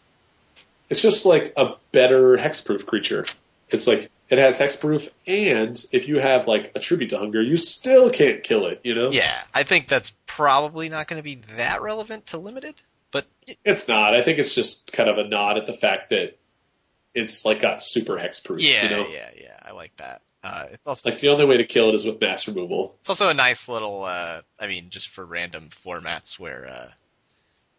[0.93, 3.25] It's just like a better hexproof creature.
[3.71, 7.57] It's like it has hexproof, and if you have like a tribute to hunger, you
[7.57, 8.83] still can't kill it.
[8.85, 9.11] You know?
[9.11, 12.75] Yeah, I think that's probably not going to be that relevant to limited,
[13.11, 13.27] but
[13.65, 14.15] It's not.
[14.15, 16.37] I think it's just kind of a nod at the fact that
[17.15, 18.61] it's like got super hexproof.
[18.61, 19.09] yeah, You know?
[19.09, 20.21] yeah, yeah, I like that.
[20.45, 22.97] Uh, it's also Like the only way to kill it is with mass removal.
[23.01, 26.89] It's also a nice little, uh, I mean, just for random formats where uh,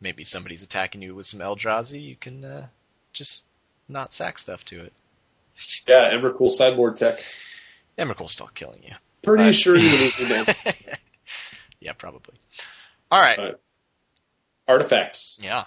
[0.02, 2.68] maybe somebody's attacking you with some Eldrazi, you can uh,
[3.14, 3.46] just
[3.88, 4.94] not sack stuff to it.
[5.88, 7.20] Yeah, Emrakul sideboard tech.
[7.98, 8.94] Emrakul's still killing you.
[9.22, 9.56] Pretty Right.
[9.56, 10.46] sure losing them.
[11.80, 12.36] yeah, probably.
[13.12, 13.38] All right.
[13.38, 13.56] Right.
[14.68, 15.40] Artifacts.
[15.42, 15.66] Yeah.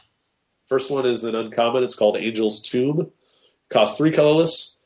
[0.66, 1.85] First one is an uncommon.
[1.85, 3.10] It's called Angel's Tomb.
[3.68, 4.78] Costs three colorless.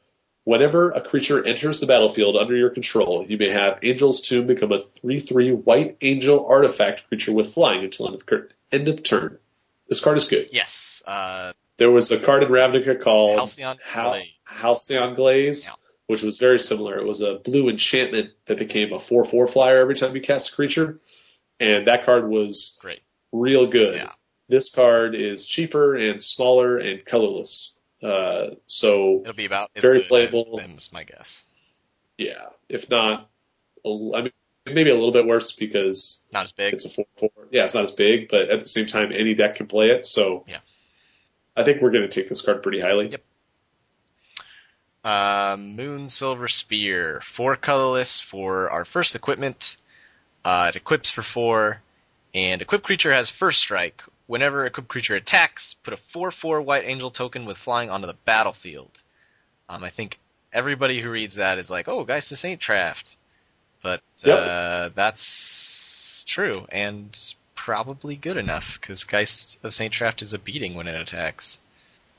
[0.44, 4.72] Whenever a creature enters the battlefield under your control, you may have Angel's Tomb become
[4.72, 8.42] a 3-3 white angel artifact creature with flying until end of,
[8.72, 9.38] end of turn.
[9.88, 10.48] This card is good.
[10.50, 11.02] Yes.
[11.06, 14.28] Uh, There was a card in Ravnica called Halcyon Hal- Glaze.
[14.44, 15.72] Halcyon Glaze, Yeah.
[16.08, 16.98] which was very similar.
[16.98, 20.52] It was a blue enchantment that became a 4-4 flyer every time you cast a
[20.52, 21.00] creature.
[21.58, 23.00] And that card was Great.
[23.32, 23.96] real good.
[23.96, 24.12] Yeah.
[24.46, 27.72] This card is cheaper and smaller and colorless.
[28.02, 30.60] Uh, so It'll be about Very playable.
[30.60, 31.42] as Bim's, my guess.
[32.18, 33.30] yeah, if not,
[33.86, 34.32] I mean,
[34.66, 36.74] maybe a little bit worse because Not as big.
[36.74, 37.30] it's a four four.
[37.50, 40.04] Yeah, it's not as big, but at the same time, any deck can play it.
[40.04, 40.58] So Yeah.
[41.60, 43.08] I think we're going to take this card pretty highly.
[43.08, 43.22] Yep.
[45.04, 49.76] Uh, Moonsilver Spear, four colorless for our first equipment.
[50.44, 51.80] Uh, it equips for four,
[52.34, 54.02] and equipped creature has first strike.
[54.26, 58.90] Whenever equipped creature attacks, put a four-four White Angel token with flying onto the battlefield.
[59.68, 60.18] Um, I think
[60.52, 63.16] everybody who reads that is like, "Oh, guys, this ain't Traft,"
[63.82, 64.48] but Yep.
[64.48, 67.34] uh, that's true and
[67.64, 71.58] probably good enough because Geist of Saint Traft is a beating when it attacks.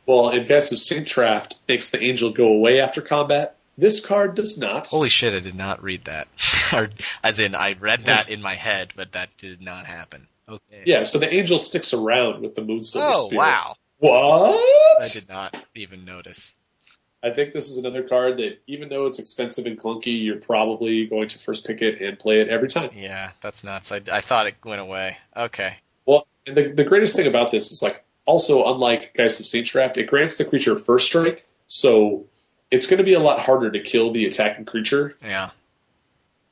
[0.05, 3.55] Well, and Geist of Saint Traft makes the angel go away after combat.
[3.75, 4.87] This card does not.
[4.87, 6.27] Holy shit, I did not read that.
[7.23, 10.27] as in, I read that in my head, but that did not happen.
[10.47, 10.83] Okay.
[10.85, 13.39] Yeah, so the angel sticks around with the Moonsilver Oh, Spear.
[13.39, 13.75] wow.
[13.97, 15.03] What?
[15.03, 16.53] I did not even notice.
[17.23, 21.05] I think this is another card that, even though it's expensive and clunky, you're probably
[21.05, 22.89] going to first pick it and play it every time.
[22.95, 23.91] Yeah, that's nuts.
[23.91, 25.17] I, I thought it went away.
[25.37, 25.75] Okay.
[26.05, 29.67] Well, and the, the greatest thing about this is like also unlike Geist of Saint
[29.67, 32.25] Traft, it grants the creature first strike, so
[32.71, 35.15] it's going to be a lot harder to kill the attacking creature.
[35.21, 35.51] Yeah.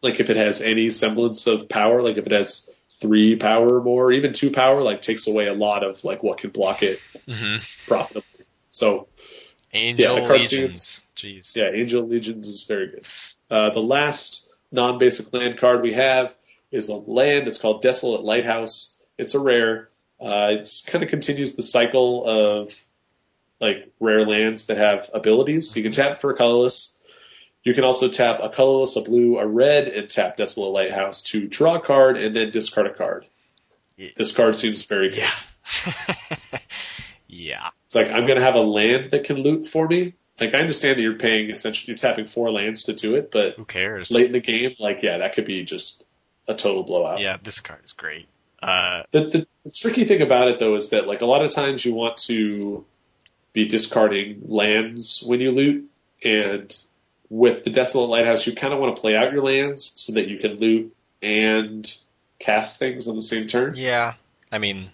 [0.01, 2.69] Like if it has any semblance of power, like if it has
[2.99, 6.37] three power or more, even two power, like takes away a lot of like what
[6.37, 8.45] can block it hmm profitably.
[8.69, 9.07] So
[9.73, 11.01] Angel card Legions.
[11.15, 11.55] Jeez.
[11.55, 13.05] yeah, Angel Legions is very good.
[13.49, 16.35] Uh, the last non-basic land card we have
[16.71, 17.47] is a land.
[17.47, 18.99] It's called Desolate Lighthouse.
[19.17, 19.89] It's a rare.
[20.19, 22.71] Uh, it's kind of continues the cycle of
[23.59, 25.75] like rare lands that have abilities.
[25.75, 26.97] You can tap for a colorless.
[27.63, 31.47] You can also tap a colorless, a blue, a red, and tap Desolate Lighthouse to
[31.47, 33.25] draw a card and then discard a card.
[33.97, 34.09] Yeah.
[34.15, 35.17] This card seems very good.
[35.17, 35.93] Yeah.
[37.29, 37.69] yeah.
[37.85, 40.13] It's like I'm gonna have a land that can loot for me.
[40.39, 43.55] Like I understand that you're paying essentially you're tapping four lands to do it, but
[43.55, 44.11] Who cares?
[44.11, 46.05] late in the game, like yeah, that could be just
[46.47, 47.19] a total blowout.
[47.19, 48.27] Yeah, this card is great.
[48.61, 51.51] Uh, The, the, the tricky thing about it though is that like a lot of
[51.51, 52.85] times you want to
[53.53, 55.89] be discarding lands when you loot,
[56.23, 56.83] and
[57.29, 60.27] with the Desolate Lighthouse, you kind of want to play out your lands so that
[60.27, 61.95] you can loot and
[62.39, 63.73] cast things on the same turn.
[63.75, 64.13] Yeah,
[64.51, 64.89] I mean,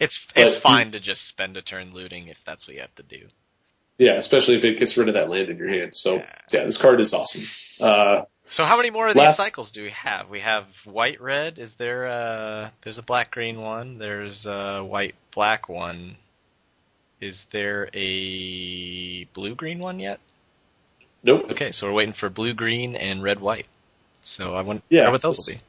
[0.00, 3.02] it's it's fine to just spend a turn looting if that's what you have to
[3.02, 3.26] do.
[3.98, 5.94] Yeah, especially if it gets rid of that land in your hand.
[5.94, 6.26] So Yeah.
[6.52, 7.44] yeah, this card is awesome.
[7.80, 10.28] Uh, So how many more of Last- these cycles do we have?
[10.28, 11.58] We have white red.
[11.58, 13.98] Is there a there's a black green one?
[13.98, 16.16] There's a white black one.
[17.20, 20.18] Is there a blue green one yet?
[21.22, 21.50] nope.
[21.52, 23.66] Okay, so we're waiting for blue green and red white.
[24.20, 25.60] So I wonder Yeah, what those will be.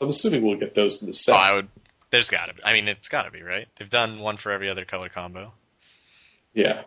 [0.00, 1.34] I'm assuming we'll get those in the Oh, set.
[1.34, 1.68] I would.
[2.14, 2.62] There's got to be.
[2.64, 3.66] I mean, it's got to be right.
[3.76, 5.52] They've done one for every other color combo.
[6.52, 6.82] Yeah.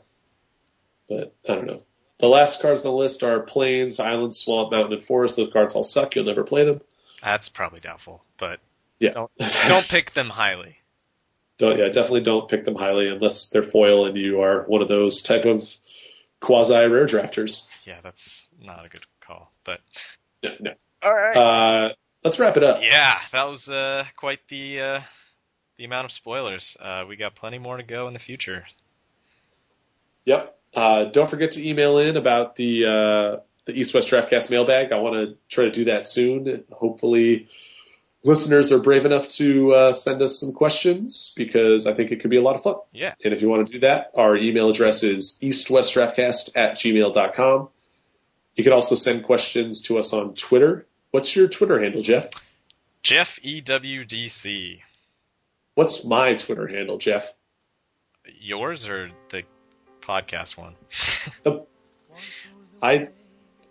[1.10, 1.84] But I don't know.
[2.20, 5.36] The last cards on the list are Plains, Island, Swamp, Mountain, and Forest.
[5.36, 6.16] Those cards all suck.
[6.16, 6.80] You'll never play them.
[7.22, 8.62] That's probably doubtful, but
[9.00, 9.12] Yeah.
[9.12, 9.32] don't
[9.68, 10.78] don't pick them highly.
[11.58, 14.88] Don't- yeah, definitely don't pick them highly unless they're foil and you are one of
[14.88, 15.68] those type of
[16.40, 17.68] quasi rare drafters.
[17.84, 19.52] Yeah, that's not a good call.
[19.66, 19.82] But
[20.44, 20.72] No, no.
[21.02, 21.36] all right.
[21.36, 22.82] Uh, let's wrap it up.
[22.82, 25.02] Yeah, that was uh, quite the uh,
[25.78, 26.78] the amount of spoilers.
[26.80, 28.66] Uh, we got plenty more to go in the future.
[30.26, 30.58] Yep.
[30.74, 34.92] Uh, don't forget to email in about the uh, the East West Draftcast mailbag.
[34.92, 36.66] I want to try to do that soon.
[36.72, 37.48] Hopefully,
[38.24, 42.30] listeners are brave enough to uh, send us some questions because I think it could
[42.30, 42.76] be a lot of fun.
[42.92, 43.14] Yeah.
[43.24, 47.70] And if you want to do that, our email address is eastwestdraftcast at gmail.com.
[48.56, 50.88] You can also send questions to us on Twitter.
[51.12, 52.30] What's your Twitter handle, Jeff?
[53.04, 54.80] Jeff E EWDC.
[55.76, 57.34] What's my Twitter handle, Jeff?
[58.40, 59.44] Yours or the
[60.02, 60.76] podcast one?
[62.82, 63.10] I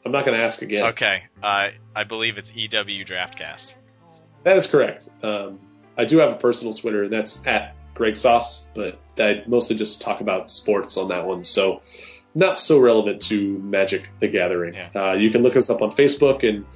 [0.05, 0.87] I'm not going to ask again.
[0.87, 1.25] okay.
[1.43, 3.75] Uh, I believe it's EW Draftcast.
[4.45, 5.09] That is correct.
[5.23, 5.59] Um,
[5.99, 10.03] I do have a personal Twitter, and that's at Greg Sauce, but I mostly just
[10.03, 11.83] talk about sports on that one, so
[12.37, 14.75] not so relevant to Magic the Gathering.
[14.75, 14.91] Yeah.
[14.95, 16.67] Uh, you can look us up on Facebook, and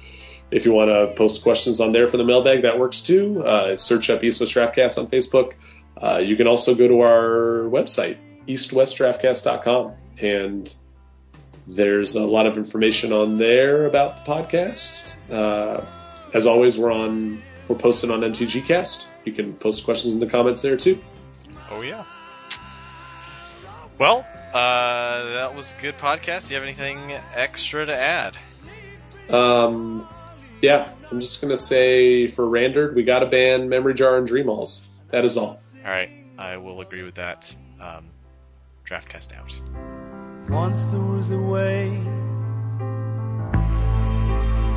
[0.51, 3.43] if you want to post questions on there for the mailbag, that works too.
[3.43, 5.53] Uh, search up East West Draftcast on Facebook.
[5.97, 8.17] Uh, you can also go to our website,
[8.47, 10.73] eastwestdraftcast.com, and
[11.67, 15.15] there's a lot of information on there about the podcast.
[15.31, 15.85] Uh,
[16.33, 19.07] as always, we're on we're posting on MTGcast.
[19.25, 21.01] You can post questions in the comments there too.
[21.69, 22.03] Oh yeah.
[23.97, 26.47] Well, uh, that was a good podcast.
[26.47, 28.35] Do you have anything extra to add?
[29.29, 30.07] Um,
[30.61, 34.45] yeah, I'm just gonna say for Randard, we got to ban Memory Jar and Dream
[34.45, 34.87] Halls.
[35.09, 35.59] That is all.
[35.83, 37.53] All right, I will agree with that.
[37.79, 38.09] Um,
[38.85, 39.53] Draftcast out.
[40.49, 41.89] Once there was a way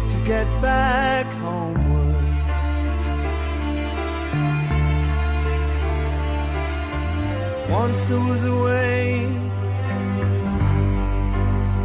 [0.08, 2.14] to get back homeward.
[7.70, 9.26] Once there was a way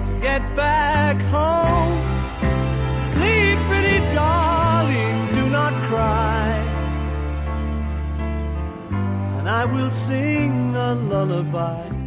[0.05, 2.08] to get back home.
[3.19, 6.47] Sleep, pretty darling, do not cry.
[9.37, 11.98] And I will sing a lullaby